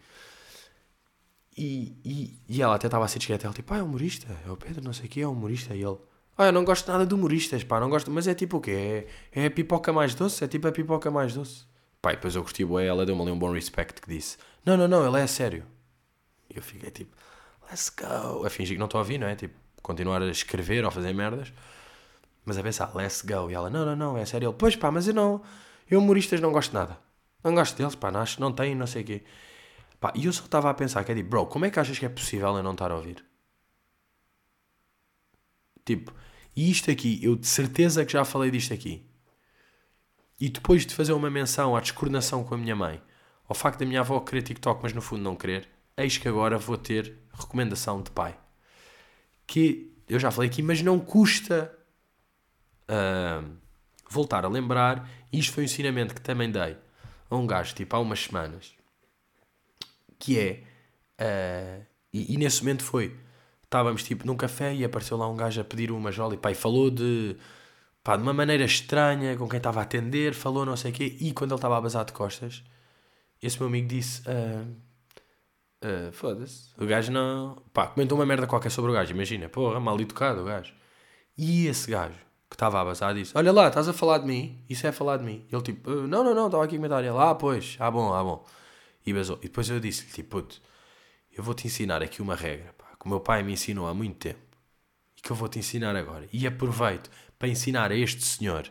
E, 1.57 1.97
e, 2.05 2.39
e 2.49 2.63
ela 2.63 2.75
até 2.75 2.87
estava 2.87 3.05
a 3.05 3.09
ser 3.09 3.19
discreta, 3.19 3.47
ela 3.47 3.55
tipo, 3.55 3.73
ah, 3.75 3.79
é 3.79 3.83
humorista, 3.83 4.27
é 4.47 4.51
o 4.51 4.57
Pedro, 4.57 4.83
não 4.83 4.93
sei 4.93 5.07
o 5.07 5.09
que, 5.09 5.21
é 5.21 5.27
humorista. 5.27 5.75
E 5.75 5.83
ele, 5.83 5.99
ah, 6.37 6.47
eu 6.47 6.53
não 6.53 6.65
gosto 6.65 6.91
nada 6.91 7.07
de 7.07 7.15
humoristas, 7.15 7.63
pá, 7.65 7.79
não 7.81 7.91
gosto, 7.91 8.11
mas 8.11 8.27
é 8.27 8.35
tipo 8.35 8.57
o 8.57 8.61
quê? 8.61 9.07
É, 9.33 9.43
é 9.43 9.47
a 9.47 9.51
pipoca 9.51 9.93
mais 9.93 10.15
doce? 10.15 10.43
É 10.45 10.49
tipo 10.49 10.67
a 10.67 10.73
pipoca 10.73 11.11
mais 11.11 11.35
doce. 11.35 11.67
Pá, 12.03 12.11
depois 12.11 12.35
eu 12.35 12.43
curti 12.43 12.65
bué, 12.65 12.87
ela 12.87 13.07
deu-me 13.07 13.23
ali 13.23 13.31
um 13.31 13.39
bom 13.39 13.53
respect 13.53 14.03
que 14.03 14.09
disse, 14.09 14.37
não, 14.67 14.77
não, 14.77 14.89
não, 14.89 15.07
ele 15.07 15.23
é 15.23 15.27
sério. 15.29 15.65
E 16.51 16.57
eu 16.57 16.63
fiquei 16.63 16.91
tipo, 16.91 17.17
let's 17.71 17.91
go. 17.91 18.45
A 18.45 18.51
fingir 18.51 18.75
que 18.75 18.79
não 18.81 18.87
estou 18.87 18.99
a 18.99 19.03
ouvir, 19.03 19.19
não 19.19 19.29
é? 19.29 19.37
Tipo, 19.37 19.55
continuar 19.83 20.21
a 20.21 20.29
escrever 20.29 20.83
ou 20.83 20.89
a 20.89 20.91
fazer 20.91 21.13
merdas. 21.15 21.53
Mas 22.45 22.59
a 22.59 22.63
pensar, 22.63 22.93
let's 22.97 23.23
go. 23.23 23.49
E 23.51 23.55
ela, 23.55 23.71
não, 23.71 23.87
não, 23.87 23.97
não, 23.97 24.19
é 24.19 24.25
sério. 24.25 24.49
Ele, 24.49 24.57
pois 24.59 24.75
pá, 24.75 24.91
mas 24.91 25.07
eu 25.07 25.15
não, 25.15 25.43
eu 25.89 26.01
humoristas 26.01 26.41
não 26.41 26.53
gosto 26.53 26.75
nada. 26.75 26.99
Não 27.45 27.55
gosto 27.55 27.77
deles, 27.77 27.95
pá, 27.95 28.11
não, 28.11 28.25
não 28.41 28.53
tem, 28.53 28.75
não 28.75 28.87
sei 28.87 29.03
o 29.03 29.05
quê. 29.05 29.23
Pá, 30.01 30.13
e 30.17 30.27
eu 30.27 30.33
só 30.33 30.45
estava 30.45 30.71
a 30.71 30.75
pensar 30.75 31.05
que 31.05 31.13
é 31.13 31.15
tipo, 31.15 31.31
bro, 31.31 31.47
como 31.47 31.65
é 31.67 31.71
que 31.71 31.79
achas 31.79 31.99
que 31.99 32.07
é 32.07 32.09
possível 32.09 32.57
eu 32.57 32.63
não 32.63 32.73
estar 32.73 32.91
a 32.91 32.97
ouvir? 32.97 33.25
Tipo, 35.85 36.13
e 36.57 36.71
isto 36.71 36.91
aqui, 36.91 37.21
eu 37.23 37.37
de 37.37 37.47
certeza 37.47 38.05
que 38.05 38.13
já 38.13 38.25
falei 38.25 38.51
disto 38.51 38.75
aqui. 38.75 39.05
E 40.43 40.49
depois 40.49 40.85
de 40.85 40.93
fazer 40.93 41.13
uma 41.13 41.31
menção 41.31 41.77
à 41.77 41.81
descoordenação 41.81 42.43
com 42.43 42.57
a 42.57 42.59
minha 42.59 42.75
mãe, 42.75 43.01
ao 43.49 43.55
facto 43.55 43.79
da 43.79 43.87
minha 43.87 44.01
avó 44.01 44.19
querer 44.19 44.43
TikTok, 44.43 44.81
mas 44.83 44.93
no 44.93 45.01
fundo 45.01 45.23
não 45.23 45.37
querer, 45.37 45.69
eis 45.97 46.19
que 46.19 46.27
agora 46.27 46.59
vou 46.59 46.77
ter 46.77 47.17
recomendação 47.33 48.03
de 48.03 48.11
pai. 48.11 48.37
Que 49.47 49.95
eu 50.09 50.19
já 50.19 50.33
falei 50.33 50.51
aqui, 50.51 50.61
mas 50.61 50.83
não 50.83 50.99
custa 50.99 51.73
uh, 52.91 53.49
voltar 54.11 54.45
a 54.45 54.49
lembrar. 54.49 55.09
Isto 55.33 55.53
foi 55.53 55.63
um 55.63 55.67
ensinamento 55.67 56.13
que 56.13 56.21
também 56.21 56.51
dei 56.51 56.77
a 57.31 57.37
um 57.37 57.47
gajo, 57.47 57.73
tipo, 57.77 57.95
há 57.95 58.01
umas 58.01 58.25
semanas 58.25 58.75
que 60.19 60.41
é. 60.41 60.65
Uh, 61.21 61.87
e, 62.13 62.35
e, 62.35 62.37
nesse 62.37 62.65
momento 62.65 62.83
foi. 62.83 63.17
Estávamos 63.63 64.03
tipo 64.03 64.27
num 64.27 64.37
café 64.37 64.75
e 64.75 64.85
apareceu 64.85 65.17
lá 65.17 65.29
um 65.29 65.37
gajo 65.37 65.61
a 65.61 65.65
pedir 65.65 65.93
uma 65.93 66.11
jola 66.11 66.35
e 66.35 66.51
e 66.51 66.55
falou 66.57 66.91
de. 66.91 67.37
Pá, 68.03 68.17
de 68.17 68.23
uma 68.23 68.33
maneira 68.33 68.65
estranha 68.65 69.37
com 69.37 69.49
quem 69.49 69.59
estava 69.59 69.81
a 69.81 69.83
atender, 69.85 70.35
falou 70.35 70.67
não 70.67 70.77
sei 70.77 70.91
o 70.91 70.95
quê, 70.95 71.17
e 71.21 71.33
quando 71.33 71.53
ele 71.53 71.59
estava 71.59 71.79
a 71.79 71.81
basar 71.81 72.05
de 72.05 72.13
costas, 72.13 72.63
esse 73.41 73.59
meu 73.59 73.69
amigo 73.69 73.89
disse: 73.89 74.23
uh, 74.23 74.69
uh, 75.87 76.13
Foda-se, 76.13 76.71
o 76.79 76.87
gajo 76.87 77.13
não. 77.13 77.63
Pá, 77.73 77.87
comentou 77.87 78.19
uma 78.19 78.27
merda 78.27 78.47
qualquer 78.47 78.71
sobre 78.71 78.91
o 78.91 78.95
gajo, 78.95 79.13
imagina, 79.13 79.49
porra, 79.49 79.79
mal 79.79 80.01
educado 80.01 80.43
o 80.43 80.45
gajo. 80.45 80.75
E 81.39 81.67
esse 81.67 81.91
gajo 81.91 82.19
que 82.51 82.57
estava 82.57 82.81
a 82.81 82.85
basar 82.85 83.15
disse: 83.15 83.33
Olha 83.37 83.53
lá, 83.53 83.69
estás 83.69 83.89
a 83.89 83.93
falar 83.93 84.19
de 84.19 84.27
mim? 84.27 84.65
Isso 84.69 84.87
é 84.87 84.93
falar 84.93 85.19
de 85.19 85.25
mim. 85.25 85.47
Ele 85.51 85.63
tipo: 85.63 85.91
Não, 85.91 86.25
não, 86.25 86.35
não, 86.35 86.47
estava 86.47 86.65
aqui 86.65 86.75
a 86.75 86.79
comentar. 86.79 87.05
Ele: 87.05 87.17
Ah, 87.17 87.35
pois, 87.35 87.77
ah, 87.79 87.91
bom, 87.91 88.13
ah, 88.13 88.25
bom 88.25 88.45
e 89.05 89.13
basou. 89.13 89.39
E 89.39 89.43
depois 89.43 89.69
eu 89.69 89.81
disse-lhe, 89.81 90.13
tipo, 90.13 90.41
puto, 90.41 90.61
eu 91.37 91.43
vou-te 91.43 91.67
ensinar 91.67 92.03
aqui 92.03 92.23
uma 92.23 92.35
regra, 92.35 92.73
pá, 92.75 92.87
que 92.99 93.07
o 93.07 93.09
meu 93.09 93.21
pai 93.21 93.43
me 93.43 93.53
ensinou 93.53 93.87
há 93.87 93.95
muito 93.95 94.17
tempo 94.17 94.41
e 95.17 95.21
que 95.21 95.31
eu 95.31 95.37
vou-te 95.37 95.59
ensinar 95.59 95.95
agora. 95.97 96.29
E 96.33 96.47
aproveito 96.47 97.11
para 97.43 97.49
ensinar 97.49 97.91
a 97.91 97.97
este 97.97 98.25
senhor 98.25 98.71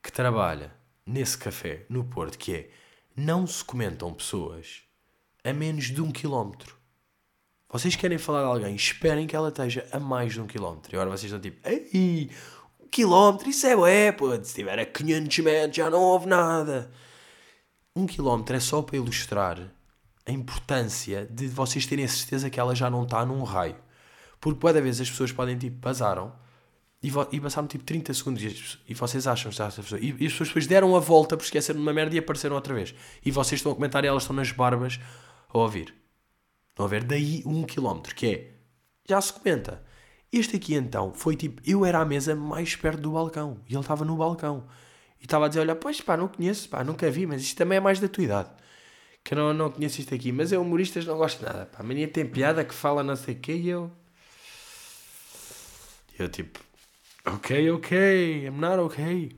que 0.00 0.12
trabalha 0.12 0.72
nesse 1.04 1.36
café 1.36 1.84
no 1.88 2.04
Porto, 2.04 2.38
que 2.38 2.54
é, 2.54 2.70
não 3.16 3.44
se 3.48 3.64
comentam 3.64 4.14
pessoas 4.14 4.84
a 5.42 5.52
menos 5.52 5.86
de 5.86 6.00
um 6.00 6.12
quilómetro. 6.12 6.76
Vocês 7.68 7.96
querem 7.96 8.16
falar 8.16 8.42
de 8.42 8.46
alguém, 8.46 8.76
esperem 8.76 9.26
que 9.26 9.34
ela 9.34 9.48
esteja 9.48 9.84
a 9.90 9.98
mais 9.98 10.34
de 10.34 10.40
um 10.40 10.46
quilómetro. 10.46 10.94
E 10.94 10.94
agora 10.94 11.10
vocês 11.10 11.32
estão 11.32 11.40
tipo, 11.40 11.68
ei, 11.68 12.30
um 12.78 12.86
quilómetro, 12.86 13.50
isso 13.50 13.66
é 13.66 13.74
ué, 13.74 14.12
pô, 14.12 14.32
se 14.36 14.40
estiver 14.42 14.78
a 14.78 14.86
500 14.86 15.38
metros 15.40 15.76
já 15.76 15.90
não 15.90 16.00
houve 16.00 16.28
nada 16.28 16.88
um 17.96 18.06
quilómetro 18.06 18.54
é 18.54 18.60
só 18.60 18.82
para 18.82 18.98
ilustrar 18.98 19.58
a 20.24 20.30
importância 20.30 21.26
de 21.28 21.48
vocês 21.48 21.86
terem 21.86 22.04
a 22.04 22.08
certeza 22.08 22.48
que 22.48 22.60
ela 22.60 22.72
já 22.72 22.88
não 22.88 23.02
está 23.02 23.26
num 23.26 23.42
raio. 23.42 23.74
Porque 24.40 24.64
cada 24.64 24.80
vez 24.80 25.00
as 25.00 25.10
pessoas 25.10 25.32
podem, 25.32 25.58
tipo, 25.58 25.80
passaram 25.80 26.45
e, 27.02 27.12
e 27.32 27.40
passaram 27.40 27.68
tipo 27.68 27.84
30 27.84 28.14
segundos 28.14 28.42
e, 28.42 28.78
e 28.88 28.94
vocês 28.94 29.26
acham 29.26 29.50
que. 29.50 29.94
E, 29.96 30.16
e, 30.18 30.26
as 30.26 30.32
pessoas 30.32 30.48
depois 30.48 30.66
deram 30.66 30.96
a 30.96 31.00
volta 31.00 31.36
por 31.36 31.44
esqueceram 31.44 31.80
uma 31.80 31.92
merda 31.92 32.14
e 32.14 32.18
apareceram 32.18 32.56
outra 32.56 32.74
vez. 32.74 32.94
E 33.24 33.30
vocês 33.30 33.58
estão 33.58 33.72
a 33.72 33.74
comentar 33.74 34.04
e 34.04 34.08
elas 34.08 34.22
estão 34.22 34.34
nas 34.34 34.50
barbas 34.50 34.98
a 35.48 35.58
ouvir. 35.58 35.94
Estão 36.70 36.86
a 36.86 36.88
ver? 36.88 37.04
Daí 37.04 37.42
um 37.46 37.64
quilómetro, 37.64 38.14
que 38.14 38.26
é. 38.26 38.50
Já 39.08 39.20
se 39.20 39.32
comenta. 39.32 39.84
Este 40.32 40.56
aqui 40.56 40.74
então 40.74 41.12
foi 41.14 41.36
tipo. 41.36 41.62
Eu 41.64 41.84
era 41.84 42.00
à 42.00 42.04
mesa 42.04 42.34
mais 42.34 42.74
perto 42.76 43.00
do 43.00 43.12
balcão 43.12 43.60
e 43.68 43.74
ele 43.74 43.80
estava 43.80 44.04
no 44.04 44.16
balcão. 44.16 44.66
E 45.20 45.24
estava 45.24 45.46
a 45.46 45.48
dizer: 45.48 45.60
Olha, 45.60 45.76
pois 45.76 46.00
pá, 46.00 46.16
não 46.16 46.28
conheço, 46.28 46.68
pá, 46.68 46.82
nunca 46.82 47.10
vi, 47.10 47.26
mas 47.26 47.42
isto 47.42 47.56
também 47.56 47.78
é 47.78 47.80
mais 47.80 48.00
da 48.00 48.08
tua 48.08 48.24
idade. 48.24 48.50
Que 49.22 49.34
eu 49.34 49.38
não, 49.38 49.54
não 49.54 49.70
conheço 49.70 50.00
isto 50.00 50.14
aqui. 50.14 50.32
Mas 50.32 50.52
eu, 50.52 50.60
humoristas, 50.62 51.06
não 51.06 51.16
gosto 51.16 51.38
de 51.38 51.44
nada. 51.44 51.66
Pá. 51.66 51.80
A 51.80 51.82
mania 51.82 52.08
tem 52.08 52.26
piada 52.26 52.64
que 52.64 52.74
fala 52.74 53.02
não 53.02 53.16
sei 53.16 53.34
o 53.34 53.38
quê 53.38 53.54
e 53.54 53.68
eu. 53.68 53.90
Eu 56.18 56.28
tipo: 56.28 56.65
Ok, 57.26 57.70
ok, 57.72 58.46
I'm 58.46 58.60
not 58.60 58.78
ok. 58.78 59.36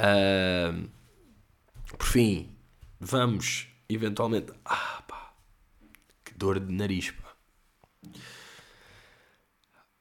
Uh, 0.00 0.88
por 1.96 2.06
fim, 2.06 2.56
vamos 3.00 3.68
eventualmente. 3.88 4.52
Ah, 4.64 5.02
pá, 5.06 5.32
que 6.24 6.34
dor 6.34 6.60
de 6.60 6.72
nariz, 6.72 7.10
pá. 7.10 7.34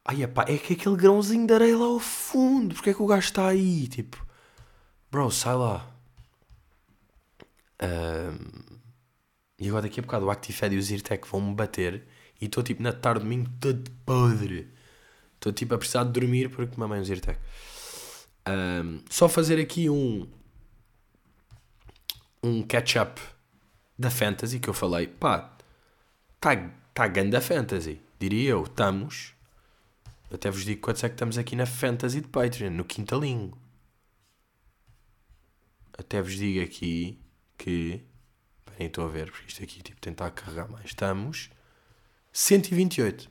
Ai, 0.06 0.22
epá, 0.24 0.46
é 0.48 0.58
que 0.58 0.74
aquele 0.74 0.96
grãozinho 0.96 1.48
de 1.48 1.54
areia 1.54 1.78
lá 1.78 1.86
ao 1.86 2.00
fundo, 2.00 2.76
porque 2.76 2.92
é 2.92 2.94
que 2.94 3.02
o 3.02 3.08
gajo 3.08 3.26
está 3.28 3.48
aí? 3.48 3.88
Tipo, 3.88 4.24
bro, 5.12 5.32
sai 5.32 5.56
lá. 5.56 5.92
E 9.58 9.68
agora 9.68 9.84
daqui 9.84 10.00
a 10.00 10.04
bocado 10.04 10.26
o 10.26 10.30
Actifed 10.30 10.76
e 10.76 10.78
o 10.78 10.82
Zyrtec 10.82 11.28
vão-me 11.28 11.56
bater 11.56 12.08
e 12.40 12.46
estou 12.46 12.62
tipo 12.64 12.84
na 12.84 12.92
tarde 12.94 13.20
de 13.20 13.26
domingo 13.26 13.50
todo 13.60 13.90
podre. 14.06 14.75
Estou 15.36 15.54
tipo 15.54 15.76
a 15.76 15.78
precisar 15.78 16.04
de 16.04 16.12
dormir 16.12 16.50
porque 16.50 16.80
mamãe 16.80 17.00
o 17.00 17.06
Zyrtec. 17.06 17.40
Um, 18.48 19.02
só 19.10 19.28
fazer 19.30 19.60
aqui 19.60 19.90
um 19.90 20.28
um 22.44 22.62
catch-up 22.62 23.20
da 23.98 24.10
Fantasy 24.10 24.60
que 24.60 24.70
eu 24.70 24.74
falei. 24.74 25.08
Pá, 25.08 25.58
tá 26.94 27.08
grande 27.08 27.36
a 27.36 27.42
Fantasy, 27.42 28.00
diria 28.20 28.52
eu. 28.52 28.64
Estamos 28.64 29.36
até 30.32 30.50
vos 30.50 30.66
digo 30.66 30.82
quantos 30.82 31.04
é 31.04 31.10
que 31.10 31.16
estamos 31.16 31.38
aqui 31.38 31.56
na 31.56 31.66
Fantasy 31.66 32.22
de 32.22 32.28
Patreon, 32.28 32.72
no 32.72 32.84
quintalinho. 32.84 33.54
Até 35.98 36.22
vos 36.22 36.34
digo 36.36 36.62
aqui 36.64 37.20
que. 37.58 38.04
Bem, 38.78 38.88
estou 38.88 39.06
a 39.06 39.08
ver, 39.08 39.32
porque 39.32 39.48
isto 39.48 39.64
aqui, 39.64 39.82
tipo, 39.82 40.02
tentar 40.02 40.32
carregar 40.32 40.70
mais. 40.70 40.86
Estamos. 40.86 41.50
128. 42.34 43.30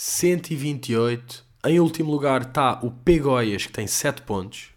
128. 0.00 1.44
Em 1.64 1.80
último 1.80 2.12
lugar 2.12 2.42
está 2.42 2.78
o 2.84 2.90
Pegoias, 2.92 3.66
que 3.66 3.72
tem 3.72 3.88
7 3.88 4.22
pontos. 4.22 4.72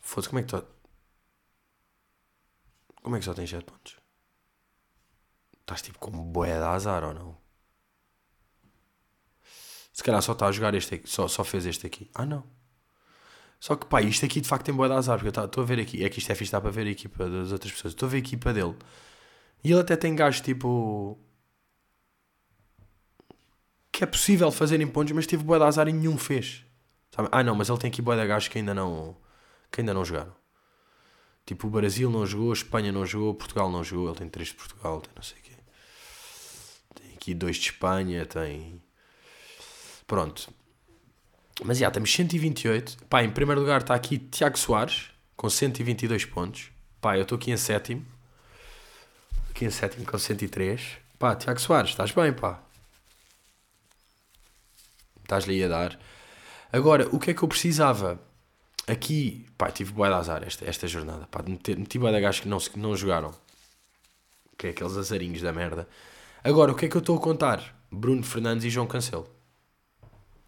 Foda-se, 0.00 0.28
como 0.28 0.38
é 0.38 0.42
que 0.42 0.54
está? 0.54 0.66
Como 3.02 3.16
é 3.16 3.18
que 3.18 3.24
só 3.24 3.32
tem 3.32 3.46
7 3.46 3.64
pontos? 3.64 3.96
Estás 5.62 5.80
tipo 5.80 5.98
com 5.98 6.10
boé 6.10 6.58
de 6.58 6.64
azar 6.64 7.02
ou 7.04 7.14
não? 7.14 7.38
Se 9.94 10.02
calhar 10.02 10.20
só 10.20 10.32
está 10.32 10.46
a 10.46 10.52
jogar 10.52 10.74
este 10.74 10.96
aqui, 10.96 11.08
só, 11.08 11.26
só 11.26 11.42
fez 11.42 11.64
este 11.64 11.86
aqui. 11.86 12.10
Ah, 12.14 12.26
não. 12.26 12.44
Só 13.58 13.76
que, 13.76 13.86
pá, 13.86 14.02
isto 14.02 14.26
aqui 14.26 14.42
de 14.42 14.48
facto 14.48 14.66
tem 14.66 14.74
boa 14.74 14.88
de 14.88 14.94
azar, 14.94 15.18
porque 15.18 15.38
eu 15.38 15.44
estou 15.44 15.64
a 15.64 15.66
ver 15.66 15.80
aqui. 15.80 16.04
É 16.04 16.10
que 16.10 16.18
isto 16.18 16.30
é 16.30 16.34
fixe, 16.34 16.48
está 16.48 16.60
para 16.60 16.70
ver 16.70 16.86
a 16.86 16.90
equipa 16.90 17.26
das 17.30 17.50
outras 17.50 17.72
pessoas. 17.72 17.94
Estou 17.94 18.08
a 18.08 18.10
ver 18.10 18.16
a 18.18 18.20
equipa 18.20 18.52
dele. 18.52 18.76
E 19.64 19.72
ele 19.72 19.80
até 19.80 19.96
tem 19.96 20.14
gajos 20.14 20.42
tipo. 20.42 21.18
Que 23.92 24.04
é 24.04 24.06
possível 24.06 24.50
fazerem 24.50 24.86
pontos, 24.86 25.12
mas 25.12 25.26
teve 25.26 25.44
boa 25.44 25.58
de 25.58 25.64
azar 25.66 25.86
e 25.86 25.92
nenhum 25.92 26.16
fez. 26.16 26.64
Sabe? 27.14 27.28
Ah, 27.30 27.44
não, 27.44 27.54
mas 27.54 27.68
ele 27.68 27.78
tem 27.78 27.90
aqui 27.90 28.00
boa 28.00 28.16
de 28.16 28.26
gajos 28.26 28.48
que 28.48 28.58
ainda 28.58 28.74
não. 28.74 29.14
que 29.70 29.80
ainda 29.80 29.92
não 29.92 30.04
jogaram. 30.04 30.34
Tipo, 31.44 31.66
o 31.66 31.70
Brasil 31.70 32.08
não 32.10 32.24
jogou, 32.24 32.50
a 32.50 32.54
Espanha 32.54 32.92
não 32.92 33.04
jogou, 33.04 33.34
Portugal 33.34 33.70
não 33.70 33.84
jogou. 33.84 34.08
Ele 34.08 34.18
tem 34.18 34.28
três 34.28 34.48
de 34.48 34.54
Portugal, 34.54 35.00
tem 35.00 35.12
não 35.14 35.22
sei 35.22 35.38
o 35.38 35.42
quê. 35.42 35.52
tem 36.94 37.12
aqui 37.14 37.34
dois 37.34 37.56
de 37.56 37.66
Espanha, 37.66 38.24
tem. 38.24 38.80
Pronto. 40.06 40.52
Mas 41.64 41.78
já, 41.78 41.90
temos 41.90 42.12
128. 42.12 43.04
Pá, 43.06 43.22
em 43.22 43.30
primeiro 43.30 43.60
lugar 43.60 43.82
está 43.82 43.94
aqui 43.94 44.18
Tiago 44.18 44.58
Soares, 44.58 45.10
com 45.36 45.50
122 45.50 46.24
pontos. 46.24 46.70
Pá, 47.00 47.16
eu 47.16 47.22
estou 47.22 47.36
aqui 47.36 47.50
em 47.50 47.56
sétimo. 47.56 48.06
Aqui 49.50 49.64
em 49.64 49.70
sétimo 49.70 50.06
com 50.06 50.18
103. 50.18 50.98
Pá, 51.18 51.36
Tiago 51.36 51.60
Soares, 51.60 51.90
estás 51.90 52.12
bem, 52.12 52.32
pá. 52.32 52.62
Estás-lhe 55.22 55.62
a 55.62 55.68
dar. 55.68 55.98
Agora, 56.72 57.08
o 57.12 57.18
que 57.18 57.30
é 57.30 57.34
que 57.34 57.42
eu 57.42 57.48
precisava? 57.48 58.20
Aqui, 58.86 59.46
pá, 59.56 59.70
tive 59.70 59.92
boa 59.92 60.08
de 60.08 60.14
azar 60.14 60.42
esta, 60.44 60.64
esta 60.68 60.86
jornada. 60.86 61.26
Pá, 61.30 61.42
meti, 61.46 61.98
boa 61.98 62.12
de 62.12 62.20
gajos 62.20 62.40
que 62.40 62.48
não, 62.48 62.58
não 62.76 62.96
jogaram. 62.96 63.32
Que 64.58 64.68
é 64.68 64.70
aqueles 64.70 64.96
azarinhos 64.96 65.42
da 65.42 65.52
merda. 65.52 65.88
Agora, 66.42 66.72
o 66.72 66.74
que 66.74 66.86
é 66.86 66.88
que 66.88 66.96
eu 66.96 67.00
estou 67.00 67.16
a 67.16 67.20
contar? 67.20 67.78
Bruno 67.90 68.22
Fernandes 68.22 68.64
e 68.64 68.70
João 68.70 68.86
Cancelo. 68.86 69.28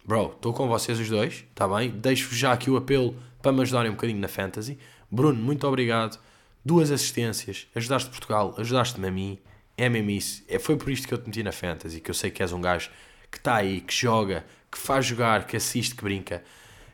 Bro, 0.03 0.33
estou 0.35 0.53
com 0.53 0.67
vocês 0.67 0.99
os 0.99 1.09
dois, 1.09 1.45
está 1.49 1.67
bem? 1.67 1.89
Deixo 1.89 2.35
já 2.35 2.51
aqui 2.51 2.69
o 2.69 2.77
apelo 2.77 3.15
para 3.41 3.51
me 3.51 3.61
ajudarem 3.61 3.89
um 3.89 3.95
bocadinho 3.95 4.19
na 4.19 4.27
Fantasy. 4.27 4.77
Bruno, 5.09 5.41
muito 5.41 5.67
obrigado. 5.67 6.19
Duas 6.63 6.91
assistências, 6.91 7.67
ajudaste 7.75 8.09
Portugal, 8.09 8.53
ajudaste-me 8.57 9.07
a 9.07 9.11
mim. 9.11 9.39
É 9.77 9.87
mesmo 9.87 10.09
isso. 10.09 10.43
É, 10.47 10.59
foi 10.59 10.75
por 10.75 10.89
isto 10.89 11.07
que 11.07 11.13
eu 11.13 11.17
te 11.17 11.25
meti 11.27 11.41
na 11.43 11.51
Fantasy, 11.51 12.01
que 12.01 12.09
eu 12.09 12.13
sei 12.13 12.31
que 12.31 12.41
és 12.41 12.51
um 12.51 12.61
gajo 12.61 12.89
que 13.31 13.37
está 13.37 13.55
aí, 13.55 13.81
que 13.81 13.93
joga, 13.93 14.45
que 14.75 14.79
faz 14.81 15.05
jogar, 15.05 15.47
que 15.47 15.55
assiste, 15.55 15.95
que 15.95 16.03
brinca. 16.03 16.43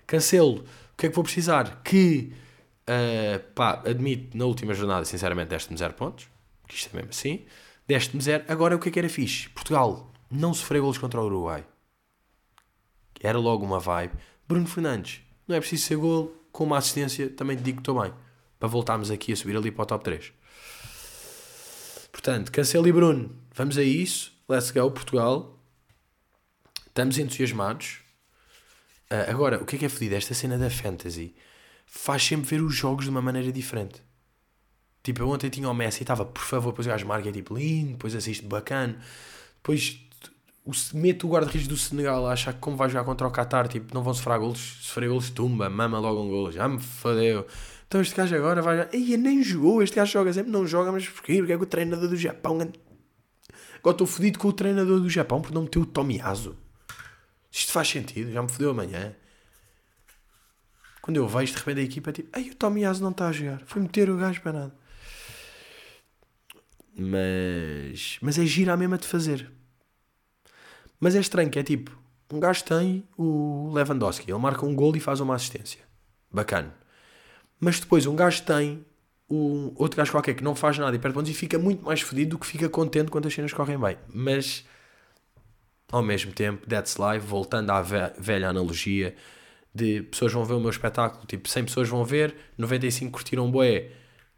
Cancelo, 0.05 0.59
o 0.59 0.97
que 0.97 1.07
é 1.07 1.09
que 1.09 1.15
vou 1.15 1.23
precisar? 1.23 1.81
Que, 1.83 2.31
uh, 2.87 3.39
pá, 3.55 3.81
admito, 3.83 4.37
na 4.37 4.45
última 4.45 4.71
jornada, 4.75 5.03
sinceramente, 5.03 5.49
deste-me 5.49 5.79
zero 5.79 5.95
pontos. 5.95 6.27
Que 6.67 6.75
isto 6.75 6.91
é 6.93 6.97
mesmo 6.97 7.09
assim. 7.09 7.43
Deste-me 7.87 8.21
zero. 8.21 8.43
Agora, 8.47 8.75
o 8.75 8.79
que 8.79 8.89
é 8.89 8.91
que 8.91 8.99
era 8.99 9.09
fixe? 9.09 9.49
Portugal 9.49 10.13
não 10.29 10.53
sofreu 10.53 10.83
golos 10.83 10.99
contra 10.99 11.19
o 11.19 11.25
Uruguai. 11.25 11.65
Era 13.19 13.39
logo 13.39 13.65
uma 13.65 13.79
vibe. 13.79 14.13
Bruno 14.47 14.67
Fernandes, 14.67 15.21
não 15.47 15.55
é 15.55 15.59
preciso 15.59 15.87
ser 15.87 15.95
gol, 15.95 16.35
com 16.51 16.65
uma 16.65 16.77
assistência, 16.77 17.29
também 17.29 17.57
te 17.57 17.63
digo 17.63 17.77
que 17.77 17.81
estou 17.81 17.99
bem. 17.99 18.13
Para 18.59 18.69
voltarmos 18.69 19.09
aqui 19.09 19.33
a 19.33 19.35
subir 19.35 19.57
ali 19.57 19.71
para 19.71 19.83
o 19.83 19.85
top 19.87 20.03
3. 20.03 20.31
Portanto, 22.11 22.51
Cancelo 22.51 22.87
e 22.87 22.91
Bruno, 22.91 23.35
vamos 23.55 23.77
a 23.77 23.83
isso. 23.83 24.31
Let's 24.47 24.69
go, 24.69 24.91
Portugal. 24.91 25.60
Estamos 26.91 27.17
entusiasmados. 27.17 27.99
Uh, 29.09 29.31
agora, 29.31 29.63
o 29.63 29.65
que 29.65 29.77
é 29.77 29.79
que 29.79 29.85
é 29.85 29.89
fedido? 29.89 30.15
Esta 30.15 30.33
cena 30.33 30.57
da 30.57 30.69
fantasy 30.69 31.33
faz 31.85 32.21
sempre 32.21 32.49
ver 32.49 32.61
os 32.61 32.75
jogos 32.75 33.05
de 33.05 33.09
uma 33.09 33.21
maneira 33.21 33.49
diferente. 33.49 34.01
Tipo, 35.01 35.21
eu 35.21 35.29
ontem 35.29 35.49
tinha 35.49 35.69
o 35.69 35.73
Messi 35.73 36.01
e 36.01 36.03
estava, 36.03 36.25
por 36.25 36.43
favor, 36.43 36.71
depois 36.71 36.85
o 36.85 36.89
gajo 36.89 37.07
marca 37.07 37.29
é 37.29 37.31
tipo 37.31 37.55
lindo, 37.55 37.93
depois 37.93 38.13
assiste 38.13 38.45
bacana. 38.45 38.99
Depois 39.55 40.01
o, 40.65 40.71
mete 40.93 41.25
o 41.25 41.29
guarda-redes 41.29 41.65
do 41.65 41.77
Senegal 41.77 42.27
a 42.27 42.33
achar 42.33 42.51
que 42.51 42.59
como 42.59 42.75
vai 42.75 42.89
jogar 42.89 43.05
contra 43.05 43.25
o 43.25 43.31
Qatar, 43.31 43.69
tipo, 43.69 43.93
não 43.93 44.03
vão 44.03 44.13
sofrer 44.13 44.37
golos, 44.37 44.59
sofrer 44.81 45.07
golos, 45.07 45.29
tumba, 45.29 45.69
mama 45.69 45.97
logo 45.97 46.21
um 46.21 46.27
golo, 46.27 46.51
já 46.51 46.67
me 46.67 46.81
fodeu. 46.81 47.47
Então 47.87 48.01
este 48.01 48.15
gajo 48.15 48.35
agora 48.35 48.61
vai 48.61 48.79
jogar, 48.79 48.93
ei, 48.93 49.15
nem 49.15 49.41
jogou, 49.41 49.81
este 49.81 49.95
gajo 49.95 50.11
joga 50.11 50.33
sempre, 50.33 50.51
não 50.51 50.67
joga, 50.67 50.91
mas 50.91 51.07
porquê? 51.07 51.37
Porque 51.37 51.53
é 51.53 51.57
que 51.57 51.63
o 51.63 51.67
treinador 51.67 52.09
do 52.09 52.17
Japão... 52.17 52.59
Agora 53.79 53.93
estou 53.93 54.05
fodido 54.05 54.37
com 54.37 54.49
o 54.49 54.53
treinador 54.53 54.99
do 54.99 55.09
Japão 55.09 55.41
por 55.41 55.53
não 55.53 55.61
meter 55.61 55.79
o 55.79 55.85
Tomiyasu. 55.85 56.57
Isto 57.51 57.71
faz 57.71 57.89
sentido, 57.89 58.31
já 58.31 58.41
me 58.41 58.49
fodeu 58.49 58.71
amanhã. 58.71 59.13
Quando 61.01 61.17
eu 61.17 61.27
vejo, 61.27 61.53
de 61.53 61.59
repente 61.59 61.79
a 61.79 61.83
equipa, 61.83 62.11
tipo, 62.11 62.37
ei, 62.37 62.51
o 62.51 62.55
Tomiyasu 62.55 63.01
não 63.01 63.11
está 63.11 63.27
a 63.27 63.31
jogar, 63.31 63.61
foi 63.65 63.81
meter 63.81 64.09
o 64.09 64.17
gajo 64.17 64.41
para 64.41 64.53
nada. 64.53 64.75
Mas, 66.95 68.17
mas 68.21 68.37
é 68.37 68.45
gira 68.45 68.73
a 68.73 68.77
mesma 68.77 68.97
de 68.97 69.07
fazer. 69.07 69.51
Mas 70.99 71.15
é 71.15 71.19
estranho 71.19 71.49
que 71.49 71.57
é 71.57 71.63
tipo, 71.63 71.97
um 72.31 72.39
gajo 72.39 72.63
tem 72.63 73.03
o 73.17 73.71
Lewandowski, 73.73 74.31
ele 74.31 74.39
marca 74.39 74.65
um 74.65 74.75
gol 74.75 74.95
e 74.95 74.99
faz 74.99 75.19
uma 75.19 75.35
assistência. 75.35 75.81
Bacana. 76.31 76.73
Mas 77.59 77.79
depois 77.79 78.05
um 78.05 78.15
gajo 78.15 78.43
tem 78.43 78.85
o 79.27 79.73
outro 79.75 79.97
gajo 79.97 80.11
qualquer 80.11 80.33
que 80.33 80.43
não 80.43 80.55
faz 80.55 80.77
nada 80.77 80.95
e 80.95 80.99
perde 80.99 81.15
pontos 81.15 81.31
e 81.31 81.33
fica 81.33 81.57
muito 81.57 81.83
mais 81.83 82.01
fodido 82.01 82.31
do 82.31 82.39
que 82.39 82.45
fica 82.45 82.69
contente 82.69 83.09
quando 83.09 83.27
as 83.27 83.33
cenas 83.33 83.51
correm 83.51 83.79
bem. 83.79 83.97
Mas 84.13 84.65
ao 85.91 86.01
mesmo 86.01 86.31
tempo, 86.31 86.65
that's 86.67 86.97
live, 86.97 87.25
voltando 87.25 87.69
à 87.71 87.81
velha 87.81 88.49
analogia 88.49 89.15
de 89.73 90.01
pessoas 90.03 90.33
vão 90.33 90.43
ver 90.43 90.53
o 90.55 90.59
meu 90.59 90.69
espetáculo, 90.69 91.25
tipo 91.25 91.47
100 91.47 91.65
pessoas 91.65 91.87
vão 91.87 92.03
ver, 92.03 92.35
95 92.57 93.11
curtiram 93.11 93.49
boé, 93.49 93.91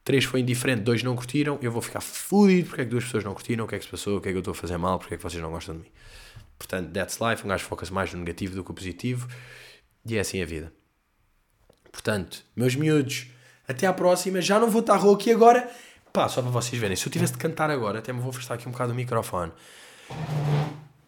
3 0.03 0.25
foi 0.25 0.41
indiferente, 0.41 0.81
2 0.81 1.03
não 1.03 1.15
curtiram, 1.15 1.57
eu 1.61 1.71
vou 1.71 1.81
ficar 1.81 2.01
fodido 2.01 2.69
porque 2.69 2.81
é 2.81 2.85
que 2.85 2.91
duas 2.91 3.05
pessoas 3.05 3.23
não 3.23 3.33
curtiram, 3.33 3.65
o 3.65 3.67
que 3.67 3.75
é 3.75 3.79
que 3.79 3.85
se 3.85 3.91
passou, 3.91 4.17
o 4.17 4.21
que 4.21 4.29
é 4.29 4.31
que 4.31 4.37
eu 4.37 4.41
estou 4.41 4.51
a 4.51 4.55
fazer 4.55 4.77
mal, 4.77 4.99
porque 4.99 5.15
é 5.15 5.17
que 5.17 5.23
vocês 5.23 5.41
não 5.41 5.51
gostam 5.51 5.75
de 5.75 5.81
mim. 5.81 5.91
Portanto, 6.57 6.91
that's 6.91 7.19
life. 7.19 7.43
Um 7.45 7.49
gajo 7.49 7.65
foca-se 7.65 7.91
mais 7.91 8.13
no 8.13 8.19
negativo 8.19 8.55
do 8.55 8.63
que 8.63 8.69
no 8.69 8.75
positivo. 8.75 9.27
E 10.05 10.17
é 10.17 10.19
assim 10.19 10.41
a 10.41 10.45
vida. 10.45 10.71
Portanto, 11.91 12.43
meus 12.55 12.75
miúdos, 12.75 13.27
até 13.67 13.85
à 13.85 13.93
próxima. 13.93 14.41
Já 14.41 14.59
não 14.59 14.69
vou 14.69 14.81
estar 14.81 14.95
rouco 14.95 15.21
aqui 15.21 15.31
agora. 15.31 15.69
Pá, 16.11 16.27
só 16.29 16.41
para 16.41 16.51
vocês 16.51 16.79
verem. 16.79 16.95
Se 16.95 17.07
eu 17.07 17.11
tivesse 17.11 17.33
de 17.33 17.39
cantar 17.39 17.69
agora, 17.69 17.99
até 17.99 18.13
me 18.13 18.19
vou 18.19 18.29
afastar 18.29 18.55
aqui 18.55 18.67
um 18.67 18.71
bocado 18.71 18.93
o 18.93 18.95
microfone. 18.95 19.51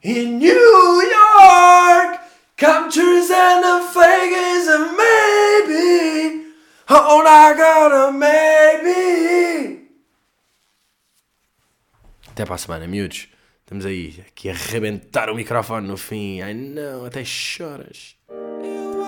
In 0.06 0.38
New 0.38 1.02
York, 1.02 2.20
countries 2.58 3.32
and 3.32 3.64
the 3.64 3.82
fake 3.92 4.38
is 4.54 4.68
a 4.68 4.78
maybe. 5.02 6.46
Oh, 6.88 7.24
I 7.26 7.56
got 7.58 7.92
a 7.92 8.12
maybe. 8.12 9.90
Até 12.30 12.46
para 12.46 12.54
a 12.54 12.58
semana, 12.60 12.86
miúdos. 12.86 13.30
Estamos 13.62 13.84
aí, 13.84 14.24
aqui 14.28 14.48
a 14.48 14.54
arrebentar 14.54 15.32
o 15.32 15.34
microfone 15.34 15.88
no 15.88 15.98
fim. 15.98 16.40
Ai 16.40 16.54
não, 16.54 17.04
até 17.04 17.26
choras. 17.26 18.16
Eu 18.30 19.04